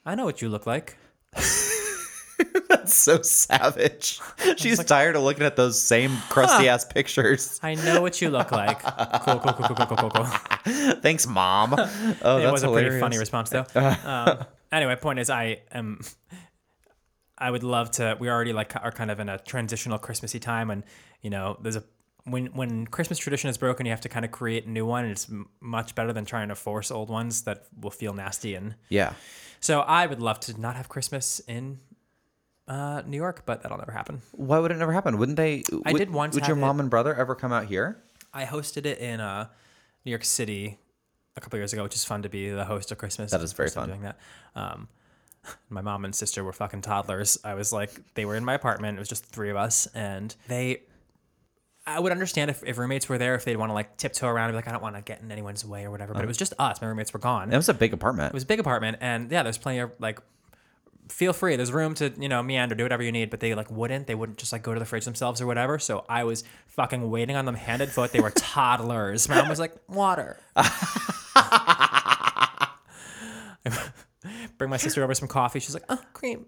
I 0.09 0.15
know 0.15 0.25
what 0.25 0.41
you 0.41 0.49
look 0.49 0.67
like. 0.67 0.97
that's 1.35 2.95
so 2.95 3.21
savage. 3.21 4.19
She's 4.57 4.83
tired 4.83 5.17
of 5.17 5.23
looking 5.23 5.45
at 5.45 5.55
those 5.55 5.79
same 5.79 6.17
crusty 6.31 6.67
ass 6.67 6.87
pictures. 6.87 7.61
I 7.63 7.75
know 7.75 8.01
what 8.01 8.23
you 8.23 8.31
look 8.31 8.51
like. 8.51 8.81
Cool, 9.29 9.39
cool, 9.41 9.53
cool, 9.53 9.67
cool, 9.67 9.87
cool, 9.87 9.97
cool, 9.99 10.11
cool. 10.11 10.95
Thanks, 11.03 11.27
mom. 11.27 11.75
Oh, 11.77 12.39
it 12.39 12.43
that's 12.43 12.53
was 12.53 12.63
a 12.63 12.69
pretty 12.69 12.99
funny 12.99 13.19
response, 13.19 13.51
though. 13.51 13.67
um, 13.75 14.47
anyway, 14.73 14.97
point 14.97 15.19
is, 15.19 15.29
I 15.29 15.61
am. 15.73 16.01
I 17.37 17.51
would 17.51 17.63
love 17.63 17.91
to. 17.93 18.17
We 18.19 18.31
already 18.31 18.55
like 18.55 18.75
are 18.77 18.93
kind 18.93 19.11
of 19.11 19.21
in 19.21 19.29
a 19.29 19.39
transitional 19.39 19.99
Christmassy 19.99 20.39
time, 20.39 20.71
and 20.71 20.85
you 21.21 21.29
know, 21.29 21.59
there's 21.61 21.77
a 21.77 21.85
when 22.31 22.47
when 22.47 22.87
Christmas 22.87 23.19
tradition 23.19 23.51
is 23.51 23.59
broken, 23.59 23.87
you 23.87 23.91
have 23.93 24.01
to 24.03 24.09
kind 24.09 24.25
of 24.25 24.31
create 24.31 24.67
a 24.67 24.71
new 24.71 24.87
one, 24.87 25.05
and 25.05 25.13
it's 25.13 25.29
m- 25.31 25.49
much 25.61 25.95
better 25.95 26.13
than 26.13 26.25
trying 26.25 26.49
to 26.49 26.55
force 26.55 26.91
old 26.91 27.11
ones 27.11 27.43
that 27.43 27.67
will 27.81 27.91
feel 27.91 28.13
nasty. 28.13 28.55
And 28.55 28.75
Yeah. 28.89 29.13
so, 29.61 29.81
I 29.81 30.07
would 30.07 30.21
love 30.21 30.41
to 30.41 30.61
not 30.61 30.77
have 30.77 30.89
Christmas 30.89 31.41
in 31.47 31.79
uh, 32.67 33.03
New 33.07 33.17
York, 33.17 33.43
but 33.47 33.63
that'll 33.63 33.79
never 33.79 33.93
happen. 33.93 34.21
Why 34.33 34.59
would 34.59 34.71
it 34.71 34.77
never 34.77 34.93
happen? 34.93 35.19
Wouldn't 35.19 35.37
they? 35.37 35.63
I 35.87 35.93
would, 35.93 35.99
did 35.99 36.11
once 36.11 36.35
Would 36.35 36.47
your 36.47 36.57
have 36.57 36.61
mom 36.61 36.79
it- 36.79 36.83
and 36.85 36.91
brother 36.91 37.15
ever 37.15 37.35
come 37.35 37.53
out 37.53 37.67
here? 37.67 38.03
I 38.35 38.45
hosted 38.45 38.85
it 38.85 38.99
in 38.99 39.21
uh, 39.21 39.49
New 40.05 40.11
York 40.11 40.25
City 40.25 40.79
a 41.37 41.41
couple 41.41 41.59
years 41.59 41.73
ago, 41.73 41.83
which 41.83 41.95
is 41.95 42.05
fun 42.05 42.23
to 42.23 42.29
be 42.29 42.51
the 42.51 42.65
host 42.67 42.93
of 42.93 42.99
Christmas. 42.99 43.31
That 43.31 43.41
is 43.41 43.53
very 43.55 43.67
First 43.69 43.75
time 43.77 43.83
fun. 43.85 43.89
Doing 43.91 44.03
that. 44.03 44.19
Um, 44.55 44.89
my 45.71 45.81
mom 45.81 46.05
and 46.05 46.15
sister 46.15 46.45
were 46.45 46.53
fucking 46.53 46.83
toddlers. 46.83 47.39
I 47.43 47.55
was 47.55 47.73
like, 47.73 47.91
they 48.15 48.25
were 48.27 48.37
in 48.37 48.45
my 48.45 48.55
apartment. 48.55 48.97
It 48.97 48.99
was 48.99 49.09
just 49.09 49.25
the 49.25 49.31
three 49.31 49.51
of 49.51 49.57
us, 49.57 49.87
and 49.95 50.35
they. 50.49 50.83
I 51.89 51.99
would 51.99 52.13
understand 52.13 52.51
if, 52.51 52.63
if 52.65 52.79
roommates 52.79 53.09
were 53.09 53.19
there, 53.19 53.35
if 53.35 53.45
they'd 53.45 53.57
want 53.57 53.71
to 53.71 53.75
like 53.75 53.97
tiptoe 53.97 54.29
around 54.29 54.51
and 54.51 54.53
be 54.53 54.57
like, 54.57 54.69
I 54.69 54.73
don't 54.73 54.83
want 54.83 54.97
to 54.97 55.03
get 55.03 55.21
in 55.21 55.33
anyone's 55.33 55.65
way 55.65 55.85
or 55.85 55.91
whatever. 55.91 56.13
But 56.13 56.21
it 56.21 56.23
uh-huh. 56.23 56.29
was 56.29 56.37
just 56.37 56.55
us. 56.59 56.81
My 56.81 56.89
roommates 56.89 57.13
were 57.13 57.19
gone. 57.19 57.53
It 57.53 57.57
was 57.57 57.69
a 57.69 57.75
big 57.75 57.93
apartment. 57.93 58.33
It 58.33 58.35
was 58.35 58.43
a 58.45 58.47
big 58.47 58.61
apartment, 58.61 58.99
and 59.01 59.31
yeah, 59.31 59.43
there's 59.43 59.59
plenty 59.59 59.81
of 59.81 59.93
like. 59.99 60.21
Feel 61.09 61.33
free. 61.33 61.57
There's 61.57 61.73
room 61.73 61.95
to 61.95 62.13
you 62.19 62.29
know 62.29 62.43
meander, 62.43 62.75
do 62.75 62.85
whatever 62.85 63.03
you 63.03 63.11
need. 63.11 63.31
But 63.31 63.41
they 63.41 63.55
like 63.55 63.71
wouldn't. 63.71 64.07
They 64.07 64.15
wouldn't 64.15 64.37
just 64.37 64.53
like 64.53 64.63
go 64.63 64.75
to 64.75 64.79
the 64.79 64.85
fridge 64.85 65.07
themselves 65.07 65.41
or 65.41 65.47
whatever. 65.47 65.79
So 65.79 66.05
I 66.07 66.25
was 66.25 66.45
fucking 66.67 67.11
waiting 67.11 67.35
on 67.35 67.47
them 67.47 67.55
hand 67.55 67.81
and 67.81 67.91
foot. 67.91 68.13
They 68.13 68.21
were 68.21 68.31
toddlers. 68.37 69.27
My 69.27 69.37
mom 69.37 69.49
was 69.49 69.59
like 69.59 69.75
water. 69.89 70.39
Bring 74.59 74.71
my 74.71 74.77
sister 74.77 75.03
over 75.03 75.15
some 75.15 75.29
coffee. 75.29 75.61
She's 75.61 75.75
like, 75.75 75.85
oh, 75.89 76.01
cream. 76.13 76.47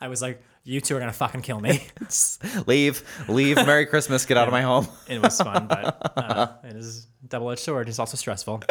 I 0.00 0.08
was 0.08 0.22
like, 0.22 0.42
you 0.68 0.82
two 0.82 0.94
are 0.94 1.00
gonna 1.00 1.12
fucking 1.12 1.40
kill 1.40 1.60
me. 1.60 1.82
leave, 2.66 3.02
leave. 3.26 3.56
Merry 3.56 3.86
Christmas. 3.86 4.26
Get 4.26 4.36
out 4.36 4.48
of 4.48 4.52
my 4.52 4.60
home. 4.60 4.86
it 5.08 5.20
was 5.20 5.40
fun, 5.40 5.66
but 5.66 6.12
uh, 6.16 6.48
it 6.62 6.76
is 6.76 7.06
double 7.26 7.50
edged 7.50 7.62
sword. 7.62 7.88
It's 7.88 7.98
also 7.98 8.18
stressful. 8.18 8.62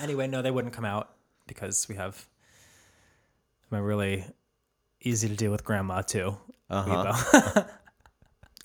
Anyway, 0.00 0.26
no, 0.26 0.40
they 0.40 0.50
wouldn't 0.50 0.72
come 0.72 0.86
out 0.86 1.10
because 1.46 1.86
we 1.90 1.96
have 1.96 2.26
my 3.70 3.78
really 3.78 4.24
easy 5.02 5.28
to 5.28 5.36
deal 5.36 5.52
with 5.52 5.62
grandma 5.62 6.00
too. 6.00 6.38
Uh-huh. 6.70 7.12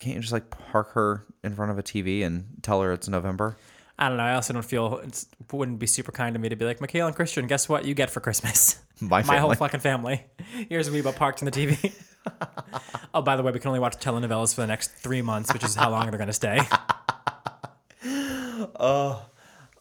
Can't 0.00 0.16
you 0.16 0.20
just 0.22 0.32
like 0.32 0.48
park 0.48 0.92
her 0.92 1.26
in 1.44 1.54
front 1.54 1.70
of 1.70 1.78
a 1.78 1.82
TV 1.82 2.24
and 2.24 2.46
tell 2.62 2.80
her 2.80 2.92
it's 2.92 3.06
November? 3.06 3.58
I 3.98 4.08
don't 4.08 4.16
know. 4.16 4.24
I 4.24 4.34
also 4.34 4.54
don't 4.54 4.64
feel 4.64 4.96
it 5.04 5.26
wouldn't 5.52 5.78
be 5.78 5.86
super 5.86 6.10
kind 6.10 6.34
of 6.34 6.40
me 6.40 6.48
to 6.48 6.56
be 6.56 6.64
like, 6.64 6.80
Michael 6.80 7.06
and 7.06 7.14
Christian, 7.14 7.46
guess 7.46 7.68
what 7.68 7.84
you 7.84 7.92
get 7.92 8.08
for 8.08 8.20
Christmas? 8.20 8.80
My 9.02 9.22
My 9.22 9.36
whole 9.36 9.54
fucking 9.54 9.80
family. 9.80 10.24
Here's 10.70 10.88
Weebo 10.88 11.14
parked 11.14 11.42
in 11.42 11.46
the 11.46 11.52
TV. 11.52 11.94
oh, 13.14 13.22
by 13.22 13.36
the 13.36 13.42
way, 13.42 13.52
we 13.52 13.58
can 13.58 13.68
only 13.68 13.80
watch 13.80 13.96
telenovelas 13.96 14.54
for 14.54 14.60
the 14.62 14.66
next 14.66 14.92
three 14.92 15.22
months, 15.22 15.52
which 15.52 15.64
is 15.64 15.74
how 15.74 15.90
long 15.90 16.08
they're 16.08 16.18
going 16.18 16.26
to 16.26 16.32
stay. 16.32 16.60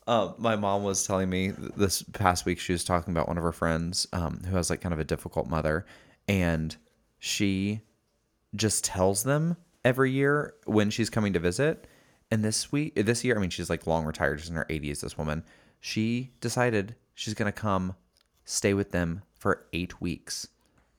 Uh, 0.10 0.34
my 0.40 0.56
mom 0.56 0.84
was 0.84 1.06
telling 1.06 1.30
me 1.30 1.52
this 1.78 2.02
past 2.02 2.44
week 2.44 2.60
she 2.60 2.72
was 2.72 2.84
talking 2.84 3.14
about 3.14 3.28
one 3.28 3.38
of 3.38 3.44
her 3.44 3.52
friends 3.52 4.08
um, 4.12 4.42
who 4.44 4.56
has 4.56 4.72
like 4.72 4.82
kind 4.82 4.92
of 4.92 4.98
a 4.98 5.04
difficult 5.04 5.48
mother, 5.48 5.86
and 6.28 6.76
she 7.20 7.82
just 8.56 8.84
tells 8.84 9.22
them 9.22 9.56
every 9.86 10.12
year 10.12 10.56
when 10.66 10.90
she's 10.90 11.12
coming 11.12 11.34
to 11.34 11.40
visit. 11.40 11.86
And 12.32 12.44
this 12.44 12.72
week, 12.72 12.96
this 12.96 13.24
year, 13.24 13.38
I 13.38 13.40
mean, 13.40 13.52
she's 13.52 13.70
like 13.70 13.86
long 13.86 14.04
retired, 14.04 14.40
she's 14.40 14.50
in 14.50 14.56
her 14.56 14.66
80s. 14.68 15.02
This 15.02 15.16
woman, 15.16 15.44
she 15.80 16.32
decided 16.42 16.96
she's 17.14 17.36
gonna 17.36 17.52
come 17.52 17.94
stay 18.46 18.74
with 18.74 18.90
them 18.90 19.22
for 19.38 19.68
eight 19.74 20.02
weeks, 20.02 20.48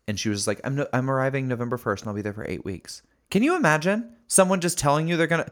and 0.08 0.18
she 0.18 0.28
was 0.28 0.46
like, 0.46 0.60
"I'm 0.64 0.76
no, 0.76 0.86
I'm 0.92 1.10
arriving 1.10 1.48
November 1.48 1.76
1st, 1.76 2.00
and 2.00 2.08
I'll 2.08 2.14
be 2.14 2.22
there 2.22 2.32
for 2.32 2.46
eight 2.48 2.64
weeks." 2.64 3.02
Can 3.30 3.42
you 3.42 3.56
imagine 3.56 4.12
someone 4.26 4.60
just 4.60 4.78
telling 4.78 5.08
you 5.08 5.16
they're 5.16 5.26
gonna? 5.26 5.48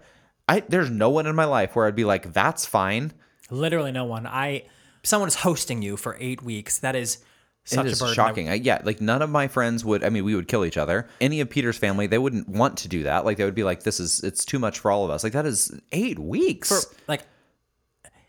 I 0.48 0.60
there's 0.68 0.90
no 0.90 1.10
one 1.10 1.26
in 1.26 1.36
my 1.36 1.44
life 1.44 1.76
where 1.76 1.86
I'd 1.86 1.94
be 1.94 2.04
like, 2.04 2.32
"That's 2.32 2.66
fine." 2.66 3.12
Literally 3.50 3.92
no 3.92 4.04
one. 4.04 4.26
I 4.26 4.64
someone 5.02 5.28
is 5.28 5.36
hosting 5.36 5.82
you 5.82 5.96
for 5.96 6.16
eight 6.20 6.42
weeks. 6.42 6.78
That 6.78 6.96
is 6.96 7.18
such 7.64 7.86
it 7.86 7.94
a 7.94 7.98
burden. 7.98 8.14
shocking. 8.14 8.48
I, 8.48 8.54
yeah, 8.54 8.80
like 8.82 9.00
none 9.00 9.20
of 9.20 9.30
my 9.30 9.46
friends 9.46 9.84
would. 9.84 10.02
I 10.02 10.08
mean, 10.08 10.24
we 10.24 10.34
would 10.34 10.48
kill 10.48 10.64
each 10.64 10.78
other. 10.78 11.08
Any 11.20 11.40
of 11.40 11.50
Peter's 11.50 11.76
family, 11.76 12.06
they 12.06 12.18
wouldn't 12.18 12.48
want 12.48 12.78
to 12.78 12.88
do 12.88 13.02
that. 13.02 13.24
Like 13.24 13.36
they 13.36 13.44
would 13.44 13.54
be 13.54 13.64
like, 13.64 13.82
"This 13.82 14.00
is 14.00 14.22
it's 14.24 14.44
too 14.44 14.58
much 14.58 14.78
for 14.78 14.90
all 14.90 15.04
of 15.04 15.10
us." 15.10 15.22
Like 15.22 15.34
that 15.34 15.46
is 15.46 15.78
eight 15.92 16.18
weeks. 16.18 16.68
for 16.68 16.96
like 17.06 17.22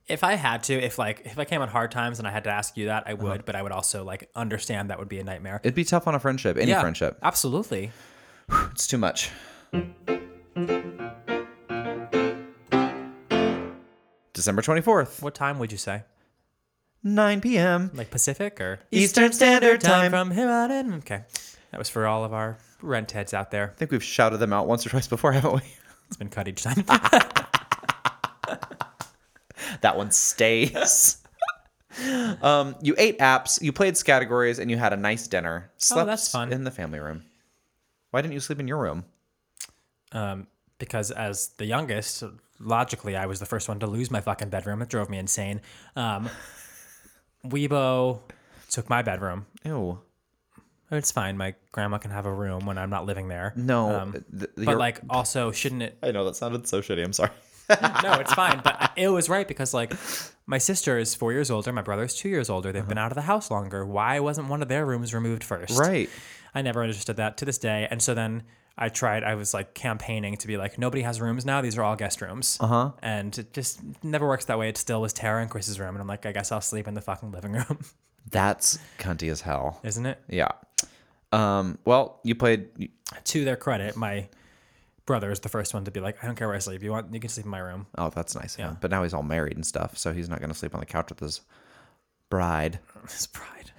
if 0.10 0.24
I 0.24 0.34
had 0.34 0.64
to, 0.64 0.74
if 0.74 0.98
like 0.98 1.22
if 1.26 1.38
I 1.40 1.46
came 1.46 1.62
on 1.62 1.70
hard 1.70 1.92
times 1.92 2.20
and 2.20 2.28
I 2.28 2.32
had 2.32 2.44
to 2.46 2.50
ask 2.50 2.76
you 2.76 2.88
that, 2.88 3.04
I 3.06 3.14
Uh-huh. 3.14 3.24
would, 3.28 3.46
but 3.46 3.56
I 3.56 3.62
would 3.62 3.72
also 3.72 4.04
like 4.04 4.30
understand 4.36 4.90
that 4.90 5.00
would 5.00 5.10
be 5.10 5.20
a 5.20 5.24
nightmare. 5.24 5.62
It'd 5.64 5.76
be 5.76 5.84
tough 5.86 6.08
on 6.08 6.16
a 6.16 6.20
friendship, 6.20 6.58
any 6.58 6.72
yeah, 6.72 6.82
friendship. 6.82 7.18
Absolutely. 7.24 7.92
It's 8.72 8.88
too 8.88 8.98
much. 8.98 9.30
December 14.34 14.62
twenty 14.62 14.82
fourth, 14.82 15.22
What 15.22 15.36
time 15.36 15.60
would 15.60 15.72
you 15.72 15.78
say? 15.78 16.04
nine 17.04 17.42
p.m. 17.42 17.92
Like 17.94 18.10
Pacific 18.12 18.60
or 18.62 18.80
Eastern 18.92 19.32
Standard 19.34 19.82
Time. 19.82 20.12
from 20.12 20.32
here 20.32 20.50
on 20.50 20.72
in? 20.72 20.94
Okay. 20.96 21.24
That 21.72 21.78
was 21.78 21.90
for 21.90 22.08
all 22.08 22.24
of 22.24 22.34
our 22.34 22.58
rent 22.82 23.12
heads 23.12 23.34
out 23.34 23.52
there. 23.52 23.72
I 23.76 23.78
think 23.78 23.92
we've 23.92 24.04
shouted 24.04 24.38
them 24.38 24.54
out 24.54 24.68
once 24.68 24.86
or 24.86 24.90
twice 24.90 25.08
before, 25.08 25.32
haven't 25.34 25.54
we? 25.54 25.62
It's 26.08 26.18
been 26.18 26.30
cut 26.30 26.48
each 26.48 26.64
time. 26.64 26.84
that 29.82 29.98
one 29.98 30.12
stays. 30.12 31.18
um, 32.42 32.76
you 32.82 32.96
ate 32.98 33.20
apps, 33.20 33.62
you 33.62 33.72
played 33.74 33.96
categories, 34.04 34.60
and 34.60 34.70
you 34.72 34.78
had 34.78 34.94
a 34.94 34.98
nice 34.98 35.28
dinner. 35.28 35.72
Slept 35.78 36.04
Oh, 36.04 36.06
that's 36.06 36.32
fun. 36.32 36.52
in 36.54 36.64
the 36.64 36.72
family 36.72 37.00
room. 37.00 37.24
Why 38.12 38.22
didn't 38.22 38.34
you 38.34 38.40
sleep 38.40 38.60
in 38.60 38.68
your 38.68 38.80
room? 38.82 39.06
um, 40.12 40.48
because 40.80 41.12
as 41.12 41.50
the 41.58 41.66
youngest, 41.66 42.24
logically, 42.60 43.16
I 43.16 43.26
was 43.28 43.40
the 43.40 43.46
first 43.46 43.68
one 43.68 43.80
to 43.80 43.88
lose 43.88 44.10
my 44.10 44.22
fucking 44.22 44.50
bedroom. 44.50 44.82
It 44.82 44.90
drove 44.90 45.10
me 45.10 45.18
insane. 45.20 45.62
Um, 45.96 46.30
Weibo 47.46 48.20
took 48.70 48.90
my 48.90 49.02
bedroom. 49.02 49.46
Ew. 49.64 50.00
It's 50.92 51.12
fine. 51.12 51.38
My 51.38 51.54
grandma 51.72 52.00
can 52.00 52.10
have 52.12 52.26
a 52.26 52.34
room 52.34 52.66
when 52.66 52.78
I'm 52.78 52.90
not 52.90 53.06
living 53.06 53.28
there. 53.28 53.54
No, 53.56 53.90
Um, 54.00 54.12
th- 54.14 54.24
but 54.56 54.64
you're- 54.64 54.76
like, 54.76 55.02
also, 55.10 55.52
shouldn't 55.52 55.84
it? 55.84 55.98
I 56.02 56.12
know 56.12 56.26
that 56.26 56.36
sounded 56.36 56.68
so 56.68 56.82
shitty. 56.82 57.04
I'm 57.04 57.14
sorry. 57.14 57.30
No, 58.04 58.14
it's 58.14 58.34
fine. 58.34 58.62
But 58.64 58.92
it 58.96 59.10
was 59.10 59.30
right 59.30 59.48
because 59.48 59.74
like, 59.74 59.94
my 60.46 60.58
sister 60.58 60.98
is 60.98 61.16
four 61.16 61.32
years 61.32 61.52
older. 61.52 61.72
My 61.72 61.82
brother 61.82 62.04
is 62.04 62.16
two 62.16 62.30
years 62.30 62.50
older. 62.50 62.72
They've 62.72 62.88
been 62.88 62.98
out 62.98 63.12
of 63.12 63.16
the 63.16 63.22
house 63.24 63.52
longer. 63.52 63.86
Why 63.86 64.20
wasn't 64.20 64.48
one 64.50 64.62
of 64.62 64.68
their 64.68 64.86
rooms 64.86 65.14
removed 65.14 65.44
first? 65.44 65.78
right. 65.80 66.10
I 66.56 66.62
never 66.64 66.82
understood 66.82 67.18
that 67.18 67.38
to 67.38 67.46
this 67.46 67.60
day. 67.60 67.88
And 67.92 68.02
so 68.02 68.16
then 68.16 68.42
I 68.76 68.90
tried, 68.90 69.24
I 69.24 69.36
was 69.36 69.54
like 69.54 69.76
campaigning 69.76 70.36
to 70.38 70.48
be 70.48 70.58
like, 70.58 70.80
nobody 70.80 71.04
has 71.04 71.22
rooms 71.22 71.46
now. 71.46 71.62
These 71.62 71.78
are 71.78 71.84
all 71.84 71.96
guest 71.96 72.22
rooms. 72.22 72.58
Uh 72.60 72.68
huh. 72.68 72.92
And 73.04 73.38
it 73.38 73.54
just 73.54 73.82
never 74.04 74.28
works 74.28 74.46
that 74.46 74.58
way. 74.58 74.68
It 74.70 74.78
still 74.78 75.00
was 75.02 75.14
Tara 75.14 75.42
and 75.42 75.52
Chris's 75.52 75.80
room. 75.80 75.90
And 75.90 76.00
I'm 76.02 76.08
like, 76.08 76.26
I 76.26 76.32
guess 76.32 76.52
I'll 76.52 76.62
sleep 76.62 76.88
in 76.88 76.96
the 76.96 77.02
fucking 77.02 77.32
living 77.32 77.54
room, 77.54 77.80
That's 78.32 78.80
cunty 78.98 79.30
as 79.32 79.42
hell. 79.42 79.80
isn't 79.84 80.06
it? 80.06 80.20
Yeah. 80.28 80.50
Um. 81.32 81.78
Well, 81.86 82.20
you 82.24 82.34
played. 82.34 82.90
To 83.26 83.46
their 83.46 83.56
credit, 83.56 83.96
my 83.96 84.28
brother 85.10 85.32
is 85.32 85.40
the 85.40 85.50
first 85.50 85.74
one 85.74 85.84
to 85.86 85.90
be 85.90 86.00
like, 86.00 86.24
I 86.24 86.28
don't 86.28 86.36
care 86.36 86.48
where 86.48 86.56
I 86.56 86.60
sleep. 86.60 86.84
You 86.84 86.92
want, 86.92 87.12
you 87.12 87.20
can 87.20 87.32
sleep 87.32 87.48
in 87.48 87.50
my 87.50 87.58
room. 87.58 87.88
Oh, 87.98 88.12
that's 88.12 88.36
nice. 88.36 88.54
of 88.54 88.60
Yeah. 88.60 88.76
But 88.80 88.92
now 88.92 89.02
he's 89.02 89.12
all 89.12 89.24
married 89.24 89.56
and 89.56 89.66
stuff, 89.66 89.98
so 89.98 90.14
he's 90.14 90.30
not 90.30 90.38
going 90.38 90.52
to 90.52 90.56
sleep 90.56 90.76
on 90.76 90.82
the 90.82 90.86
couch 90.86 91.10
with 91.10 91.20
his 91.20 91.42
bride. 92.30 92.78
His 93.10 93.26
bride. 93.26 93.72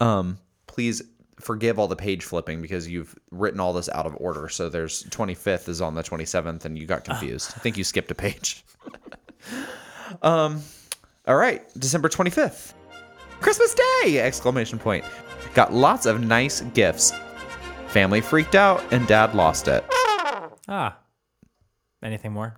um, 0.00 0.38
Please 0.66 1.00
forgive 1.38 1.78
all 1.78 1.86
the 1.86 1.94
page 1.94 2.24
flipping 2.24 2.60
because 2.60 2.88
you've 2.88 3.14
written 3.30 3.60
all 3.60 3.72
this 3.72 3.88
out 3.90 4.04
of 4.04 4.16
order. 4.18 4.48
So 4.48 4.68
there's 4.68 5.04
25th 5.04 5.68
is 5.68 5.80
on 5.80 5.94
the 5.94 6.02
27th, 6.02 6.64
and 6.64 6.76
you 6.76 6.84
got 6.84 7.04
confused. 7.04 7.52
I 7.54 7.60
think 7.60 7.78
you 7.78 7.84
skipped 7.84 8.10
a 8.10 8.16
page. 8.16 8.64
um. 10.22 10.60
All 11.28 11.36
right, 11.36 11.62
December 11.78 12.08
25th, 12.08 12.74
Christmas 13.40 13.74
Day! 13.74 14.18
Exclamation 14.18 14.78
point. 14.78 15.04
Got 15.54 15.72
lots 15.72 16.04
of 16.04 16.20
nice 16.20 16.62
gifts. 16.74 17.12
Family 17.94 18.20
freaked 18.20 18.56
out, 18.56 18.82
and 18.92 19.06
Dad 19.06 19.36
lost 19.36 19.68
it. 19.68 19.84
Ah. 20.66 20.98
Anything 22.02 22.32
more? 22.32 22.56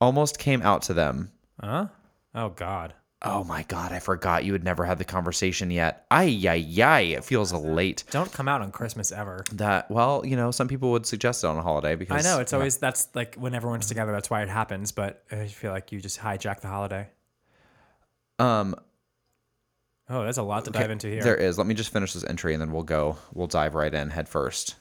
Almost 0.00 0.40
came 0.40 0.62
out 0.62 0.82
to 0.82 0.94
them. 0.94 1.30
Huh? 1.62 1.86
Oh, 2.34 2.48
God. 2.48 2.92
Oh 3.22 3.44
my 3.44 3.62
god, 3.68 3.92
I 3.92 4.00
forgot 4.00 4.44
you 4.44 4.52
had 4.52 4.64
never 4.64 4.84
had 4.84 4.98
the 4.98 5.04
conversation 5.04 5.70
yet. 5.70 6.04
Ay 6.10 6.42
ay 6.48 6.82
ay, 6.82 7.00
it 7.02 7.24
feels 7.24 7.52
late. 7.52 8.02
Don't 8.10 8.32
come 8.32 8.48
out 8.48 8.62
on 8.62 8.72
Christmas 8.72 9.12
ever. 9.12 9.44
That 9.52 9.88
well, 9.90 10.26
you 10.26 10.34
know, 10.34 10.50
some 10.50 10.66
people 10.66 10.90
would 10.90 11.06
suggest 11.06 11.44
it 11.44 11.46
on 11.46 11.56
a 11.56 11.62
holiday 11.62 11.94
because 11.94 12.12
I 12.12 12.16
because 12.18 12.24
know. 12.24 12.40
It's 12.40 12.52
always, 12.52 12.76
that's 12.78 13.08
like 13.14 13.36
when 13.36 13.54
everyone's 13.54 13.86
together, 13.86 14.10
that's 14.10 14.28
why 14.28 14.42
it 14.42 14.48
happens. 14.48 14.90
But 14.90 15.22
I 15.30 15.46
feel 15.46 15.70
like 15.70 15.92
you 15.92 16.00
just 16.00 16.18
hijack 16.18 16.60
the 16.60 16.68
holiday. 16.68 17.08
um 18.40 18.74
Oh, 20.08 20.22
there's 20.22 20.38
a 20.38 20.42
lot 20.42 20.64
to 20.66 20.70
dive 20.70 20.90
into 20.90 21.08
here. 21.08 21.22
there 21.22 21.36
is. 21.36 21.56
Let 21.56 21.66
me 21.66 21.74
just 21.74 21.92
finish 21.92 22.12
this 22.12 22.24
entry 22.24 22.52
and 22.52 22.60
then 22.60 22.72
we'll 22.72 22.82
go. 22.82 23.16
We'll 23.32 23.46
dive 23.46 23.74
right 23.74 23.92
in 23.92 24.10
head 24.10 24.28
first. 24.28 24.76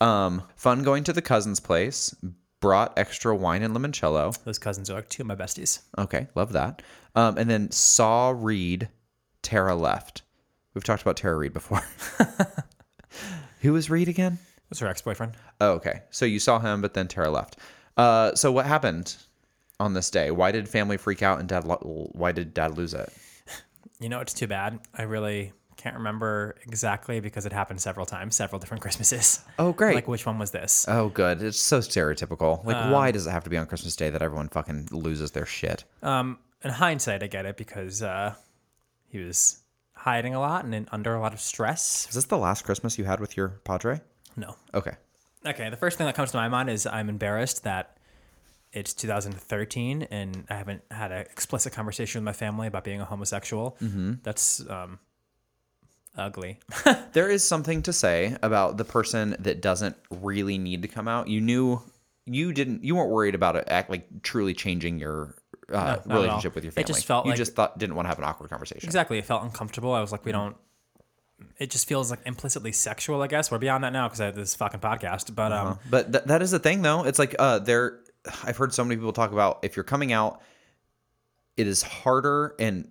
Um, 0.00 0.42
fun 0.56 0.82
going 0.82 1.04
to 1.04 1.12
the 1.12 1.22
cousin's 1.22 1.60
place. 1.60 2.14
Brought 2.60 2.98
extra 2.98 3.36
wine 3.36 3.62
and 3.62 3.76
limoncello. 3.76 4.42
Those 4.44 4.58
cousins 4.58 4.88
are 4.88 4.94
like 4.94 5.10
two 5.10 5.22
of 5.22 5.26
my 5.26 5.36
besties. 5.36 5.82
Okay, 5.98 6.28
love 6.34 6.52
that. 6.52 6.80
Um, 7.14 7.36
and 7.36 7.48
then 7.50 7.70
saw 7.70 8.30
Reed. 8.34 8.88
Tara 9.42 9.74
left. 9.76 10.22
We've 10.72 10.82
talked 10.82 11.02
about 11.02 11.18
Tara 11.18 11.36
Reed 11.36 11.52
before. 11.52 11.82
Who 13.60 13.74
was 13.74 13.90
Reed 13.90 14.08
again? 14.08 14.38
What's 14.68 14.80
her 14.80 14.88
ex 14.88 15.02
boyfriend? 15.02 15.34
Oh, 15.60 15.72
okay. 15.72 16.00
So 16.10 16.24
you 16.24 16.38
saw 16.38 16.58
him, 16.58 16.80
but 16.80 16.94
then 16.94 17.06
Tara 17.06 17.30
left. 17.30 17.58
Uh, 17.96 18.34
so 18.34 18.50
what 18.50 18.66
happened 18.66 19.16
on 19.78 19.92
this 19.92 20.10
day? 20.10 20.30
Why 20.30 20.50
did 20.50 20.68
family 20.68 20.96
freak 20.96 21.22
out 21.22 21.38
and 21.38 21.48
dad? 21.48 21.64
Lo- 21.64 22.08
why 22.12 22.32
did 22.32 22.54
dad 22.54 22.76
lose 22.78 22.94
it? 22.94 23.12
You 24.00 24.08
know, 24.08 24.20
it's 24.20 24.34
too 24.34 24.46
bad. 24.46 24.80
I 24.96 25.02
really 25.02 25.52
can't 25.76 25.96
remember 25.96 26.56
exactly 26.66 27.20
because 27.20 27.46
it 27.46 27.52
happened 27.52 27.80
several 27.80 28.06
times, 28.06 28.36
several 28.36 28.58
different 28.58 28.80
Christmases. 28.82 29.40
Oh, 29.58 29.72
great. 29.72 29.94
Like 29.94 30.08
which 30.08 30.24
one 30.26 30.38
was 30.38 30.50
this? 30.50 30.86
Oh, 30.88 31.08
good. 31.08 31.42
It's 31.42 31.58
so 31.60 31.78
stereotypical. 31.80 32.64
Like, 32.64 32.76
Um, 32.76 32.90
why 32.90 33.10
does 33.10 33.26
it 33.26 33.30
have 33.30 33.44
to 33.44 33.50
be 33.50 33.56
on 33.58 33.66
Christmas 33.66 33.96
Day 33.96 34.10
that 34.10 34.22
everyone 34.22 34.48
fucking 34.48 34.88
loses 34.92 35.32
their 35.32 35.46
shit? 35.46 35.84
Um, 36.02 36.38
in 36.62 36.70
hindsight, 36.70 37.22
I 37.22 37.26
get 37.26 37.44
it 37.46 37.56
because 37.56 38.02
uh, 38.02 38.34
he 39.08 39.18
was 39.18 39.58
hiding 39.94 40.34
a 40.34 40.40
lot 40.40 40.64
and 40.64 40.74
in, 40.74 40.88
under 40.92 41.14
a 41.14 41.20
lot 41.20 41.32
of 41.32 41.40
stress. 41.40 42.06
Is 42.08 42.14
this 42.14 42.24
the 42.26 42.38
last 42.38 42.62
Christmas 42.64 42.98
you 42.98 43.04
had 43.04 43.20
with 43.20 43.36
your 43.36 43.48
padre? 43.64 44.00
No. 44.36 44.56
Okay. 44.74 44.92
Okay, 45.46 45.68
the 45.70 45.76
first 45.76 45.98
thing 45.98 46.06
that 46.06 46.14
comes 46.14 46.30
to 46.30 46.36
my 46.38 46.48
mind 46.48 46.70
is 46.70 46.86
I'm 46.86 47.08
embarrassed 47.08 47.64
that 47.64 47.93
it's 48.74 48.92
2013 48.92 50.02
and 50.10 50.44
I 50.50 50.54
haven't 50.56 50.82
had 50.90 51.12
an 51.12 51.20
explicit 51.20 51.72
conversation 51.72 52.20
with 52.20 52.24
my 52.24 52.32
family 52.32 52.66
about 52.66 52.84
being 52.84 53.00
a 53.00 53.04
homosexual. 53.04 53.76
Mm-hmm. 53.80 54.14
That's 54.22 54.68
um, 54.68 54.98
ugly. 56.16 56.58
There 57.12 57.30
is 57.30 57.44
something 57.44 57.82
to 57.82 57.92
say 57.92 58.36
about 58.42 58.76
the 58.76 58.84
person 58.84 59.36
that 59.38 59.62
doesn't 59.62 59.96
really 60.10 60.58
need 60.58 60.82
to 60.82 60.88
come 60.88 61.06
out. 61.06 61.28
You 61.28 61.40
knew 61.40 61.80
you 62.26 62.52
didn't 62.52 62.82
you 62.82 62.96
weren't 62.96 63.10
worried 63.10 63.34
about 63.36 63.54
it 63.54 63.64
act 63.68 63.88
like 63.88 64.22
truly 64.22 64.52
changing 64.54 64.98
your 64.98 65.34
uh, 65.72 65.98
all. 66.08 66.16
relationship 66.16 66.54
with 66.56 66.64
your 66.64 66.72
family. 66.72 66.82
It 66.84 66.86
just 66.88 67.06
felt 67.06 67.26
you 67.26 67.30
like- 67.30 67.38
just 67.38 67.54
thought 67.54 67.78
didn't 67.78 67.94
want 67.94 68.06
to 68.06 68.08
have 68.08 68.18
an 68.18 68.24
awkward 68.24 68.50
conversation. 68.50 68.86
exactly. 68.88 69.18
It 69.18 69.24
felt 69.24 69.44
uncomfortable. 69.44 69.92
I 69.92 70.00
was 70.00 70.10
like, 70.10 70.24
we 70.24 70.32
don't. 70.32 70.56
It 71.58 71.70
just 71.70 71.86
feels 71.86 72.10
like 72.10 72.20
implicitly 72.26 72.72
sexual. 72.72 73.22
I 73.22 73.26
guess 73.28 73.50
we're 73.50 73.58
beyond 73.58 73.84
that 73.84 73.92
now 73.92 74.08
because 74.08 74.20
I 74.20 74.26
have 74.26 74.34
this 74.34 74.54
fucking 74.54 74.80
podcast. 74.80 75.34
But 75.34 75.52
um, 75.52 75.78
But 75.88 76.12
th- 76.12 76.24
that 76.24 76.42
is 76.42 76.50
the 76.50 76.58
thing, 76.58 76.82
though. 76.82 77.04
It's 77.04 77.18
like 77.18 77.36
uh, 77.38 77.58
there. 77.60 78.00
I've 78.44 78.56
heard 78.56 78.72
so 78.72 78.84
many 78.84 78.96
people 78.96 79.12
talk 79.12 79.32
about 79.32 79.60
if 79.62 79.76
you're 79.76 79.84
coming 79.84 80.12
out, 80.12 80.40
it 81.56 81.66
is 81.66 81.82
harder 81.82 82.54
and 82.58 82.88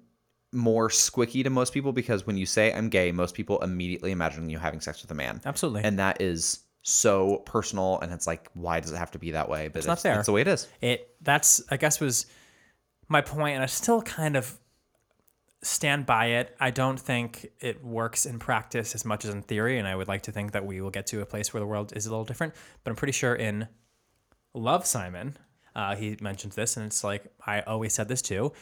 more 0.51 0.89
squicky 0.89 1.43
to 1.43 1.49
most 1.49 1.73
people 1.73 1.91
because 1.91 2.27
when 2.27 2.37
you 2.37 2.45
say 2.45 2.73
I'm 2.73 2.89
gay, 2.89 3.11
most 3.11 3.35
people 3.35 3.59
immediately 3.61 4.11
imagine 4.11 4.49
you 4.49 4.59
having 4.59 4.79
sex 4.79 5.01
with 5.01 5.11
a 5.11 5.15
man. 5.15 5.41
Absolutely. 5.45 5.83
and 5.83 5.99
that 5.99 6.21
is 6.21 6.59
so 6.83 7.37
personal. 7.45 7.99
And 8.01 8.13
it's 8.13 8.27
like, 8.27 8.49
why 8.53 8.79
does 8.79 8.91
it 8.91 8.97
have 8.97 9.11
to 9.11 9.19
be 9.19 9.31
that 9.31 9.49
way? 9.49 9.69
But 9.69 9.79
it's, 9.79 9.87
not 9.87 9.99
fair. 9.99 10.17
It's 10.17 10.27
the 10.27 10.33
way 10.33 10.41
it 10.41 10.47
is. 10.47 10.67
it 10.81 11.15
that's 11.21 11.63
I 11.71 11.77
guess 11.77 11.99
was 11.99 12.27
my 13.07 13.21
point, 13.21 13.55
and 13.55 13.63
I 13.63 13.67
still 13.67 14.01
kind 14.01 14.35
of 14.35 14.57
stand 15.61 16.05
by 16.05 16.25
it. 16.27 16.55
I 16.59 16.71
don't 16.71 16.99
think 16.99 17.47
it 17.59 17.83
works 17.83 18.25
in 18.25 18.37
practice 18.39 18.95
as 18.95 19.05
much 19.05 19.25
as 19.25 19.33
in 19.33 19.41
theory, 19.41 19.79
and 19.79 19.87
I 19.87 19.95
would 19.95 20.07
like 20.07 20.23
to 20.23 20.31
think 20.31 20.51
that 20.51 20.65
we 20.65 20.81
will 20.81 20.91
get 20.91 21.07
to 21.07 21.21
a 21.21 21.25
place 21.25 21.53
where 21.53 21.61
the 21.61 21.67
world 21.67 21.93
is 21.95 22.05
a 22.05 22.09
little 22.09 22.25
different. 22.25 22.53
But 22.83 22.91
I'm 22.91 22.95
pretty 22.95 23.13
sure 23.13 23.33
in 23.33 23.67
Love 24.53 24.85
Simon, 24.85 25.37
uh, 25.75 25.95
he 25.95 26.17
mentions 26.21 26.55
this, 26.55 26.77
and 26.77 26.85
it's 26.85 27.03
like 27.03 27.25
I 27.45 27.61
always 27.61 27.93
said 27.93 28.07
this 28.07 28.21
too. 28.21 28.53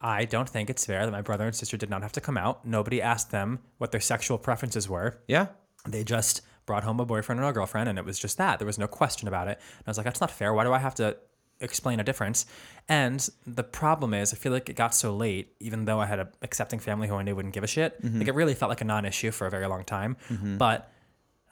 I 0.00 0.24
don't 0.24 0.48
think 0.48 0.68
it's 0.68 0.84
fair 0.84 1.04
that 1.06 1.12
my 1.12 1.22
brother 1.22 1.46
and 1.46 1.54
sister 1.54 1.76
did 1.76 1.88
not 1.88 2.02
have 2.02 2.12
to 2.12 2.20
come 2.20 2.36
out. 2.36 2.66
Nobody 2.66 3.00
asked 3.00 3.30
them 3.30 3.60
what 3.78 3.92
their 3.92 4.00
sexual 4.00 4.38
preferences 4.38 4.88
were. 4.88 5.18
Yeah. 5.26 5.46
They 5.88 6.04
just 6.04 6.42
brought 6.66 6.84
home 6.84 7.00
a 7.00 7.06
boyfriend 7.06 7.40
and 7.40 7.48
a 7.48 7.52
girlfriend, 7.52 7.88
and 7.88 7.98
it 7.98 8.04
was 8.04 8.18
just 8.18 8.36
that. 8.38 8.58
There 8.58 8.66
was 8.66 8.78
no 8.78 8.88
question 8.88 9.26
about 9.28 9.48
it. 9.48 9.58
And 9.78 9.84
I 9.86 9.90
was 9.90 9.96
like, 9.96 10.04
that's 10.04 10.20
not 10.20 10.30
fair. 10.30 10.52
Why 10.52 10.64
do 10.64 10.72
I 10.72 10.78
have 10.78 10.94
to 10.96 11.16
explain 11.60 12.00
a 12.00 12.04
difference? 12.04 12.44
And 12.88 13.26
the 13.46 13.62
problem 13.62 14.12
is, 14.12 14.34
I 14.34 14.36
feel 14.36 14.52
like 14.52 14.68
it 14.68 14.74
got 14.76 14.94
so 14.94 15.14
late, 15.16 15.54
even 15.60 15.86
though 15.86 16.00
I 16.00 16.06
had 16.06 16.18
an 16.18 16.28
accepting 16.42 16.78
family 16.80 17.08
who 17.08 17.14
I 17.14 17.22
knew 17.22 17.34
wouldn't 17.34 17.54
give 17.54 17.64
a 17.64 17.68
shit. 17.68 17.98
Like 18.18 18.28
it 18.28 18.34
really 18.34 18.54
felt 18.54 18.68
like 18.68 18.80
a 18.82 18.84
non-issue 18.84 19.30
for 19.30 19.46
a 19.46 19.50
very 19.50 19.66
long 19.66 19.84
time. 19.84 20.16
But 20.58 20.90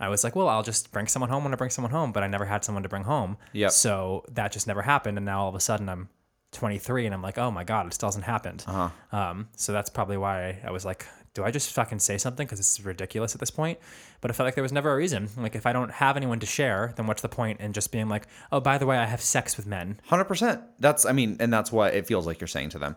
I 0.01 0.09
was 0.09 0.25
like, 0.25 0.35
well, 0.35 0.49
I'll 0.49 0.63
just 0.63 0.93
bring 0.93 1.07
someone 1.07 1.31
home 1.31 1.45
when 1.45 1.53
I 1.53 1.57
bring 1.57 1.71
someone 1.71 1.93
home. 1.93 2.13
But 2.13 2.23
I 2.23 2.27
never 2.27 2.45
had 2.45 2.65
someone 2.65 2.83
to 2.83 2.89
bring 2.89 3.05
home. 3.05 3.37
Yep. 3.53 3.71
So 3.71 4.25
that 4.33 4.53
just 4.53 4.67
never 4.67 4.83
happened. 4.83 5.19
And 5.19 5.25
now 5.25 5.43
all 5.43 5.49
of 5.49 5.55
a 5.55 5.61
sudden 5.61 5.89
I'm 5.89 6.09
23 6.53 7.07
and 7.07 7.15
I'm 7.15 7.23
like, 7.23 7.39
oh 7.39 7.51
my 7.51 7.65
God, 7.65 7.87
it 7.87 7.95
still 7.95 8.09
hasn't 8.09 8.25
happened. 8.25 8.65
Um, 9.13 9.49
so 9.57 9.73
that's 9.73 9.91
probably 9.91 10.17
why 10.17 10.61
I 10.65 10.71
was 10.71 10.85
like, 10.85 11.07
do 11.35 11.43
I 11.43 11.51
just 11.51 11.73
fucking 11.73 11.99
say 11.99 12.17
something? 12.17 12.47
Because 12.47 12.61
this 12.61 12.79
is 12.79 12.85
ridiculous 12.85 13.35
at 13.35 13.41
this 13.41 13.51
point. 13.51 13.79
But 14.21 14.31
I 14.31 14.35
felt 14.35 14.47
like 14.47 14.55
there 14.55 14.63
was 14.63 14.73
never 14.73 14.93
a 14.93 14.97
reason. 14.97 15.29
Like, 15.37 15.57
if 15.57 15.67
I 15.67 15.73
don't 15.73 15.91
have 15.91 16.17
anyone 16.17 16.39
to 16.39 16.47
share, 16.47 16.93
then 16.97 17.09
what's 17.09 17.23
the 17.23 17.29
point 17.29 17.61
in 17.61 17.73
just 17.73 17.91
being 17.91 18.09
like, 18.09 18.29
oh, 18.53 18.61
by 18.61 18.79
the 18.79 18.87
way, 18.87 18.97
I 18.97 19.05
have 19.05 19.21
sex 19.21 19.57
with 19.57 19.67
men? 19.67 20.01
Hundred 20.07 20.25
percent. 20.27 20.63
That's 20.79 21.05
I 21.05 21.13
mean, 21.13 21.37
and 21.41 21.53
that's 21.53 21.73
what 21.73 21.93
it 21.95 22.07
feels 22.07 22.25
like 22.25 22.41
you're 22.41 22.49
saying 22.49 22.71
to 22.71 22.79
them. 22.79 22.95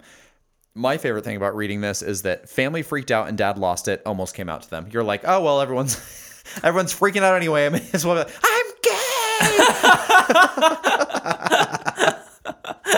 My 0.75 0.97
favorite 0.97 1.23
thing 1.23 1.35
about 1.35 1.55
reading 1.55 1.81
this 1.81 2.03
is 2.03 2.21
that 2.21 2.47
family 2.47 2.83
freaked 2.83 3.09
out 3.09 3.27
and 3.27 3.35
dad 3.35 3.57
lost 3.57 3.87
it. 3.87 4.03
Almost 4.05 4.35
came 4.35 4.49
out 4.49 4.61
to 4.61 4.69
them. 4.69 4.87
You're 4.91 5.03
like, 5.03 5.21
oh 5.25 5.41
well, 5.41 5.59
everyone's 5.59 5.95
everyone's 6.63 6.93
freaking 6.93 7.21
out 7.23 7.35
anyway. 7.35 7.65
I 7.65 7.69
mean, 7.69 7.81
it's 7.93 8.05
one 8.05 8.17
the, 8.17 8.25
I'm 8.43 8.65
gay. 8.81 10.27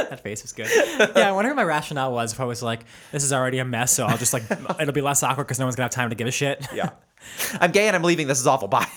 That 0.10 0.22
face 0.22 0.42
was 0.44 0.54
good. 0.54 0.70
yeah, 1.16 1.28
I 1.30 1.32
wonder 1.32 1.50
what 1.50 1.56
my 1.58 1.64
rationale 1.64 2.12
was 2.12 2.34
if 2.34 2.40
I 2.40 2.46
was 2.46 2.62
like, 2.62 2.82
this 3.12 3.24
is 3.24 3.34
already 3.34 3.60
a 3.60 3.66
mess, 3.66 3.92
so 3.92 4.06
I'll 4.06 4.18
just 4.18 4.34
like, 4.34 4.44
it'll 4.80 4.94
be 4.94 5.02
less 5.02 5.24
awkward 5.24 5.46
because 5.46 5.60
no 5.60 5.66
one's 5.66 5.76
gonna 5.76 5.86
have 5.86 5.92
time 5.92 6.10
to 6.10 6.16
give 6.16 6.28
a 6.28 6.32
shit. 6.32 6.66
yeah, 6.74 6.92
I'm 7.60 7.72
gay 7.72 7.88
and 7.88 7.96
I'm 7.96 8.04
leaving. 8.04 8.28
This 8.28 8.40
is 8.40 8.48
awful. 8.48 8.68
Bye. 8.68 8.88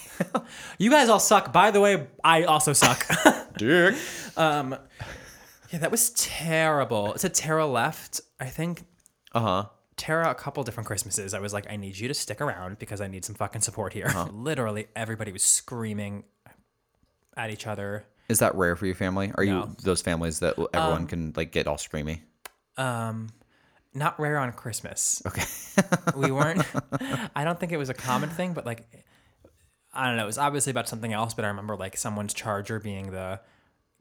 You 0.78 0.90
guys 0.90 1.08
all 1.08 1.18
suck. 1.18 1.52
By 1.52 1.70
the 1.70 1.80
way, 1.80 2.06
I 2.22 2.44
also 2.44 2.72
suck. 2.72 3.06
Dick. 3.56 3.94
Um, 4.36 4.76
yeah, 5.70 5.78
that 5.80 5.90
was 5.90 6.10
terrible. 6.10 7.12
It's 7.14 7.24
a 7.24 7.28
Tara 7.28 7.66
left, 7.66 8.20
I 8.38 8.46
think. 8.46 8.84
Uh 9.34 9.40
huh. 9.40 9.64
Tara 10.02 10.28
a 10.30 10.34
couple 10.34 10.64
different 10.64 10.88
Christmases. 10.88 11.32
I 11.32 11.38
was 11.38 11.52
like, 11.52 11.70
I 11.70 11.76
need 11.76 11.96
you 11.96 12.08
to 12.08 12.14
stick 12.14 12.40
around 12.40 12.80
because 12.80 13.00
I 13.00 13.06
need 13.06 13.24
some 13.24 13.36
fucking 13.36 13.60
support 13.60 13.92
here. 13.92 14.12
Literally, 14.32 14.88
everybody 14.96 15.30
was 15.30 15.44
screaming 15.44 16.24
at 17.36 17.50
each 17.50 17.68
other. 17.68 18.04
Is 18.28 18.40
that 18.40 18.52
rare 18.56 18.74
for 18.74 18.84
your 18.86 18.96
family? 18.96 19.30
Are 19.36 19.44
No. 19.44 19.60
you 19.60 19.76
those 19.84 20.02
families 20.02 20.40
that 20.40 20.56
everyone 20.74 21.06
can 21.06 21.32
like 21.36 21.52
get 21.52 21.68
all 21.68 21.76
screamy? 21.76 22.18
Um, 22.76 23.28
not 23.94 24.18
rare 24.18 24.38
on 24.38 24.50
Christmas. 24.54 25.22
Okay. 25.24 25.44
We 26.16 26.30
weren't. 26.38 26.64
I 27.36 27.44
don't 27.44 27.60
think 27.60 27.70
it 27.70 27.76
was 27.76 27.88
a 27.88 27.94
common 27.94 28.28
thing, 28.28 28.54
but 28.54 28.66
like, 28.66 28.88
I 29.94 30.08
don't 30.08 30.16
know. 30.16 30.24
It 30.24 30.26
was 30.26 30.38
obviously 30.38 30.72
about 30.72 30.88
something 30.88 31.12
else. 31.12 31.32
But 31.32 31.44
I 31.44 31.48
remember 31.48 31.76
like 31.76 31.96
someone's 31.96 32.34
charger 32.34 32.80
being 32.80 33.12
the 33.12 33.38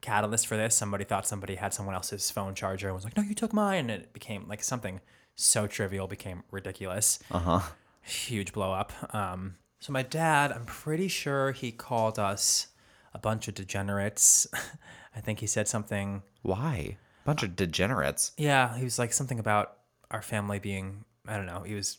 catalyst 0.00 0.48
for 0.48 0.56
this. 0.56 0.74
Somebody 0.74 1.04
thought 1.04 1.28
somebody 1.28 1.54
had 1.54 1.72
someone 1.72 1.94
else's 1.94 2.28
phone 2.28 2.56
charger 2.56 2.88
and 2.88 2.94
was 2.96 3.04
like, 3.04 3.16
"No, 3.16 3.22
you 3.22 3.36
took 3.36 3.52
mine," 3.52 3.88
and 3.88 4.02
it 4.02 4.12
became 4.12 4.48
like 4.48 4.64
something 4.64 5.00
so 5.34 5.66
trivial 5.66 6.06
became 6.06 6.42
ridiculous. 6.50 7.18
Uh 7.30 7.38
huh. 7.38 7.60
huge 8.02 8.52
blow 8.52 8.72
up. 8.72 8.92
Um, 9.14 9.54
so 9.80 9.92
my 9.92 10.02
dad, 10.02 10.52
I'm 10.52 10.64
pretty 10.64 11.08
sure 11.08 11.52
he 11.52 11.72
called 11.72 12.18
us 12.18 12.68
a 13.14 13.18
bunch 13.18 13.48
of 13.48 13.54
degenerates. 13.54 14.46
I 15.16 15.20
think 15.20 15.40
he 15.40 15.46
said 15.46 15.68
something. 15.68 16.22
Why? 16.42 16.96
A 17.22 17.26
Bunch 17.26 17.42
of 17.42 17.54
degenerates. 17.56 18.32
Yeah, 18.36 18.76
he 18.76 18.84
was 18.84 18.98
like 18.98 19.12
something 19.12 19.38
about 19.38 19.76
our 20.10 20.22
family 20.22 20.58
being. 20.58 21.04
I 21.26 21.36
don't 21.36 21.46
know. 21.46 21.62
He 21.62 21.74
was 21.74 21.98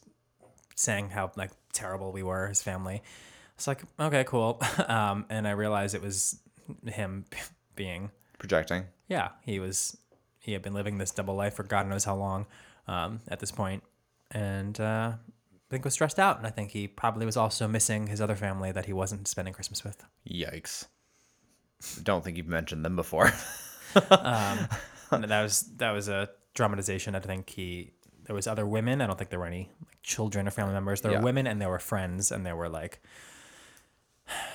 saying 0.75 1.09
how 1.09 1.31
like 1.35 1.51
terrible 1.71 2.11
we 2.11 2.23
were, 2.23 2.47
his 2.47 2.61
family. 2.61 3.01
It's 3.55 3.67
like 3.67 3.81
okay, 3.99 4.23
cool. 4.23 4.61
Um, 4.87 5.25
and 5.29 5.47
I 5.47 5.51
realized 5.51 5.93
it 5.95 6.01
was 6.01 6.39
him 6.85 7.25
being. 7.75 8.11
Projecting. 8.39 8.85
Yeah, 9.07 9.29
he 9.43 9.59
was. 9.59 9.97
He 10.39 10.51
had 10.53 10.61
been 10.61 10.73
living 10.73 10.97
this 10.97 11.11
double 11.11 11.35
life 11.35 11.53
for 11.53 11.63
God 11.63 11.87
knows 11.87 12.03
how 12.03 12.15
long. 12.15 12.47
Um, 12.87 13.21
at 13.29 13.39
this 13.39 13.51
point, 13.51 13.81
and 14.31 14.77
uh, 14.79 15.13
I 15.15 15.57
think 15.69 15.85
was 15.85 15.93
stressed 15.93 16.19
out, 16.19 16.37
and 16.37 16.45
I 16.45 16.49
think 16.49 16.71
he 16.71 16.87
probably 16.87 17.25
was 17.25 17.37
also 17.37 17.67
missing 17.67 18.07
his 18.07 18.19
other 18.19 18.35
family 18.35 18.71
that 18.73 18.85
he 18.85 18.93
wasn't 18.93 19.27
spending 19.27 19.53
Christmas 19.53 19.83
with. 19.83 20.03
Yikes. 20.29 20.87
Don't 22.03 22.23
think 22.23 22.37
you've 22.37 22.47
mentioned 22.47 22.83
them 22.85 22.95
before. 22.95 23.31
And 25.11 25.25
that 25.25 25.43
was 25.43 25.61
that 25.77 25.91
was 25.91 26.09
a 26.09 26.29
dramatization. 26.55 27.13
I 27.13 27.19
think 27.19 27.49
he 27.51 27.91
there 28.25 28.35
was 28.35 28.47
other 28.47 28.65
women. 28.65 28.99
I 29.01 29.05
don't 29.07 29.17
think 29.17 29.29
there 29.29 29.39
were 29.39 29.45
any 29.45 29.69
like, 29.85 30.01
children 30.01 30.47
or 30.47 30.51
family 30.51 30.73
members. 30.73 31.01
There 31.01 31.11
Yeah. 31.11 31.19
were 31.19 31.23
women 31.25 31.45
and 31.45 31.61
there 31.61 31.69
were 31.69 31.77
friends, 31.79 32.31
and 32.31 32.43
there 32.45 32.55
were 32.55 32.69
like 32.69 33.01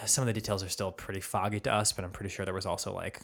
some 0.07 0.22
of 0.22 0.26
the 0.26 0.33
details 0.33 0.62
are 0.64 0.68
still 0.68 0.91
pretty 0.91 1.20
foggy 1.20 1.61
to 1.61 1.72
us, 1.72 1.93
but 1.93 2.05
I'm 2.05 2.11
pretty 2.11 2.31
sure 2.31 2.45
there 2.45 2.55
was 2.55 2.66
also 2.66 2.93
like 2.93 3.20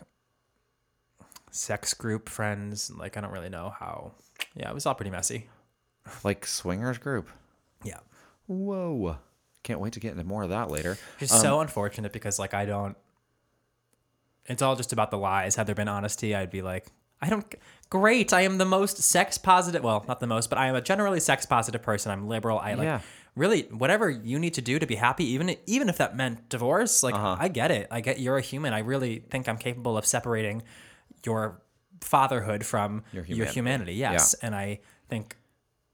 sex 1.51 1.95
group 1.95 2.29
friends. 2.29 2.91
Like 2.91 3.17
I 3.17 3.21
don't 3.21 3.33
really 3.33 3.49
know 3.49 3.75
how. 3.79 4.13
Yeah, 4.55 4.71
it 4.71 4.75
was 4.75 4.87
all 4.87 4.95
pretty 4.95 5.11
messy. 5.11 5.49
like 6.23 6.47
swingers 6.47 6.99
group. 6.99 7.29
Yeah. 7.83 7.99
Whoa. 8.47 9.17
Can't 9.63 9.81
wait 9.81 9.95
to 9.95 10.01
get 10.01 10.13
into 10.13 10.25
more 10.25 10.43
of 10.43 10.51
that 10.51 10.71
later. 10.71 10.99
It's 11.21 11.39
so 11.41 11.57
um, 11.57 11.63
unfortunate 11.63 12.13
because 12.13 12.39
like 12.39 12.55
I 12.55 12.67
don't. 12.67 12.97
It's 14.47 14.61
all 14.61 14.77
just 14.77 14.93
about 14.93 15.11
the 15.11 15.17
lies. 15.17 15.57
Had 15.57 15.67
there 15.67 15.75
been 15.75 15.89
honesty, 15.89 16.35
I'd 16.35 16.51
be 16.51 16.61
like, 16.61 16.87
I 17.23 17.31
don't. 17.31 17.55
Great, 17.89 18.33
I 18.35 18.43
am 18.43 18.59
the 18.59 18.67
most 18.67 18.99
sex 18.99 19.39
positive. 19.39 19.83
Well, 19.83 20.05
not 20.07 20.21
the 20.21 20.27
most, 20.27 20.51
but 20.51 20.59
I 20.59 20.67
am 20.67 20.75
a 20.75 20.83
generally 20.83 21.21
sex 21.21 21.47
positive 21.47 21.83
person. 21.83 22.13
I'm 22.13 22.29
liberal. 22.29 22.59
I 22.59 22.75
like 22.75 22.85
Yeah. 22.85 23.01
really 23.35 23.63
whatever 23.63 24.11
you 24.11 24.39
need 24.39 24.55
to 24.55 24.63
do 24.63 24.79
to 24.79 24.87
be 24.87 24.97
happy, 24.97 25.25
even 25.31 25.57
even 25.65 25.89
if 25.89 25.97
that 25.97 26.15
meant 26.15 26.51
divorce. 26.51 27.03
Like 27.03 27.15
uh-huh. 27.15 27.37
I 27.39 27.49
get 27.49 27.71
it. 27.71 27.89
I 27.91 28.03
get 28.03 28.21
you're 28.21 28.37
a 28.37 28.43
human. 28.43 28.75
I 28.75 28.81
really 28.81 29.21
think 29.31 29.49
I'm 29.49 29.57
capable 29.57 29.97
of 29.97 30.05
separating 30.05 30.63
your 31.25 31.63
fatherhood 32.05 32.65
from 32.67 33.03
your 33.13 33.25
humanity. 33.25 33.53
humanity. 33.55 33.95
yes, 33.95 34.35
and 34.35 34.55
I 34.55 34.81
think 35.09 35.37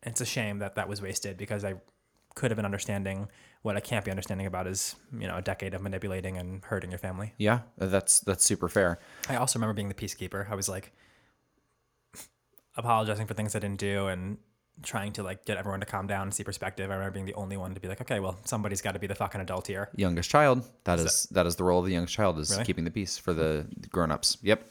it's 0.03 0.21
a 0.21 0.27
shame 0.27 0.59
that 0.59 0.75
that 0.75 0.89
was 0.89 1.01
wasted 1.01 1.37
because 1.37 1.65
I 1.65 1.75
could 2.35 2.51
have 2.51 2.57
been 2.57 2.65
understanding 2.65 3.29
what 3.63 3.77
I 3.77 3.81
can't 3.81 4.05
be 4.05 4.11
understanding 4.11 4.47
about 4.47 4.67
is 4.67 4.97
you 5.13 5.29
know 5.29 5.37
a 5.37 5.43
decade 5.43 5.75
of 5.75 5.83
manipulating 5.83 6.37
and 6.39 6.65
hurting 6.65 6.91
your 6.91 6.99
family. 6.99 7.35
Yeah, 7.39 7.61
that's 7.77 8.21
that's 8.21 8.45
super 8.45 8.69
fair. 8.69 8.99
I 9.29 9.37
also 9.37 9.59
remember 9.59 9.75
being 9.75 9.89
the 9.89 9.95
peacekeeper. 9.95 10.51
I 10.51 10.55
was 10.55 10.69
like 10.69 10.93
apologizing 12.77 13.27
for 13.27 13.35
things 13.35 13.55
I 13.55 13.59
didn't 13.59 13.81
do 13.81 14.07
and 14.09 14.39
trying 14.83 15.13
to 15.13 15.23
like 15.23 15.45
get 15.45 15.59
everyone 15.59 15.81
to 15.81 15.87
calm 15.87 16.07
down 16.07 16.23
and 16.23 16.35
see 16.35 16.43
perspective. 16.45 16.91
I 16.91 16.95
remember 16.95 17.13
being 17.13 17.27
the 17.27 17.35
only 17.35 17.57
one 17.59 17.75
to 17.75 17.81
be 17.81 17.89
like, 17.89 18.01
okay, 18.01 18.19
well, 18.21 18.39
somebody's 18.45 18.81
got 18.81 18.93
to 18.93 18.99
be 18.99 19.07
the 19.07 19.15
fucking 19.15 19.41
adult 19.41 19.67
here. 19.67 19.91
youngest 19.95 20.31
child. 20.31 20.65
That 20.85 20.99
is 20.99 21.27
that 21.33 21.47
is 21.47 21.57
the 21.57 21.65
role 21.65 21.81
of 21.81 21.87
the 21.87 21.93
youngest 21.93 22.15
child 22.15 22.39
is 22.39 22.51
Really? 22.51 22.65
keeping 22.65 22.85
the 22.85 22.91
peace 22.91 23.19
for 23.19 23.35
the 23.35 23.67
grown-ups. 23.91 24.39
Yep. 24.43 24.65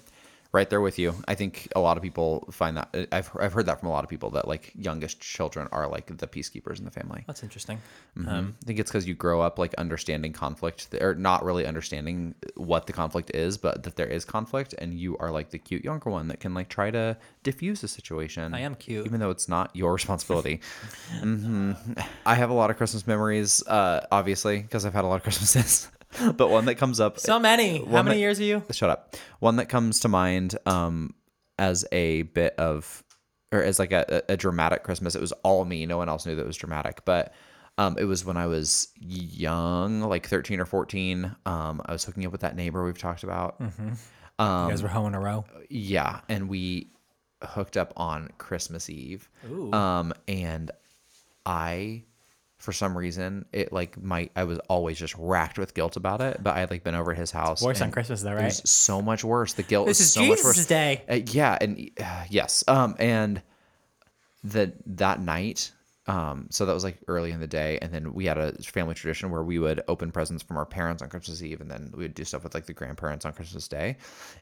Right 0.51 0.67
there 0.67 0.81
with 0.81 0.97
you. 0.97 1.13
I 1.27 1.35
think 1.35 1.67
a 1.75 1.79
lot 1.79 1.95
of 1.95 2.01
people 2.01 2.47
find 2.51 2.75
that 2.77 2.89
I've 3.11 3.29
I've 3.39 3.53
heard 3.53 3.67
that 3.67 3.79
from 3.79 3.89
a 3.89 3.91
lot 3.91 4.03
of 4.03 4.09
people 4.09 4.31
that 4.31 4.47
like 4.47 4.71
youngest 4.75 5.19
children 5.19 5.67
are 5.71 5.87
like 5.87 6.07
the 6.17 6.25
peacekeepers 6.25 6.79
in 6.79 6.85
the 6.85 6.91
family. 6.91 7.23
That's 7.27 7.43
interesting. 7.43 7.79
Um, 8.27 8.55
I 8.63 8.65
think 8.65 8.79
it's 8.79 8.89
because 8.89 9.07
you 9.07 9.13
grow 9.13 9.41
up 9.41 9.59
like 9.59 9.75
understanding 9.75 10.33
conflict 10.33 10.87
or 10.99 11.13
not 11.13 11.45
really 11.45 11.67
understanding 11.67 12.33
what 12.55 12.87
the 12.87 12.93
conflict 12.93 13.29
is, 13.35 13.57
but 13.57 13.83
that 13.83 13.95
there 13.95 14.07
is 14.07 14.25
conflict, 14.25 14.73
and 14.79 14.95
you 14.95 15.15
are 15.19 15.29
like 15.29 15.51
the 15.51 15.59
cute 15.59 15.83
younger 15.83 16.09
one 16.09 16.27
that 16.29 16.39
can 16.39 16.55
like 16.55 16.67
try 16.67 16.89
to 16.89 17.15
diffuse 17.43 17.81
the 17.81 17.87
situation. 17.87 18.55
I 18.55 18.61
am 18.61 18.73
cute. 18.73 19.05
even 19.05 19.19
though 19.19 19.29
it's 19.29 19.49
not 19.49 19.75
your 19.75 19.93
responsibility. 19.99 20.61
hmm 21.19 21.73
I 22.25 22.33
have 22.33 22.49
a 22.49 22.53
lot 22.53 22.71
of 22.71 22.77
Christmas 22.77 23.05
memories, 23.05 23.61
uh, 23.67 24.07
obviously, 24.11 24.61
because 24.61 24.83
I've 24.83 24.93
had 24.93 25.03
a 25.03 25.07
lot 25.07 25.17
of 25.17 25.23
Christmases. 25.23 25.89
but 26.35 26.49
one 26.49 26.65
that 26.65 26.75
comes 26.75 26.99
up 26.99 27.19
So 27.19 27.39
many. 27.39 27.77
How 27.79 27.83
One 27.85 28.05
many 28.05 28.17
that- 28.17 28.21
years 28.21 28.39
are 28.39 28.43
you? 28.43 28.63
shut 28.71 28.89
up. 28.89 29.15
One 29.39 29.57
that 29.57 29.67
comes 29.67 29.99
to 30.01 30.07
mind 30.07 30.57
um, 30.65 31.13
as 31.57 31.85
a 31.91 32.23
bit 32.23 32.55
of, 32.57 33.03
or 33.51 33.63
as 33.63 33.79
like 33.79 33.91
a, 33.91 34.23
a 34.29 34.35
dramatic 34.37 34.83
Christmas. 34.83 35.15
It 35.15 35.21
was 35.21 35.31
all 35.43 35.65
me. 35.65 35.85
No 35.85 35.97
one 35.97 36.09
else 36.09 36.25
knew 36.25 36.35
that 36.35 36.41
it 36.43 36.47
was 36.47 36.57
dramatic, 36.57 37.03
but 37.05 37.33
um, 37.77 37.95
it 37.97 38.03
was 38.05 38.25
when 38.25 38.37
I 38.37 38.47
was 38.47 38.89
young, 38.99 40.01
like 40.01 40.27
thirteen 40.27 40.59
or 40.59 40.65
fourteen. 40.65 41.35
Um, 41.45 41.81
I 41.85 41.91
was 41.93 42.03
hooking 42.03 42.25
up 42.25 42.31
with 42.31 42.41
that 42.41 42.55
neighbor 42.55 42.83
we've 42.83 42.97
talked 42.97 43.23
about. 43.23 43.55
you 43.59 43.67
guys 44.39 44.83
were 44.83 44.89
hoeing 44.89 45.13
a 45.13 45.19
row. 45.19 45.45
Yeah, 45.69 46.21
and 46.27 46.49
we 46.49 46.91
hooked 47.43 47.77
up 47.77 47.93
on 47.95 48.29
Christmas 48.37 48.89
Eve. 48.89 49.29
Um, 49.71 50.13
and 50.27 50.71
I, 51.45 52.03
for 52.59 52.73
some 52.73 52.97
reason, 52.97 53.45
it 53.53 53.73
like 53.73 54.01
my 54.01 54.29
I 54.35 54.43
was 54.43 54.59
always 54.69 54.99
just 54.99 55.15
racked 55.17 55.57
with 55.57 55.73
guilt 55.73 55.95
about 55.95 56.21
it. 56.21 56.43
But 56.43 56.55
I 56.55 56.59
had 56.59 56.69
like 56.69 56.83
been 56.83 56.93
over 56.95 57.11
at 57.13 57.17
his 57.17 57.31
house. 57.31 57.61
Worse 57.61 57.81
on 57.81 57.89
Christmas 57.91 58.21
though, 58.21 58.31
It 58.31 58.35
right? 58.35 58.43
was 58.45 58.69
so 58.69 59.01
much 59.01 59.23
worse. 59.23 59.53
The 59.53 59.63
guilt 59.63 59.87
This 59.87 59.99
was 59.99 60.07
is 60.07 60.13
so 60.13 60.25
much 60.25 60.43
worse. 60.43 60.65
day. 60.65 61.03
Uh, 61.09 61.19
yeah, 61.31 61.57
and 61.59 61.89
uh, 61.99 62.23
yes. 62.29 62.63
Um, 62.67 62.95
and 62.99 63.41
the 64.43 64.73
that 64.85 65.19
night. 65.21 65.71
Um, 66.07 66.47
so 66.49 66.65
that 66.65 66.73
was 66.73 66.83
like 66.83 66.97
early 67.07 67.29
in 67.31 67.39
the 67.39 67.45
day, 67.45 67.77
and 67.83 67.93
then 67.93 68.13
we 68.13 68.25
had 68.25 68.39
a 68.39 68.51
family 68.63 68.95
tradition 68.95 69.29
where 69.29 69.43
we 69.43 69.59
would 69.59 69.81
open 69.87 70.11
presents 70.11 70.41
from 70.41 70.57
our 70.57 70.65
parents 70.65 71.03
on 71.03 71.09
Christmas 71.09 71.43
Eve, 71.43 71.61
and 71.61 71.69
then 71.69 71.91
we 71.95 71.99
would 72.03 72.15
do 72.15 72.23
stuff 72.23 72.43
with 72.43 72.55
like 72.55 72.65
the 72.65 72.73
grandparents 72.73 73.25
on 73.25 73.33
Christmas 73.33 73.67
Day. 73.67 73.95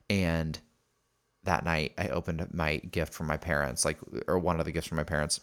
And 0.09 0.57
that 1.43 1.65
night, 1.65 1.91
I 1.97 2.07
opened 2.07 2.47
my 2.53 2.77
gift 2.77 3.13
from 3.13 3.27
my 3.27 3.35
parents, 3.35 3.83
like 3.83 3.97
or 4.29 4.39
one 4.39 4.59
of 4.61 4.65
the 4.65 4.71
gifts 4.71 4.87
from 4.87 4.95
my 4.95 5.03
parents, 5.03 5.41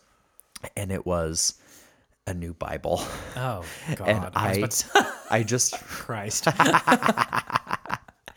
and 0.78 0.90
it 0.90 1.04
was 1.04 1.54
a 2.26 2.34
new 2.34 2.54
Bible. 2.54 3.02
Oh 3.36 3.64
God. 3.96 4.08
And 4.08 4.26
I, 4.34 4.60
to- 4.60 5.12
I 5.30 5.42
just 5.42 5.74
Christ. 5.84 6.44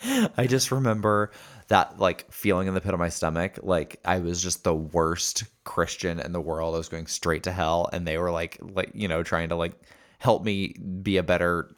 I 0.02 0.46
just 0.48 0.72
remember 0.72 1.32
that 1.70 2.00
like 2.00 2.32
feeling 2.32 2.68
in 2.68 2.74
the 2.74 2.82
pit 2.82 2.94
of 2.94 3.00
my 3.00 3.10
stomach. 3.10 3.60
Like 3.62 4.00
I 4.06 4.20
was 4.20 4.42
just 4.42 4.64
the 4.64 4.76
worst 4.76 5.44
Christian 5.64 6.20
in 6.20 6.32
the 6.32 6.42
world. 6.42 6.76
I 6.76 6.78
was 6.78 6.90
going 6.90 7.08
straight 7.08 7.44
to 7.44 7.52
hell. 7.52 7.90
And 7.92 8.08
they 8.08 8.18
were 8.18 8.32
like, 8.32 8.58
like, 8.62 8.92
you 8.94 9.08
know, 9.08 9.24
trying 9.24 9.50
to 9.50 9.56
like 9.56 9.74
help 10.20 10.44
me 10.44 10.76
be 11.02 11.18
a 11.18 11.24
better 11.24 11.70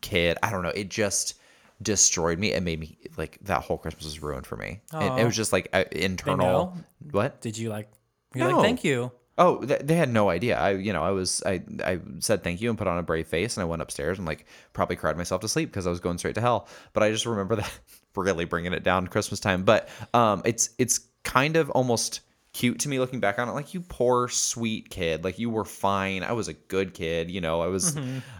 kid. 0.00 0.38
I 0.42 0.50
don't 0.50 0.62
know. 0.62 0.70
It 0.70 0.88
just 0.88 1.34
destroyed 1.82 2.38
me. 2.38 2.52
It 2.52 2.62
made 2.62 2.80
me 2.80 2.98
like 3.16 3.38
that 3.42 3.62
whole 3.62 3.78
Christmas 3.78 4.04
was 4.06 4.20
ruined 4.22 4.46
for 4.46 4.56
me. 4.56 4.80
It, 4.94 5.20
it 5.20 5.24
was 5.24 5.36
just 5.36 5.52
like 5.52 5.68
a 5.72 6.04
internal. 6.04 6.76
What? 7.10 7.40
Did 7.40 7.56
you 7.58 7.68
like? 7.68 7.88
You're 8.34 8.48
No. 8.48 8.56
like, 8.56 8.64
thank 8.64 8.84
you. 8.84 9.12
Oh, 9.38 9.64
they 9.64 9.94
had 9.94 10.10
no 10.10 10.28
idea. 10.28 10.58
I, 10.58 10.72
you 10.72 10.92
know, 10.92 11.02
I 11.02 11.12
was, 11.12 11.42
I, 11.46 11.62
I 11.84 12.00
said 12.18 12.42
thank 12.42 12.60
you 12.60 12.70
and 12.70 12.76
put 12.76 12.88
on 12.88 12.98
a 12.98 13.02
brave 13.04 13.28
face, 13.28 13.56
and 13.56 13.62
I 13.62 13.66
went 13.66 13.82
upstairs 13.82 14.18
and 14.18 14.26
like 14.26 14.46
probably 14.72 14.96
cried 14.96 15.16
myself 15.16 15.42
to 15.42 15.48
sleep 15.48 15.70
because 15.70 15.86
I 15.86 15.90
was 15.90 16.00
going 16.00 16.18
straight 16.18 16.34
to 16.34 16.40
hell. 16.40 16.66
But 16.92 17.04
I 17.04 17.10
just 17.12 17.24
remember 17.24 17.56
that 17.56 17.80
really 18.16 18.44
bringing 18.44 18.72
it 18.72 18.82
down 18.82 19.06
Christmas 19.06 19.38
time. 19.38 19.62
But 19.62 19.88
um, 20.12 20.42
it's, 20.44 20.70
it's 20.76 21.00
kind 21.22 21.56
of 21.56 21.70
almost 21.70 22.20
cute 22.52 22.80
to 22.80 22.88
me 22.88 22.98
looking 22.98 23.20
back 23.20 23.38
on 23.38 23.48
it. 23.48 23.52
Like 23.52 23.74
you 23.74 23.80
poor 23.80 24.26
sweet 24.28 24.90
kid, 24.90 25.22
like 25.22 25.38
you 25.38 25.50
were 25.50 25.64
fine. 25.64 26.24
I 26.24 26.32
was 26.32 26.48
a 26.48 26.54
good 26.54 26.92
kid. 26.92 27.30
You 27.30 27.40
know, 27.40 27.60
I 27.60 27.68
was. 27.68 27.96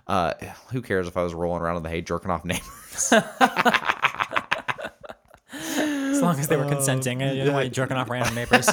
Uh, 0.06 0.34
who 0.72 0.82
cares 0.82 1.06
if 1.06 1.16
I 1.16 1.22
was 1.22 1.34
rolling 1.34 1.62
around 1.62 1.76
in 1.76 1.82
the 1.82 1.90
hay 1.90 2.00
jerking 2.00 2.30
off 2.30 2.44
neighbors? 2.44 3.12
Long 6.28 6.40
as 6.40 6.48
they 6.48 6.56
were 6.56 6.68
consenting. 6.68 7.20
You 7.20 7.44
don't 7.44 7.64
you 7.64 7.70
jerking 7.70 7.96
off 7.96 8.10
random 8.10 8.34
neighbors. 8.34 8.68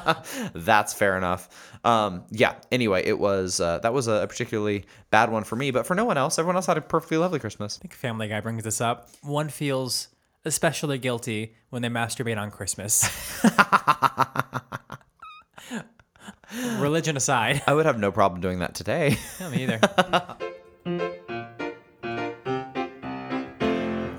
That's 0.54 0.92
fair 0.92 1.16
enough. 1.16 1.48
Um, 1.84 2.24
yeah. 2.30 2.56
Anyway, 2.72 3.02
it 3.04 3.18
was 3.18 3.60
uh, 3.60 3.78
that 3.78 3.92
was 3.92 4.08
a 4.08 4.26
particularly 4.28 4.86
bad 5.10 5.30
one 5.30 5.44
for 5.44 5.54
me, 5.54 5.70
but 5.70 5.86
for 5.86 5.94
no 5.94 6.04
one 6.04 6.18
else, 6.18 6.38
everyone 6.38 6.56
else 6.56 6.66
had 6.66 6.78
a 6.78 6.80
perfectly 6.80 7.16
lovely 7.16 7.38
Christmas. 7.38 7.78
I 7.78 7.82
think 7.82 7.94
Family 7.94 8.26
Guy 8.26 8.40
brings 8.40 8.64
this 8.64 8.80
up. 8.80 9.08
One 9.22 9.48
feels 9.48 10.08
especially 10.44 10.98
guilty 10.98 11.54
when 11.70 11.82
they 11.82 11.88
masturbate 11.88 12.38
on 12.38 12.50
Christmas. 12.50 13.08
Religion 16.80 17.16
aside. 17.16 17.62
I 17.66 17.74
would 17.74 17.86
have 17.86 17.98
no 17.98 18.10
problem 18.10 18.40
doing 18.40 18.60
that 18.60 18.74
today. 18.74 19.16
No, 19.40 19.50
me 19.50 19.64
either. 19.64 19.80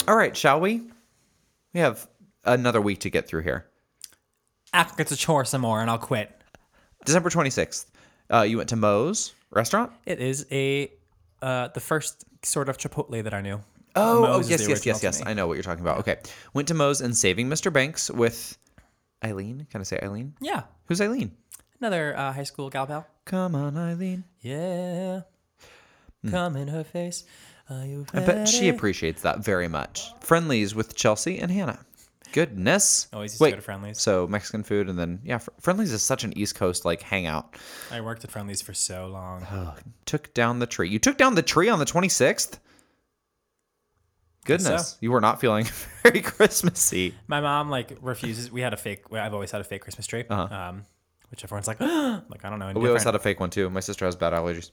All 0.08 0.16
right, 0.16 0.38
shall 0.38 0.62
we? 0.62 0.84
We 1.74 1.82
have 1.82 2.08
another 2.48 2.82
week 2.82 3.00
to 3.02 3.10
get 3.10 3.28
through 3.28 3.44
here. 3.44 3.66
It's 4.74 5.12
a 5.12 5.18
chore 5.18 5.46
some 5.46 5.62
more 5.62 5.82
and 5.82 5.90
I'll 5.90 5.98
quit. 5.98 6.32
December 7.06 7.30
26th, 7.30 7.86
uh, 8.34 8.42
you 8.42 8.58
went 8.58 8.70
to 8.70 8.76
Moe's 8.76 9.34
restaurant? 9.52 9.92
It 10.06 10.20
is 10.20 10.46
a 10.52 10.92
uh, 11.42 11.70
the 11.70 11.80
first 11.80 12.26
sort 12.44 12.70
of 12.70 12.78
Chipotle 12.78 13.24
that 13.24 13.34
I 13.34 13.42
knew. 13.42 13.62
Oh, 13.96 14.26
oh 14.26 14.40
yes, 14.40 14.68
yes, 14.68 14.86
yes, 14.86 15.02
yes. 15.02 15.24
I 15.26 15.34
know 15.34 15.48
what 15.48 15.54
you're 15.54 15.64
talking 15.64 15.84
about. 15.84 16.00
Okay. 16.00 16.18
Went 16.54 16.68
to 16.68 16.74
Moe's 16.74 17.02
and 17.02 17.16
Saving 17.16 17.50
Mr. 17.50 17.72
Banks 17.72 18.12
with 18.12 18.58
Eileen. 19.24 19.66
Can 19.72 19.82
I 19.82 19.84
say 19.84 20.00
Eileen? 20.04 20.34
Yeah. 20.40 20.64
Who's 20.86 21.02
Eileen? 21.02 21.32
Another 21.80 22.16
uh, 22.18 22.34
high 22.34 22.44
school 22.44 22.70
gal 22.70 22.86
pal. 22.86 23.08
Come 23.26 23.56
on, 23.56 23.78
Eileen. 23.78 24.24
Yeah. 24.42 25.22
Come 26.30 26.56
in 26.56 26.68
her 26.68 26.84
face. 26.84 27.24
Are 27.70 27.86
you 27.86 28.06
I 28.14 28.22
bet 28.22 28.48
she 28.48 28.70
appreciates 28.70 29.24
that 29.24 29.40
very 29.40 29.68
much. 29.68 30.10
Friendly's 30.22 30.74
with 30.74 30.96
Chelsea 30.96 31.40
and 31.40 31.52
Hannah. 31.52 31.80
Goodness. 32.34 33.08
Always 33.14 33.32
used 33.34 33.44
to 33.44 33.50
go 33.50 33.56
to 33.56 33.62
Friendly's. 33.62 34.00
So 34.00 34.28
Mexican 34.28 34.64
food 34.64 34.90
and 34.90 34.98
then 34.98 35.20
yeah, 35.24 35.38
Fr- 35.40 35.50
Friendly's 35.60 35.92
is 35.92 36.04
such 36.04 36.24
an 36.24 36.38
East 36.38 36.56
Coast 36.56 36.86
like 36.86 37.02
hangout. 37.02 37.56
I 37.92 38.02
worked 38.02 38.24
at 38.24 38.32
Friendly's 38.32 38.62
for 38.62 38.74
so 38.74 39.08
long. 39.08 39.46
Took 40.06 40.34
down 40.34 40.60
the 40.60 40.68
tree. 40.68 40.90
You 40.90 41.00
took 41.00 41.18
down 41.18 41.36
the 41.36 41.42
tree 41.42 41.70
on 41.70 41.80
the 41.80 41.86
26th? 41.86 42.60
Goodness. 44.46 44.92
so. 44.92 44.98
You 45.02 45.12
were 45.12 45.22
not 45.22 45.42
feeling 45.42 45.66
very 46.04 46.22
Christmassy. 46.22 47.14
My 47.28 47.42
mom 47.42 47.70
like 47.70 47.98
refuses. 48.02 48.52
We 48.52 48.62
had 48.62 48.74
a 48.74 48.78
fake. 48.78 49.04
I've 49.12 49.34
always 49.34 49.52
had 49.52 49.62
a 49.62 49.66
fake 49.66 49.82
Christmas 49.82 50.08
tree. 50.08 50.24
Um, 50.26 50.86
which 51.30 51.44
everyone's 51.44 51.68
like, 51.68 51.80
like 51.82 52.46
I 52.46 52.50
don't 52.50 52.60
know. 52.60 52.68
Uh-huh. 52.68 52.80
We 52.80 52.88
always 52.88 53.04
had 53.04 53.16
a 53.16 53.20
fake 53.20 53.40
one 53.40 53.50
too. 53.50 53.70
My 53.70 53.82
sister 53.82 54.06
has 54.06 54.16
bad 54.16 54.34
allergies. 54.34 54.72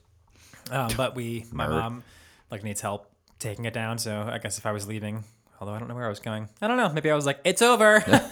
Um, 0.71 0.89
but 0.95 1.15
we, 1.15 1.45
my 1.51 1.65
Nerd. 1.67 1.69
mom, 1.69 2.03
like 2.49 2.63
needs 2.63 2.81
help 2.81 3.11
taking 3.39 3.65
it 3.65 3.73
down. 3.73 3.97
So 3.97 4.27
I 4.31 4.37
guess 4.37 4.57
if 4.57 4.65
I 4.65 4.71
was 4.71 4.87
leaving, 4.87 5.23
although 5.59 5.73
I 5.73 5.79
don't 5.79 5.87
know 5.87 5.95
where 5.95 6.05
I 6.05 6.09
was 6.09 6.19
going, 6.19 6.49
I 6.61 6.67
don't 6.67 6.77
know. 6.77 6.89
Maybe 6.89 7.09
I 7.11 7.15
was 7.15 7.25
like, 7.25 7.39
it's 7.43 7.61
over. 7.61 8.03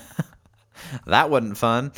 That 1.08 1.30
wasn't 1.30 1.58
fun. 1.58 1.92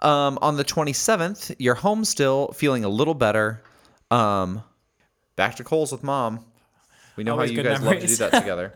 Um, 0.00 0.38
on 0.40 0.56
the 0.56 0.64
27th, 0.64 1.56
you're 1.58 1.74
home 1.74 2.04
still, 2.04 2.52
feeling 2.52 2.84
a 2.84 2.88
little 2.88 3.14
better. 3.14 3.62
Um, 4.10 4.62
back 5.36 5.56
to 5.56 5.64
Kohl's 5.64 5.92
with 5.92 6.02
mom. 6.02 6.44
We 7.16 7.24
know 7.24 7.32
Always 7.32 7.50
how 7.50 7.56
you 7.56 7.62
guys 7.62 7.82
love 7.82 7.98
to 7.98 8.06
do 8.06 8.16
that 8.16 8.32
together. 8.32 8.74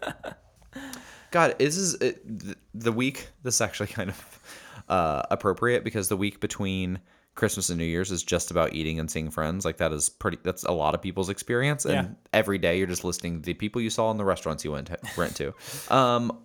God, 1.30 1.56
this 1.58 1.76
is 1.76 1.94
it, 1.94 2.56
the 2.74 2.92
week. 2.92 3.28
This 3.42 3.54
is 3.54 3.60
actually 3.60 3.86
kind 3.88 4.10
of 4.10 4.84
uh, 4.88 5.22
appropriate 5.30 5.84
because 5.84 6.08
the 6.08 6.16
week 6.16 6.40
between 6.40 6.98
Christmas 7.34 7.70
and 7.70 7.78
New 7.78 7.84
Year's 7.84 8.10
is 8.10 8.22
just 8.22 8.50
about 8.50 8.74
eating 8.74 8.98
and 9.00 9.10
seeing 9.10 9.30
friends. 9.30 9.64
Like 9.64 9.78
that 9.78 9.92
is 9.92 10.08
pretty. 10.10 10.38
That's 10.42 10.64
a 10.64 10.72
lot 10.72 10.94
of 10.94 11.00
people's 11.02 11.28
experience. 11.30 11.84
And 11.86 11.94
Yeah. 11.94 12.14
every 12.32 12.58
day 12.58 12.76
you're 12.78 12.86
just 12.86 13.04
listing 13.04 13.40
the 13.40 13.54
people 13.54 13.80
you 13.80 13.88
saw 13.90 14.10
in 14.10 14.16
the 14.18 14.24
restaurants 14.24 14.64
you 14.64 14.72
went 14.72 14.88
to, 14.88 14.98
went 15.16 15.34
to. 15.36 15.54
Um, 15.90 16.38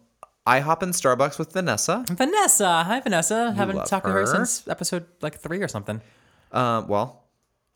IHOP 0.48 0.82
and 0.84 0.94
Starbucks 0.94 1.38
with 1.38 1.52
Vanessa. 1.52 2.06
Vanessa, 2.10 2.84
hi 2.86 3.02
Vanessa. 3.02 3.52
Haven't 3.52 3.76
love 3.76 3.90
talked 3.90 4.06
to 4.06 4.12
her 4.14 4.22
her. 4.22 4.26
since 4.26 4.66
episode 4.70 5.06
like 5.22 5.38
three 5.40 5.62
or 5.62 5.68
something. 5.68 6.02
Um, 6.54 6.88
well, 6.88 7.26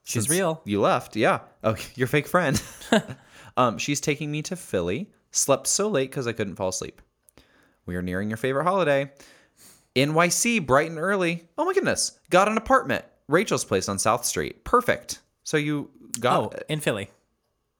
She's 0.03 0.30
real. 0.30 0.62
You 0.66 0.80
left, 0.82 1.16
yeah. 1.16 1.39
Oh, 1.64 1.76
your 1.95 2.07
fake 2.07 2.28
friend. 2.28 2.62
um, 3.57 3.78
she's 3.78 3.99
taking 4.01 4.32
me 4.32 4.41
to 4.43 4.55
Philly. 4.55 5.12
Slept 5.32 5.68
so 5.68 5.89
late 5.89 6.09
because 6.09 6.28
I 6.28 6.32
couldn't 6.34 6.55
fall 6.55 6.70
asleep. 6.70 7.01
We 7.86 7.95
are 7.97 8.01
nearing 8.01 8.30
your 8.30 8.38
favorite 8.38 8.64
holiday. 8.64 9.12
NYC, 9.95 10.65
bright 10.65 10.89
and 10.89 10.99
early. 10.99 11.47
Oh 11.57 11.65
my 11.65 11.73
goodness. 11.73 12.19
Got 12.29 12.47
an 12.47 12.57
apartment. 12.57 13.05
Rachel's 13.27 13.65
place 13.65 13.87
on 13.89 13.99
South 13.99 14.25
Street. 14.25 14.63
Perfect. 14.63 15.19
So 15.43 15.57
you 15.57 15.89
got 16.19 16.43
Oh, 16.43 16.59
in 16.69 16.79
Philly. 16.79 17.09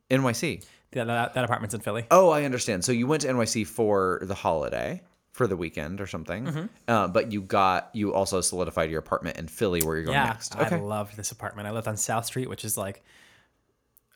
NYC. 0.10 0.66
Yeah, 0.94 1.06
that, 1.06 1.34
that 1.36 1.44
apartment's 1.46 1.74
in 1.74 1.82
Philly. 1.82 2.06
Oh, 2.12 2.30
I 2.30 2.44
understand. 2.44 2.84
So 2.84 2.92
you 2.92 3.08
went 3.08 3.22
to 3.22 3.30
NYC 3.30 3.66
for 3.66 4.20
the 4.24 4.36
holiday. 4.36 5.02
for 5.32 5.48
the 5.48 5.56
weekend 5.56 6.02
or 6.02 6.08
something. 6.08 6.46
Mm-hmm. 6.46 6.66
Uh, 6.90 7.08
but 7.08 7.32
you 7.32 7.42
got 7.42 7.90
you 7.94 8.14
also 8.14 8.42
solidified 8.42 8.90
your 8.90 9.00
apartment 9.00 9.38
in 9.38 9.48
Philly 9.48 9.82
where 9.82 9.96
you're 9.96 10.04
going 10.04 10.16
yeah, 10.18 10.26
next. 10.26 10.58
I 10.58 10.76
loved 10.78 11.16
this 11.16 11.32
apartment. 11.32 11.70
I 11.70 11.72
lived 11.72 11.88
on 11.88 11.96
South 11.96 12.26
Street, 12.26 12.50
which 12.50 12.66
is 12.66 12.78
like 12.78 13.02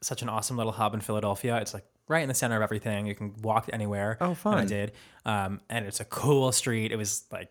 such 0.02 0.22
an 0.22 0.28
awesome 0.28 0.58
little 0.58 0.74
hub 0.74 0.94
in 0.94 1.00
Philadelphia. 1.00 1.56
It's 1.62 1.74
like 1.74 1.86
right 2.10 2.22
in 2.22 2.28
the 2.28 2.34
center 2.36 2.58
of 2.58 2.62
everything. 2.62 3.08
You 3.08 3.16
can 3.16 3.34
walk 3.42 3.70
anywhere. 3.72 4.18
Oh, 4.20 4.36
And 4.44 4.56
I 4.60 4.66
did. 4.66 4.92
Um, 5.26 5.62
and 5.70 5.86
it's 5.86 6.02
a 6.02 6.06
cool 6.06 6.52
street. 6.52 6.92
It 6.92 6.98
was 6.98 7.24
like 7.32 7.50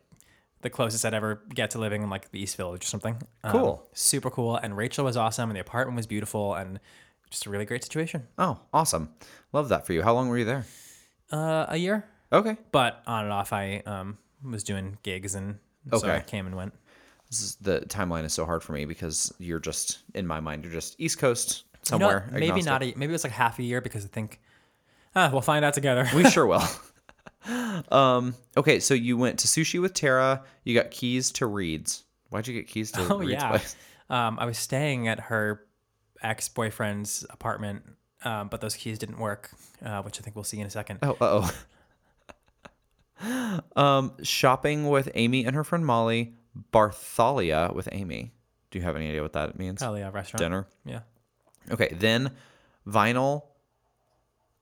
the 0.64 0.70
closest 0.70 1.04
I'd 1.04 1.14
ever 1.14 1.40
get 1.54 1.70
to 1.70 1.78
living 1.78 2.02
in 2.02 2.10
like 2.10 2.30
the 2.32 2.40
East 2.40 2.56
Village 2.56 2.82
or 2.84 2.88
something. 2.88 3.16
Um, 3.44 3.52
Cool. 3.52 3.88
super 3.92 4.30
cool. 4.30 4.56
And 4.56 4.76
Rachel 4.76 5.04
was 5.04 5.16
awesome, 5.16 5.48
and 5.50 5.56
the 5.56 5.60
apartment 5.60 5.94
was 5.94 6.08
beautiful, 6.08 6.54
and 6.54 6.80
just 7.30 7.46
a 7.46 7.50
really 7.50 7.64
great 7.64 7.84
situation. 7.84 8.26
Oh, 8.38 8.58
awesome. 8.72 9.10
Love 9.52 9.68
that 9.68 9.86
for 9.86 9.92
you. 9.92 10.02
How 10.02 10.12
long 10.12 10.28
were 10.28 10.38
you 10.38 10.44
there? 10.44 10.64
Uh, 11.30 11.66
a 11.68 11.76
year, 11.76 12.04
Okay. 12.32 12.56
but 12.72 13.02
on 13.06 13.24
and 13.24 13.32
off, 13.32 13.52
I 13.52 13.82
um, 13.86 14.18
was 14.42 14.64
doing 14.64 14.98
gigs, 15.04 15.34
and 15.36 15.58
so 15.90 15.98
Okay. 15.98 16.16
I 16.16 16.20
came 16.20 16.46
and 16.46 16.56
went. 16.56 16.74
This 17.30 17.40
is, 17.40 17.54
the 17.56 17.80
timeline 17.80 18.24
is 18.24 18.32
so 18.32 18.44
hard 18.44 18.62
for 18.62 18.72
me 18.72 18.84
because 18.84 19.32
you're 19.38 19.58
just 19.58 20.00
in 20.14 20.26
my 20.26 20.40
mind 20.40 20.62
you're 20.62 20.72
just 20.72 20.94
East 21.00 21.18
Coast 21.18 21.64
You 21.90 21.98
know 21.98 22.08
somewhere. 22.08 22.28
maybe 22.32 22.62
not. 22.62 22.82
A, 22.82 22.92
maybe 22.96 23.10
it 23.10 23.12
was 23.12 23.24
like 23.24 23.32
half 23.32 23.58
a 23.58 23.62
year 23.62 23.80
because 23.80 24.04
I 24.04 24.08
think. 24.08 24.40
Ah, 25.16 25.30
we'll 25.32 25.40
find 25.42 25.64
out 25.64 25.74
together. 25.74 26.08
We 26.14 26.24
sure 26.28 26.46
will. 26.52 26.62
Um. 27.90 28.34
Okay, 28.56 28.80
so 28.80 28.94
you 28.94 29.16
went 29.16 29.38
to 29.40 29.46
sushi 29.46 29.80
with 29.80 29.94
Tara. 29.94 30.42
You 30.64 30.74
got 30.74 30.90
keys 30.90 31.30
to 31.32 31.46
Reed's. 31.46 32.04
Why'd 32.30 32.46
you 32.46 32.54
get 32.54 32.68
keys 32.68 32.90
to 32.92 33.06
Oh 33.14 33.18
Reed's 33.18 33.32
yeah. 33.32 33.48
place? 33.48 33.76
Um, 34.10 34.38
I 34.38 34.46
was 34.46 34.58
staying 34.58 35.08
at 35.08 35.20
her 35.20 35.64
ex 36.22 36.48
boyfriend's 36.48 37.24
apartment, 37.30 37.84
um, 38.24 38.48
but 38.48 38.60
those 38.60 38.74
keys 38.74 38.98
didn't 38.98 39.18
work, 39.18 39.50
uh, 39.84 40.02
which 40.02 40.20
I 40.20 40.22
think 40.22 40.36
we'll 40.36 40.44
see 40.44 40.60
in 40.60 40.66
a 40.66 40.70
second. 40.70 41.00
Oh, 41.02 41.16
uh 41.20 41.50
oh. 43.20 43.60
um, 43.76 44.12
shopping 44.22 44.88
with 44.88 45.10
Amy 45.14 45.44
and 45.44 45.54
her 45.54 45.64
friend 45.64 45.84
Molly. 45.84 46.34
Barthalia 46.72 47.74
with 47.74 47.88
Amy. 47.90 48.32
Do 48.70 48.78
you 48.78 48.84
have 48.84 48.96
any 48.96 49.08
idea 49.08 49.22
what 49.22 49.32
that 49.32 49.58
means? 49.58 49.80
Probably 49.80 50.02
a 50.02 50.10
restaurant. 50.10 50.38
Dinner. 50.38 50.66
Yeah. 50.84 51.00
Okay, 51.70 51.88
then 51.92 52.30
vinyl, 52.86 53.42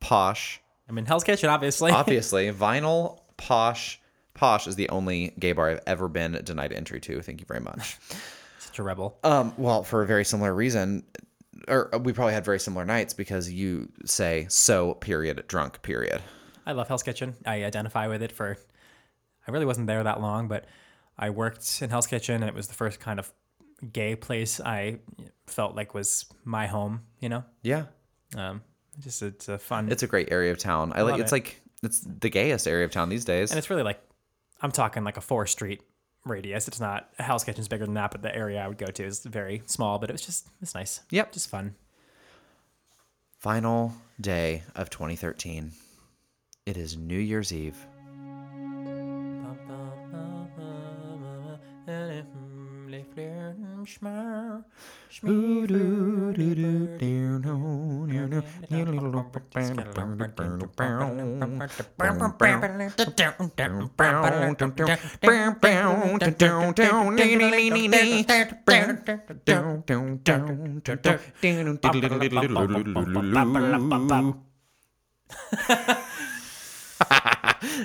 posh. 0.01 0.62
I 0.93 0.95
mean, 0.95 1.07
Hell's 1.07 1.24
Kitchen, 1.24 1.49
obviously. 1.49 1.90
Obviously, 1.90 2.53
vinyl, 2.53 3.20
posh. 3.38 3.99
Posh 4.34 4.66
is 4.66 4.76
the 4.76 4.90
only 4.90 5.32
gay 5.38 5.53
bar 5.53 5.70
I've 5.70 5.80
ever 5.86 6.07
been 6.07 6.38
denied 6.45 6.70
entry 6.70 7.01
to. 7.01 7.22
Thank 7.22 7.40
you 7.40 7.47
very 7.47 7.61
much. 7.61 7.97
Such 8.59 8.78
a 8.78 8.82
rebel. 8.82 9.16
Um, 9.24 9.55
well, 9.57 9.84
for 9.84 10.03
a 10.03 10.07
very 10.07 10.24
similar 10.26 10.55
reason, 10.55 11.05
or 11.66 11.90
we 12.03 12.12
probably 12.12 12.34
had 12.34 12.45
very 12.45 12.61
similar 12.61 12.84
nights 12.84 13.14
because 13.14 13.51
you 13.51 13.90
say 14.05 14.45
so 14.51 14.93
period 14.95 15.43
drunk 15.49 15.80
period. 15.80 16.20
I 16.66 16.72
love 16.72 16.88
Hell's 16.88 17.03
Kitchen. 17.03 17.36
I 17.47 17.64
identify 17.64 18.07
with 18.07 18.22
it 18.22 18.30
for. 18.30 18.59
I 19.49 19.51
really 19.51 19.66
wasn't 19.66 19.86
there 19.86 20.05
that 20.05 20.20
long, 20.20 20.47
but 20.47 20.66
I 21.16 21.30
worked 21.30 21.80
in 21.80 21.88
Hell's 21.88 22.07
Kitchen, 22.07 22.34
and 22.34 22.45
it 22.45 22.55
was 22.55 22.68
the 22.68 22.74
first 22.74 23.01
kind 23.01 23.18
of 23.18 23.32
gay 23.90 24.14
place 24.14 24.61
I 24.61 24.99
felt 25.47 25.74
like 25.74 25.95
was 25.95 26.26
my 26.45 26.66
home. 26.66 27.01
You 27.18 27.30
know, 27.30 27.45
Yeah, 27.62 27.86
um, 28.36 28.61
just 29.01 29.22
it's 29.22 29.49
a 29.49 29.59
fun. 29.59 29.90
it's 29.90 30.03
a 30.03 30.07
great 30.07 30.30
area 30.30 30.53
of 30.53 30.59
town. 30.59 30.93
I 30.95 31.03
like. 31.03 31.20
It's 31.20 31.32
it. 31.32 31.34
like 31.34 31.61
it's 31.82 32.01
the 32.01 32.30
gayest 32.30 32.66
area 32.68 32.84
of 32.84 32.90
town 32.90 33.09
these 33.09 33.24
days. 33.24 33.51
and 33.51 33.59
it's 33.59 33.70
really 33.70 33.82
like 33.82 34.01
I'm 34.61 34.72
talking 34.72 35.05
like 35.05 35.16
a 35.16 35.20
four 35.20 35.47
street 35.47 35.82
radius. 36.24 36.68
It's 36.68 36.80
not 36.80 37.09
a 37.18 37.22
Hell's 37.22 37.45
Kitchen's 37.45 37.68
bigger 37.68 37.84
than 37.84 37.95
that, 37.95 38.11
but 38.12 38.22
the 38.22 38.34
area 38.34 38.62
I 38.62 38.68
would 38.68 38.78
go 38.78 38.86
to 38.86 39.05
is 39.05 39.24
very 39.24 39.62
small. 39.66 39.99
But 39.99 40.11
it 40.11 40.12
was 40.12 40.22
just 40.22 40.49
it's 40.61 40.74
nice. 40.74 41.01
Yep. 41.11 41.32
just 41.32 41.49
fun. 41.49 41.74
Final 43.38 43.93
day 44.20 44.62
of 44.76 44.88
2013. 44.88 45.72
It 46.64 46.76
is 46.76 46.97
New 46.97 47.18
Year's 47.18 47.53
Eve. 47.53 47.76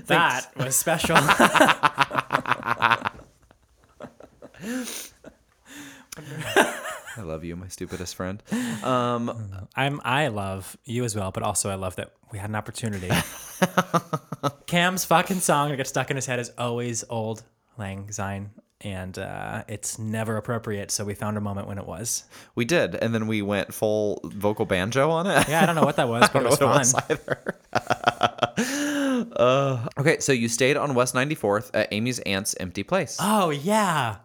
That 0.07 0.51
was 0.55 0.75
special. 0.75 1.17
I 7.17 7.21
love 7.21 7.43
you, 7.43 7.55
my 7.55 7.67
stupidest 7.67 8.15
friend. 8.15 8.41
Um, 8.83 9.67
I'm 9.75 9.99
I 10.03 10.27
love 10.27 10.77
you 10.85 11.03
as 11.03 11.15
well, 11.15 11.31
but 11.31 11.43
also 11.43 11.69
I 11.69 11.75
love 11.75 11.95
that 11.95 12.13
we 12.31 12.39
had 12.39 12.49
an 12.49 12.55
opportunity. 12.55 13.09
Cam's 14.67 15.05
fucking 15.05 15.39
song 15.39 15.69
that 15.69 15.77
gets 15.77 15.89
stuck 15.89 16.09
in 16.11 16.15
his 16.15 16.25
head 16.25 16.39
is 16.39 16.51
always 16.57 17.03
Auld 17.09 17.41
Lang 17.77 18.11
Syne, 18.11 18.51
and 18.81 19.17
uh, 19.17 19.63
it's 19.67 19.97
never 19.97 20.37
appropriate. 20.37 20.91
So 20.91 21.05
we 21.05 21.15
found 21.15 21.37
a 21.37 21.41
moment 21.41 21.67
when 21.67 21.77
it 21.79 21.87
was. 21.87 22.25
we 22.55 22.65
did, 22.65 22.93
and 22.95 23.15
then 23.15 23.25
we 23.27 23.41
went 23.41 23.73
full 23.73 24.19
vocal 24.23 24.65
banjo 24.65 25.09
on 25.09 25.25
it. 25.27 25.47
Yeah, 25.49 25.63
I 25.63 25.65
don't 25.65 25.75
know 25.75 25.85
what 25.85 25.95
that 25.95 26.07
was, 26.07 26.29
but 26.31 26.41
it 26.45 26.49
was 26.49 26.59
know 26.59 26.67
fun. 26.67 26.81
it 26.81 26.81
was 26.81 27.01
either. 27.09 29.31
uh, 29.35 29.87
okay, 29.97 30.19
so 30.19 30.31
you 30.31 30.47
stayed 30.49 30.77
on 30.77 30.93
West 30.93 31.15
94th 31.15 31.71
at 31.73 31.87
Amy's 31.91 32.19
aunt's 32.19 32.55
empty 32.59 32.83
place. 32.83 33.17
Oh 33.19 33.49
yeah, 33.49 34.17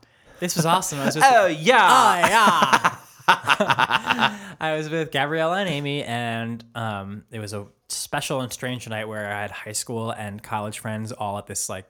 this 0.43 0.57
was 0.57 0.67
awesome. 0.67 0.99
I 0.99 1.07
was 1.07 1.15
with, 1.15 1.25
Oh, 1.27 1.47
yeah. 1.47 2.19
oh 2.27 2.29
yeah. 2.29 2.99
I 4.61 4.77
was 4.77 4.91
with 4.91 5.13
Gabriella 5.13 5.59
and 5.59 5.69
Amy, 5.69 6.03
and 6.03 6.63
um, 6.75 7.25
it 7.31 7.39
was 7.39 7.53
a 7.55 7.67
special 7.89 8.41
and 8.41 8.53
strange 8.53 8.89
night 8.89 9.07
where 9.07 9.33
I 9.33 9.41
had 9.43 9.51
high 9.53 9.73
school 9.73 10.11
and 10.11 10.43
college 10.43 10.81
friends 10.81 11.13
all 11.13 11.39
at 11.39 11.47
this 11.47 11.69
like 11.69 11.87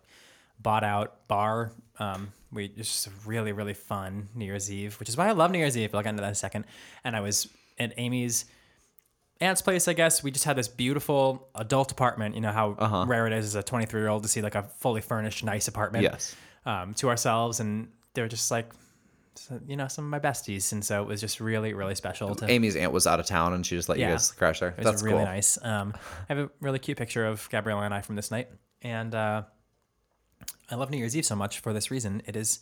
bought 0.60 0.84
out 0.84 1.26
bar. 1.28 1.72
Um, 1.98 2.32
we 2.52 2.70
was 2.76 2.88
just 2.88 3.08
really 3.24 3.52
really 3.52 3.72
fun 3.74 4.28
New 4.34 4.44
Year's 4.44 4.70
Eve, 4.70 4.98
which 5.00 5.08
is 5.08 5.16
why 5.16 5.28
I 5.28 5.32
love 5.32 5.50
New 5.50 5.58
Year's 5.58 5.76
Eve. 5.76 5.90
But 5.90 5.98
I'll 5.98 6.04
get 6.04 6.10
into 6.10 6.20
that 6.20 6.28
in 6.28 6.32
a 6.32 6.36
second. 6.36 6.66
And 7.02 7.16
I 7.16 7.20
was 7.20 7.48
at 7.78 7.94
Amy's 7.96 8.44
aunt's 9.40 9.62
place, 9.62 9.88
I 9.88 9.94
guess. 9.94 10.22
We 10.22 10.30
just 10.30 10.44
had 10.44 10.56
this 10.56 10.68
beautiful 10.68 11.48
adult 11.54 11.92
apartment. 11.92 12.34
You 12.34 12.42
know 12.42 12.52
how 12.52 13.04
rare 13.06 13.26
it 13.26 13.32
is 13.32 13.46
as 13.46 13.54
a 13.54 13.62
23 13.62 14.00
year 14.00 14.08
old 14.08 14.22
to 14.24 14.28
see 14.28 14.42
like 14.42 14.54
a 14.54 14.64
fully 14.80 15.00
furnished, 15.00 15.44
nice 15.44 15.66
apartment. 15.66 16.02
Yes. 16.04 16.36
Um, 16.64 16.94
to 16.94 17.08
ourselves, 17.08 17.58
and 17.58 17.88
they 18.14 18.22
were 18.22 18.28
just 18.28 18.50
like, 18.50 18.70
you 19.66 19.76
know, 19.76 19.88
some 19.88 20.04
of 20.04 20.10
my 20.10 20.18
besties, 20.18 20.72
and 20.72 20.84
so 20.84 21.02
it 21.02 21.08
was 21.08 21.20
just 21.20 21.40
really, 21.40 21.72
really 21.72 21.94
special. 21.94 22.34
To, 22.34 22.50
Amy's 22.50 22.76
aunt 22.76 22.92
was 22.92 23.06
out 23.06 23.18
of 23.20 23.26
town, 23.26 23.54
and 23.54 23.64
she 23.64 23.76
just 23.76 23.88
let 23.88 23.98
you 23.98 24.06
guys 24.06 24.30
crash 24.32 24.60
there. 24.60 24.70
it 24.76 24.82
That's 24.82 25.02
really 25.02 25.18
cool. 25.18 25.24
nice. 25.24 25.58
Um, 25.62 25.94
I 26.28 26.34
have 26.34 26.38
a 26.38 26.50
really 26.60 26.78
cute 26.78 26.98
picture 26.98 27.24
of 27.24 27.48
Gabriella 27.50 27.82
and 27.82 27.94
I 27.94 28.02
from 28.02 28.16
this 28.16 28.30
night, 28.30 28.48
and 28.82 29.14
uh, 29.14 29.42
I 30.70 30.74
love 30.74 30.90
New 30.90 30.98
Year's 30.98 31.16
Eve 31.16 31.24
so 31.24 31.36
much 31.36 31.60
for 31.60 31.72
this 31.72 31.90
reason. 31.90 32.22
It 32.26 32.36
is 32.36 32.60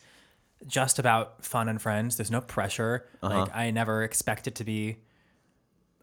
just 0.66 0.98
about 0.98 1.44
fun 1.44 1.68
and 1.68 1.80
friends. 1.80 2.16
There's 2.16 2.30
no 2.30 2.40
pressure. 2.40 3.06
Uh-huh. 3.22 3.40
Like 3.40 3.56
I 3.56 3.70
never 3.70 4.02
expect 4.02 4.46
it 4.46 4.56
to 4.56 4.64
be 4.64 4.98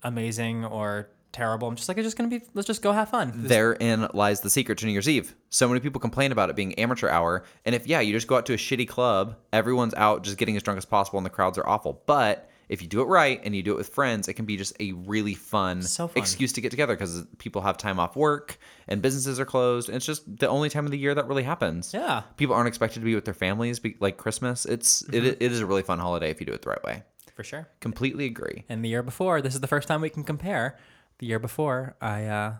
amazing 0.03 0.65
or 0.65 1.09
terrible. 1.31 1.67
I'm 1.67 1.75
just 1.75 1.87
like, 1.87 1.97
it's 1.97 2.05
just 2.05 2.17
gonna 2.17 2.29
be. 2.29 2.41
Let's 2.53 2.67
just 2.67 2.81
go 2.81 2.91
have 2.91 3.09
fun. 3.09 3.31
This- 3.35 3.49
Therein 3.49 4.07
lies 4.13 4.41
the 4.41 4.49
secret 4.49 4.77
to 4.79 4.85
New 4.85 4.91
Year's 4.91 5.09
Eve. 5.09 5.35
So 5.49 5.67
many 5.67 5.79
people 5.79 5.99
complain 6.01 6.31
about 6.31 6.49
it 6.49 6.55
being 6.55 6.73
amateur 6.75 7.09
hour. 7.09 7.43
And 7.65 7.73
if, 7.75 7.87
yeah, 7.87 7.99
you 7.99 8.13
just 8.13 8.27
go 8.27 8.37
out 8.37 8.45
to 8.47 8.53
a 8.53 8.57
shitty 8.57 8.87
club, 8.87 9.35
everyone's 9.53 9.93
out 9.95 10.23
just 10.23 10.37
getting 10.37 10.55
as 10.57 10.63
drunk 10.63 10.77
as 10.77 10.85
possible 10.85 11.17
and 11.19 11.25
the 11.25 11.29
crowds 11.29 11.57
are 11.57 11.67
awful. 11.67 12.01
But 12.05 12.49
if 12.69 12.81
you 12.81 12.87
do 12.89 12.99
it 13.01 13.05
right 13.05 13.39
and 13.45 13.55
you 13.55 13.63
do 13.63 13.71
it 13.71 13.77
with 13.77 13.87
friends, 13.87 14.27
it 14.27 14.33
can 14.33 14.43
be 14.45 14.57
just 14.57 14.75
a 14.81 14.91
really 14.91 15.33
fun, 15.33 15.81
So 15.83 16.09
fun. 16.09 16.21
excuse 16.21 16.51
to 16.53 16.61
get 16.61 16.69
together 16.69 16.95
because 16.95 17.23
people 17.37 17.61
have 17.61 17.77
time 17.77 17.97
off 17.97 18.17
work 18.17 18.57
and 18.89 19.01
businesses 19.01 19.39
are 19.39 19.45
closed. 19.45 19.87
And 19.87 19.95
it's 19.95 20.05
just 20.05 20.23
the 20.39 20.49
only 20.49 20.69
time 20.69 20.83
of 20.83 20.91
the 20.91 20.97
year 20.97 21.15
that 21.15 21.27
really 21.29 21.43
happens. 21.43 21.93
Yeah. 21.93 22.23
People 22.35 22.55
aren't 22.55 22.67
expected 22.67 22.99
to 22.99 23.05
be 23.05 23.15
with 23.15 23.23
their 23.23 23.33
families 23.33 23.79
be- 23.79 23.95
like 24.01 24.17
Christmas. 24.17 24.65
It's 24.65 25.03
Mm-hmm. 25.03 25.13
it, 25.15 25.37
it 25.39 25.51
is 25.53 25.61
a 25.61 25.65
really 25.65 25.81
fun 25.83 25.99
holiday 25.99 26.29
if 26.29 26.41
you 26.41 26.45
do 26.45 26.51
it 26.51 26.61
the 26.61 26.69
right 26.69 26.83
way. 26.83 27.03
for 27.35 27.43
sure. 27.45 27.69
Completely 27.79 28.25
agree. 28.25 28.65
And 28.67 28.83
the 28.83 28.89
year 28.89 29.03
before, 29.03 29.41
this 29.41 29.53
is 29.55 29.61
the 29.61 29.67
first 29.67 29.87
time 29.87 30.01
we 30.01 30.09
can 30.09 30.23
compare. 30.25 30.77
The 31.19 31.25
year 31.25 31.39
before, 31.39 31.95
I 32.01 32.25
uh 32.25 32.53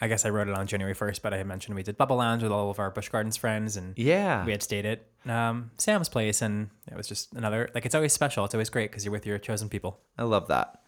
I 0.00 0.08
guess 0.08 0.24
I 0.26 0.30
wrote 0.30 0.48
it 0.48 0.54
on 0.54 0.66
January 0.66 0.96
1st, 0.96 1.22
but 1.22 1.32
I 1.32 1.36
had 1.36 1.46
mentioned 1.46 1.76
we 1.76 1.84
did 1.84 1.96
Bubble 1.96 2.16
Lounge 2.16 2.42
with 2.42 2.50
all 2.50 2.70
of 2.70 2.80
our 2.80 2.90
Busch 2.90 3.08
Gardens 3.08 3.36
friends 3.36 3.76
and 3.76 3.96
Yeah. 3.96 4.44
we 4.44 4.50
had 4.50 4.60
stayed 4.62 4.84
at 4.84 5.06
um, 5.30 5.70
Sam's 5.78 6.08
place 6.08 6.42
and 6.42 6.70
it 6.90 6.96
was 6.96 7.06
just 7.06 7.32
another 7.34 7.70
like 7.74 7.86
it's 7.86 7.94
always 7.94 8.12
special. 8.12 8.44
It's 8.44 8.54
always 8.54 8.68
great 8.70 8.90
because 8.90 9.04
you're 9.04 9.12
with 9.12 9.26
your 9.26 9.38
chosen 9.38 9.68
people. 9.68 10.00
I 10.18 10.24
love 10.24 10.48
that. 10.48 10.80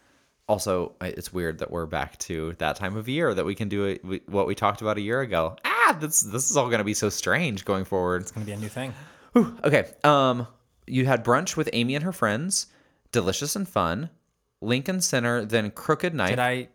Also, 0.48 0.94
it's 1.00 1.32
weird 1.32 1.58
that 1.60 1.70
we're 1.70 1.86
back 1.86 2.18
to 2.18 2.54
that 2.58 2.76
time 2.76 2.96
of 2.96 3.08
year 3.08 3.32
that 3.34 3.46
we 3.46 3.54
can 3.54 3.68
do 3.68 3.84
it, 3.84 4.04
we- 4.04 4.20
what 4.26 4.46
we 4.46 4.54
talked 4.54 4.82
about 4.82 4.98
a 4.98 5.00
year 5.00 5.20
ago. 5.20 5.56
Ah, 5.64 5.96
this 6.00 6.20
this 6.22 6.50
is 6.50 6.56
all 6.56 6.66
going 6.66 6.78
to 6.78 6.84
be 6.84 6.92
so 6.94 7.08
strange 7.08 7.64
going 7.64 7.84
forward. 7.84 8.22
It's 8.22 8.30
gonna 8.32 8.44
be 8.46 8.52
a 8.52 8.56
new 8.56 8.68
thing. 8.68 8.92
Okay, 9.36 9.84
um, 10.04 10.46
you 10.86 11.06
had 11.06 11.24
brunch 11.24 11.56
with 11.56 11.68
Amy 11.72 11.94
and 11.94 12.04
her 12.04 12.12
friends, 12.12 12.66
delicious 13.12 13.56
and 13.56 13.68
fun. 13.68 14.10
Lincoln 14.60 15.00
Center, 15.00 15.44
then 15.44 15.70
Crooked 15.70 16.14
Knife. 16.14 16.30
Did 16.30 16.38
I 16.38 16.68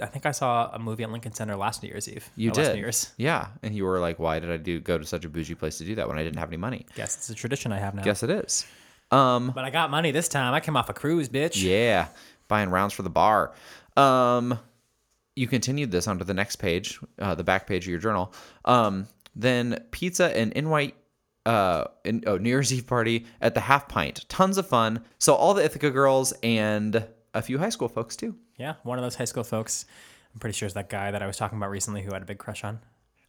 I 0.00 0.06
think 0.06 0.26
I 0.26 0.32
saw 0.32 0.70
a 0.72 0.78
movie 0.78 1.04
at 1.04 1.10
Lincoln 1.10 1.32
Center 1.32 1.54
last 1.56 1.82
New 1.82 1.88
Year's 1.88 2.08
Eve. 2.08 2.28
You 2.36 2.50
or 2.50 2.54
last 2.54 2.66
did. 2.66 2.74
New 2.74 2.80
Year's. 2.80 3.12
Yeah. 3.16 3.48
And 3.62 3.74
you 3.74 3.84
were 3.84 4.00
like, 4.00 4.18
why 4.18 4.40
did 4.40 4.50
I 4.50 4.56
do 4.56 4.80
go 4.80 4.98
to 4.98 5.06
such 5.06 5.24
a 5.24 5.28
bougie 5.28 5.54
place 5.54 5.78
to 5.78 5.84
do 5.84 5.94
that 5.94 6.08
when 6.08 6.18
I 6.18 6.22
didn't 6.24 6.38
have 6.38 6.48
any 6.48 6.56
money? 6.56 6.86
Guess 6.96 7.16
it's 7.16 7.30
a 7.30 7.34
tradition 7.34 7.72
I 7.72 7.78
have 7.78 7.94
now. 7.94 8.02
Guess 8.02 8.22
it 8.24 8.30
is. 8.30 8.66
But 9.10 9.64
I 9.64 9.70
got 9.70 9.90
money 9.90 10.10
this 10.10 10.26
time. 10.26 10.52
I 10.54 10.60
came 10.60 10.76
off 10.76 10.88
a 10.88 10.94
cruise, 10.94 11.28
bitch. 11.28 11.62
Yeah. 11.62 12.08
Buying 12.48 12.70
rounds 12.70 12.92
for 12.92 13.02
the 13.02 13.10
bar. 13.10 13.52
Um, 13.96 14.58
you 15.36 15.46
continued 15.46 15.92
this 15.92 16.08
onto 16.08 16.24
the 16.24 16.34
next 16.34 16.56
page, 16.56 16.98
uh, 17.20 17.36
the 17.36 17.44
back 17.44 17.66
page 17.68 17.84
of 17.84 17.90
your 17.90 18.00
journal. 18.00 18.32
Um, 18.64 19.06
then 19.36 19.84
pizza 19.92 20.36
and 20.36 20.52
in 20.52 20.70
white 20.70 20.96
uh 21.46 21.84
in, 22.04 22.24
oh, 22.26 22.38
New 22.38 22.48
Year's 22.48 22.72
Eve 22.72 22.86
party 22.86 23.26
at 23.40 23.54
the 23.54 23.60
half 23.60 23.86
pint. 23.86 24.24
Tons 24.28 24.56
of 24.58 24.66
fun. 24.66 25.04
So 25.18 25.34
all 25.34 25.54
the 25.54 25.64
Ithaca 25.64 25.90
girls 25.90 26.32
and 26.42 27.06
a 27.34 27.42
few 27.42 27.58
high 27.58 27.68
school 27.68 27.88
folks 27.88 28.16
too. 28.16 28.34
Yeah, 28.56 28.74
one 28.82 28.98
of 28.98 29.04
those 29.04 29.16
high 29.16 29.24
school 29.24 29.44
folks. 29.44 29.84
I'm 30.32 30.40
pretty 30.40 30.56
sure 30.56 30.66
it's 30.66 30.74
that 30.74 30.88
guy 30.88 31.10
that 31.10 31.22
I 31.22 31.26
was 31.26 31.36
talking 31.36 31.58
about 31.58 31.70
recently 31.70 32.02
who 32.02 32.10
I 32.10 32.14
had 32.14 32.22
a 32.22 32.26
big 32.26 32.38
crush 32.38 32.64
on. 32.64 32.80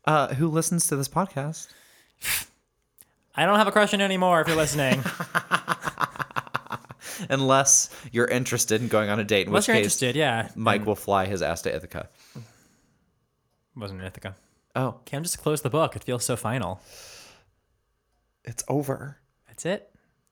Uh, 0.06 0.34
who 0.36 0.48
listens 0.48 0.88
to 0.88 0.96
this 0.96 1.08
podcast? 1.08 1.68
I 3.36 3.46
don't 3.46 3.58
have 3.58 3.68
a 3.68 3.72
crush 3.72 3.94
on 3.94 4.00
you 4.00 4.06
anymore 4.06 4.42
if 4.42 4.48
you're 4.48 4.56
listening. 4.56 5.04
Unless 7.30 7.90
you're 8.12 8.28
interested 8.28 8.82
in 8.82 8.88
going 8.88 9.10
on 9.10 9.20
a 9.20 9.24
date, 9.24 9.44
in 9.44 9.48
Unless 9.48 9.64
which 9.64 9.68
you're 9.70 9.76
case 9.78 9.86
interested, 9.86 10.16
yeah. 10.16 10.50
Mike 10.56 10.86
will 10.86 10.96
fly 10.96 11.26
his 11.26 11.42
ass 11.42 11.62
to 11.64 11.74
Ithaca. 11.76 12.10
Wasn't 13.76 14.00
in 14.02 14.06
Ithaca. 14.06 14.36
Oh, 14.76 15.00
Cam 15.06 15.24
just 15.24 15.42
closed 15.42 15.64
the 15.64 15.70
book. 15.70 15.96
It 15.96 16.04
feels 16.04 16.26
so 16.26 16.36
final. 16.36 16.82
it's 18.44 18.64
over. 18.68 19.18
That's 19.48 19.66
it. 19.66 19.90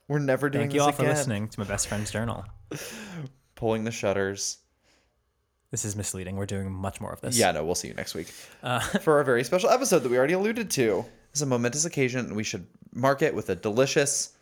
We're 0.08 0.20
never 0.20 0.50
doing 0.50 0.64
Thank 0.64 0.74
you 0.74 0.80
this 0.82 0.86
all 0.88 0.92
for 0.92 1.04
again. 1.04 1.16
listening 1.16 1.48
to 1.50 1.60
my 1.60 1.66
best 1.66 1.88
friend's 1.88 2.12
journal. 2.12 2.46
Pulling 3.56 3.86
the 3.86 3.92
shutters. 3.92 4.58
This 5.74 5.86
is 5.86 5.96
misleading. 5.96 6.36
We're 6.36 6.46
doing 6.46 6.72
much 6.72 7.02
more 7.02 7.12
of 7.12 7.20
this. 7.22 7.36
Yeah, 7.36 7.50
no, 7.50 7.66
we'll 7.66 7.74
see 7.74 7.88
you 7.88 7.96
next 7.96 8.14
week 8.14 8.28
for 9.02 9.20
a 9.20 9.26
very 9.26 9.44
special 9.44 9.72
episode 9.72 10.04
that 10.04 10.12
we 10.12 10.20
already 10.20 10.36
alluded 10.36 10.70
to. 10.70 11.04
It's 11.32 11.42
a 11.42 11.48
momentous 11.48 11.84
occasion, 11.84 12.28
and 12.28 12.36
we 12.36 12.44
should 12.44 12.68
mark 12.94 13.24
it 13.24 13.34
with 13.34 13.50
a 13.50 13.56
delicious 13.56 14.34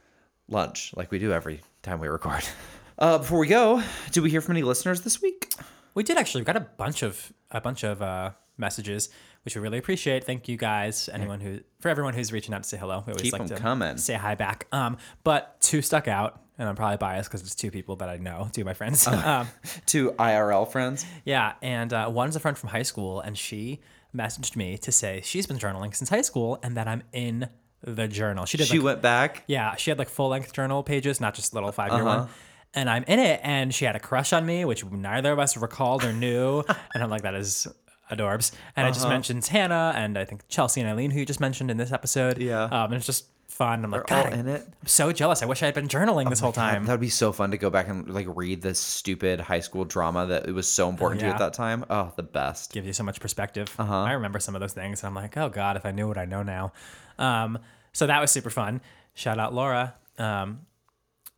lunch, 0.50 0.92
like 0.98 1.10
we 1.10 1.20
do 1.20 1.32
every 1.32 1.62
time 1.84 2.02
we 2.02 2.10
record. 2.10 2.44
Uh, 3.00 3.18
before 3.18 3.40
we 3.40 3.48
go, 3.48 3.82
do 4.12 4.22
we 4.22 4.30
hear 4.30 4.42
from 4.42 4.56
any 4.56 4.62
listeners 4.62 5.02
this 5.02 5.24
week? 5.24 5.52
We 5.96 6.04
did 6.04 6.18
actually. 6.18 6.42
We 6.42 6.46
got 6.46 6.58
a 6.58 6.60
bunch 6.60 7.02
of 7.02 7.34
a 7.50 7.60
bunch 7.60 7.84
of 7.84 8.00
uh, 8.00 8.32
messages, 8.62 9.09
which 9.43 9.55
we 9.55 9.62
really 9.62 9.78
appreciate. 9.78 10.24
Thank 10.24 10.47
you 10.47 10.55
guys, 10.55 11.09
anyone 11.12 11.41
who 11.41 11.59
for 11.82 11.89
everyone 11.89 12.14
who's 12.14 12.32
reaching 12.32 12.53
out 12.53 12.64
to 12.64 12.70
say 12.70 12.78
hello. 12.78 13.03
We 13.05 13.12
always 13.12 13.22
Keep 13.24 13.34
like 13.34 13.41
'em 13.41 13.47
to 13.49 13.55
coming. 13.57 13.97
say 13.97 14.14
hi 14.14 14.36
back. 14.36 14.68
Um, 14.72 14.97
but 15.26 15.59
two 15.59 15.82
stuck 15.82 16.07
out, 16.07 16.39
and 16.57 16.70
I'm 16.70 16.76
probably 16.76 16.97
biased 16.97 17.30
because 17.30 17.41
it's 17.41 17.55
two 17.55 17.72
people 17.72 17.97
that 17.97 18.07
I 18.07 18.16
know, 18.18 18.47
two 18.53 18.62
of 18.62 18.66
my 18.68 18.74
friends. 18.74 19.05
Oh. 19.07 19.14
um, 19.41 19.47
To 19.88 20.12
IRL 20.14 20.72
friends. 20.72 21.05
yeah, 21.26 21.53
and 21.62 21.91
uh, 21.91 22.09
one's 22.09 22.38
a 22.38 22.39
friend 22.39 22.57
from 22.57 22.70
high 22.70 22.84
school, 22.84 23.20
and 23.20 23.38
she 23.38 23.82
messaged 24.16 24.55
me 24.55 24.78
to 24.78 24.91
say 24.91 25.22
she's 25.24 25.47
been 25.47 25.57
journaling 25.57 25.93
since 25.95 26.09
high 26.09 26.22
school, 26.22 26.59
and 26.64 26.78
that 26.78 26.88
I'm 26.88 27.03
in 27.12 27.49
the 27.84 28.07
journal. 28.07 28.45
She 28.45 28.57
did. 28.57 28.68
She 28.68 28.78
like, 28.78 28.86
went 28.86 29.01
back. 29.01 29.43
Yeah, 29.47 29.76
she 29.76 29.89
had 29.89 29.97
like 29.97 30.09
full 30.09 30.30
length 30.30 30.53
journal 30.53 30.84
pages, 30.84 31.20
not 31.20 31.34
just 31.34 31.53
little 31.53 31.72
five 31.72 31.91
year 31.91 32.03
Uh-huh. 32.05 32.20
one. 32.22 32.30
And 32.74 32.89
I'm 32.89 33.03
in 33.03 33.20
it, 33.20 33.41
and 33.43 33.74
she 33.74 33.84
had 33.84 33.97
a 33.97 33.99
crush 33.99 34.32
on 34.32 34.45
me, 34.45 34.64
which 34.64 34.86
neither 34.86 35.34
of 35.34 35.39
us 35.39 35.57
recalled 35.57 36.05
or 36.05 36.14
knew. 36.14 36.64
and 36.93 37.03
I'm 37.03 37.09
like, 37.09 37.24
that 37.24 37.34
is 37.34 37.68
adorbs. 38.12 38.51
And 38.76 38.88
it 38.88 38.91
just 38.91 39.01
Uh-huh. 39.05 39.14
mentions 39.14 39.47
Hannah 39.47 39.93
and 39.95 40.18
I 40.18 40.26
think 40.26 40.47
Chelsea 40.47 40.82
and 40.82 40.89
Eileen, 40.89 41.12
who 41.12 41.20
you 41.20 41.26
just 41.26 41.39
mentioned 41.39 41.72
in 41.72 41.78
this 41.78 41.91
episode. 41.91 42.38
Yeah. 42.38 42.64
Um, 42.66 42.86
and 42.86 42.93
it's 42.95 43.05
just 43.05 43.26
fun. 43.47 43.84
I'm 43.84 43.91
like, 43.91 44.07
They're 44.07 44.18
all 44.18 44.24
God, 44.26 44.34
in 44.34 44.47
it. 44.47 44.62
I'm 44.66 44.88
so 44.88 45.12
jealous. 45.12 45.43
I 45.43 45.45
wish 45.45 45.62
I 45.62 45.66
had 45.66 45.76
been 45.76 45.88
journaling 45.89 46.30
this 46.30 46.39
whole 46.39 46.51
time. 46.53 46.86
That 46.86 46.93
would 46.93 46.99
be 47.01 47.09
so 47.09 47.32
fun 47.32 47.51
to 47.51 47.57
go 47.57 47.70
back 47.70 47.88
and 47.89 48.07
like 48.09 48.28
read 48.30 48.62
this 48.62 48.80
stupid 48.80 49.39
high 49.41 49.59
school 49.59 49.84
drama 49.86 50.26
that 50.28 50.47
it 50.47 50.53
was 50.53 50.68
so 50.68 50.88
important 50.89 51.20
to 51.20 51.26
you 51.26 51.30
Yeah. 51.32 51.36
at 51.36 51.39
that 51.39 51.53
time. 51.53 51.84
Oh, 51.89 52.14
the 52.16 52.24
best. 52.24 52.72
gives 52.74 52.88
you 52.88 52.93
so 52.93 53.03
much 53.03 53.20
perspective. 53.20 53.74
Uh-huh. 53.78 54.03
I 54.03 54.14
remember 54.14 54.39
some 54.39 54.55
of 54.55 54.62
those 54.62 54.74
things, 54.74 55.03
and 55.03 55.07
I'm 55.09 55.16
like, 55.16 55.36
oh 55.38 55.49
god, 55.49 55.76
if 55.78 55.86
I 55.86 55.91
knew 55.91 56.07
what 56.07 56.18
I 56.18 56.26
know 56.26 56.43
now. 56.43 56.72
Um, 57.20 57.59
so 57.93 58.07
that 58.07 58.20
was 58.22 58.32
super 58.32 58.49
fun. 58.49 58.80
Shout 59.14 59.38
out 59.38 59.53
Laura. 59.53 59.95
Um, 60.18 60.62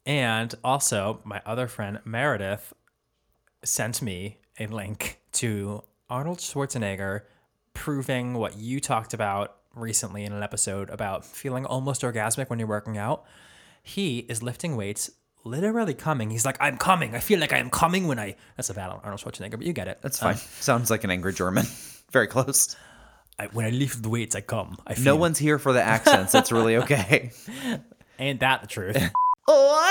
and 0.06 0.54
also 0.64 1.20
my 1.24 1.42
other 1.46 1.68
friend 1.68 2.00
Meredith 2.06 2.74
sent 3.64 4.02
me 4.02 4.38
a 4.60 4.68
link 4.68 5.20
to 5.34 5.84
Arnold 6.10 6.40
Schwarzenegger 6.40 7.22
proving 7.74 8.34
what 8.34 8.58
you 8.58 8.80
talked 8.80 9.14
about 9.14 9.56
recently 9.76 10.24
in 10.24 10.34
an 10.34 10.44
episode 10.44 10.90
about 10.90 11.26
feeling 11.26 11.66
almost 11.66 12.02
orgasmic 12.02 12.50
when 12.50 12.60
you're 12.60 12.68
working 12.68 12.98
out. 12.98 13.24
He 13.82 14.20
is 14.20 14.44
lifting 14.44 14.76
weights, 14.76 15.10
literally 15.44 15.94
coming. 15.94 16.30
He's 16.30 16.46
like, 16.46 16.58
I'm 16.60 16.78
coming. 16.78 17.16
I 17.16 17.20
feel 17.20 17.40
like 17.40 17.54
I 17.54 17.58
am 17.58 17.70
coming 17.70 18.08
when 18.08 18.20
I. 18.20 18.36
That's 18.56 18.70
a 18.70 18.74
bad 18.74 18.90
Arnold 18.90 19.22
Schwarzenegger, 19.22 19.52
but 19.52 19.64
you 19.64 19.74
get 19.74 19.88
it. 19.88 20.00
That's 20.02 20.20
fine. 20.20 20.36
Um, 20.36 20.42
Sounds 20.60 20.90
like 20.90 21.04
an 21.04 21.12
angry 21.12 21.34
German. 21.34 21.66
Very 22.12 22.28
close. 22.28 22.76
I, 23.40 23.48
when 23.48 23.66
I 23.66 23.72
lift 23.72 24.04
the 24.04 24.10
weights, 24.10 24.36
I 24.36 24.42
come. 24.42 24.78
I 24.86 24.94
feel. 24.94 25.06
No 25.06 25.16
one's 25.16 25.40
here 25.40 25.58
for 25.58 25.74
the 25.74 25.82
accents. 25.82 26.36
It's 26.36 26.52
really 26.52 26.78
okay. 26.78 27.32
Ain't 28.20 28.42
that 28.42 28.62
the 28.62 28.68
truth? 28.68 29.12
Or 29.48 29.82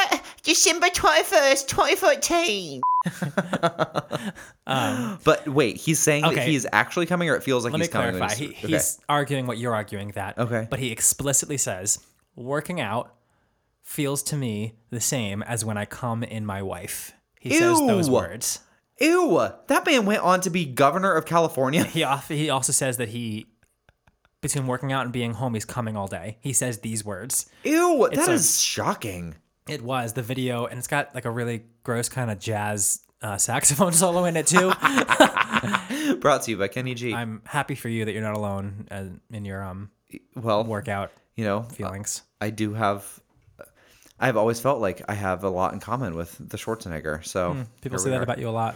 December 0.43 0.87
21st, 0.89 1.67
2014. 1.69 2.81
Um, 4.65 5.19
but 5.25 5.47
wait, 5.49 5.77
he's 5.77 5.99
saying 5.99 6.23
that 6.23 6.33
Okay. 6.33 6.45
he's 6.45 6.65
actually 6.73 7.07
coming, 7.07 7.29
or 7.29 7.35
it 7.35 7.43
feels 7.43 7.65
like 7.65 7.73
Let 7.73 7.81
me 7.81 7.89
coming. 7.89 8.13
when 8.13 8.19
clarify. 8.19 8.35
He, 8.37 8.49
okay. 8.51 8.69
he's 8.69 9.01
arguing 9.09 9.47
what 9.49 9.59
you're 9.59 9.75
arguing 9.75 10.11
that. 10.13 10.39
Okay. 10.39 10.69
But 10.71 10.79
he 10.79 10.93
explicitly 10.93 11.57
says 11.57 11.99
working 12.37 12.81
out 12.81 13.13
feels 13.83 14.23
to 14.23 14.37
me 14.37 14.75
the 14.91 15.01
same 15.01 15.43
as 15.43 15.65
when 15.65 15.77
I 15.77 15.85
come 15.85 16.23
in 16.23 16.47
my 16.47 16.63
wife. 16.63 17.13
He 17.41 17.51
says 17.59 17.81
those 17.81 18.09
words. 18.09 18.61
Ew, 19.01 19.49
that 19.67 19.85
man 19.85 20.07
went 20.07 20.23
on 20.23 20.41
to 20.43 20.51
be 20.51 20.65
governor 20.65 21.13
of 21.13 21.27
California. 21.27 21.83
He 21.83 22.05
off, 22.05 22.29
he 22.29 22.49
also 22.49 22.73
says 22.73 22.99
that 22.99 23.09
he 23.09 23.47
between 24.43 24.67
working 24.67 24.93
out 24.93 25.05
and 25.05 25.13
being 25.13 25.33
home, 25.33 25.55
he's 25.55 25.65
coming 25.65 25.97
all 25.97 26.09
day. 26.09 26.37
He 26.41 26.53
says 26.53 26.79
these 26.81 27.03
words. 27.05 27.49
Ew, 27.65 28.09
that 28.13 28.29
a- 28.29 28.33
is 28.33 28.61
shocking. 28.61 29.37
It 29.69 29.81
was 29.81 30.13
the 30.13 30.23
video, 30.23 30.67
and 30.67 30.77
it's 30.79 30.89
got 30.89 31.15
like 31.15 31.25
a 31.25 31.31
really 31.31 31.63
gross 31.85 32.09
kind 32.11 32.31
of 32.31 32.39
jazz 32.41 33.01
uh, 33.23 33.39
saxophone 33.39 33.93
solo 34.03 34.25
in 34.27 34.37
it 34.37 34.47
too. 34.49 34.73
Brought 36.21 36.43
to 36.43 36.51
you 36.51 36.57
by 36.57 36.69
Kenny 36.69 36.95
G. 36.95 37.15
I'm 37.15 37.43
happy 37.47 37.77
for 37.77 37.89
you 37.89 38.05
that 38.05 38.13
you're 38.13 38.23
not 38.23 38.35
alone 38.35 38.89
uh, 38.91 39.05
in 39.31 39.45
your 39.45 39.63
um 39.63 39.91
well, 40.37 40.65
workout 40.65 41.13
you 41.37 41.45
know, 41.45 41.63
feelings. 41.63 42.23
I 42.41 42.51
do 42.51 42.75
have. 42.75 43.21
I've 44.21 44.37
always 44.37 44.61
felt 44.61 44.81
like 44.81 45.03
I 45.09 45.15
have 45.15 45.43
a 45.45 45.49
lot 45.49 45.73
in 45.73 45.81
common 45.81 46.15
with 46.15 46.37
the 46.39 46.57
Schwarzenegger. 46.57 47.25
So 47.25 47.55
Hmm, 47.55 47.63
People 47.81 47.99
say 47.99 48.11
that 48.11 48.23
about 48.23 48.39
you 48.39 48.49
a 48.49 48.51
lot. 48.51 48.75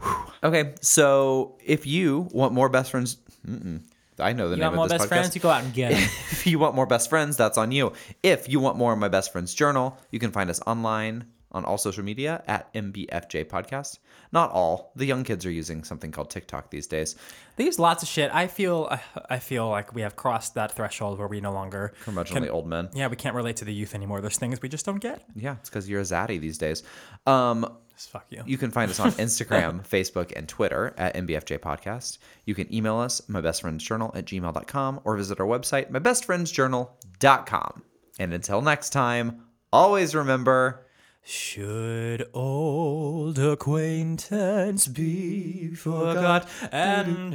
Okay, 0.44 0.74
so 0.80 1.58
if 1.64 1.84
you 1.84 2.28
want 2.30 2.52
more 2.52 2.68
best 2.68 2.92
friends, 2.92 3.16
mm-mm, 3.44 3.82
I 4.20 4.32
know 4.32 4.48
the 4.48 4.56
name 4.56 4.66
of 4.66 4.72
this 4.72 4.72
podcast. 4.72 4.74
You 4.74 4.76
name 4.76 4.76
want 4.76 4.76
more 4.76 4.84
of 4.84 4.90
this 4.90 4.98
best 4.98 5.04
podcast. 5.04 5.08
friends? 5.08 5.34
You 5.36 5.40
go 5.40 5.50
out 5.50 5.64
and 5.64 5.74
get 5.74 5.90
them. 5.92 6.02
if 6.30 6.46
you 6.46 6.58
want 6.58 6.74
more 6.74 6.86
best 6.86 7.10
friends, 7.10 7.36
that's 7.36 7.58
on 7.58 7.72
you. 7.72 7.92
If 8.22 8.48
you 8.48 8.60
want 8.60 8.76
more 8.76 8.92
of 8.92 8.98
my 8.98 9.08
best 9.08 9.32
friend's 9.32 9.54
journal, 9.54 9.98
you 10.10 10.18
can 10.18 10.30
find 10.30 10.50
us 10.50 10.60
online 10.66 11.24
on 11.50 11.64
all 11.64 11.78
social 11.78 12.04
media 12.04 12.42
at 12.46 12.72
MBFJ 12.74 13.46
Podcast. 13.46 13.98
Not 14.32 14.50
all. 14.50 14.92
The 14.96 15.06
young 15.06 15.24
kids 15.24 15.46
are 15.46 15.50
using 15.50 15.82
something 15.82 16.12
called 16.12 16.28
TikTok 16.28 16.70
these 16.70 16.86
days. 16.86 17.16
They 17.56 17.64
use 17.64 17.78
lots 17.78 18.02
of 18.02 18.08
shit. 18.10 18.30
I 18.34 18.46
feel 18.46 18.94
I 19.30 19.38
feel 19.38 19.68
like 19.68 19.94
we 19.94 20.02
have 20.02 20.14
crossed 20.14 20.54
that 20.54 20.72
threshold 20.76 21.18
where 21.18 21.26
we 21.28 21.40
no 21.40 21.52
longer 21.52 21.94
Curmudgeonly 22.04 22.32
can- 22.32 22.50
old 22.50 22.66
men. 22.66 22.90
Yeah, 22.94 23.06
we 23.06 23.16
can't 23.16 23.34
relate 23.34 23.56
to 23.56 23.64
the 23.64 23.72
youth 23.72 23.94
anymore. 23.94 24.20
There's 24.20 24.36
things 24.36 24.60
we 24.60 24.68
just 24.68 24.84
don't 24.84 24.98
get. 25.00 25.22
Yeah, 25.34 25.56
it's 25.60 25.70
because 25.70 25.88
you're 25.88 26.00
a 26.00 26.04
zaddy 26.04 26.38
these 26.38 26.58
days. 26.58 26.82
Um, 27.26 27.66
Just 27.98 28.10
fuck 28.10 28.26
you. 28.30 28.44
You 28.46 28.58
can 28.58 28.70
find 28.70 28.88
us 28.92 29.00
on 29.00 29.10
Instagram, 29.12 29.84
Facebook, 29.84 30.32
and 30.36 30.48
Twitter 30.48 30.94
at 30.96 31.16
MBFJ 31.16 31.58
Podcast. 31.58 32.18
You 32.44 32.54
can 32.54 32.72
email 32.72 32.96
us, 32.96 33.20
mybestfriendsjournal 33.22 34.14
at 34.14 34.24
gmail.com, 34.24 35.00
or 35.02 35.16
visit 35.16 35.40
our 35.40 35.46
website, 35.46 35.90
mybestfriendsjournal.com. 35.90 37.82
And 38.20 38.32
until 38.32 38.62
next 38.62 38.90
time, 38.90 39.46
always 39.72 40.14
remember 40.14 40.86
Should 41.24 42.28
old 42.32 43.36
acquaintance 43.40 44.86
be 44.86 45.74
forgot 45.74 46.48
and 46.70 47.34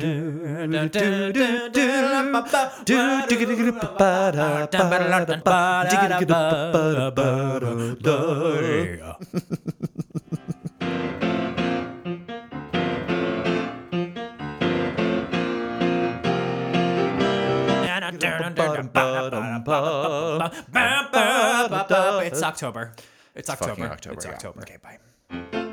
It's 22.26 22.42
October. 22.42 22.94
It's 23.36 23.50
October. 23.50 23.86
It's. 23.86 24.26
October. 24.26 24.62
Okay, 24.62 24.78
bye. 24.82 25.73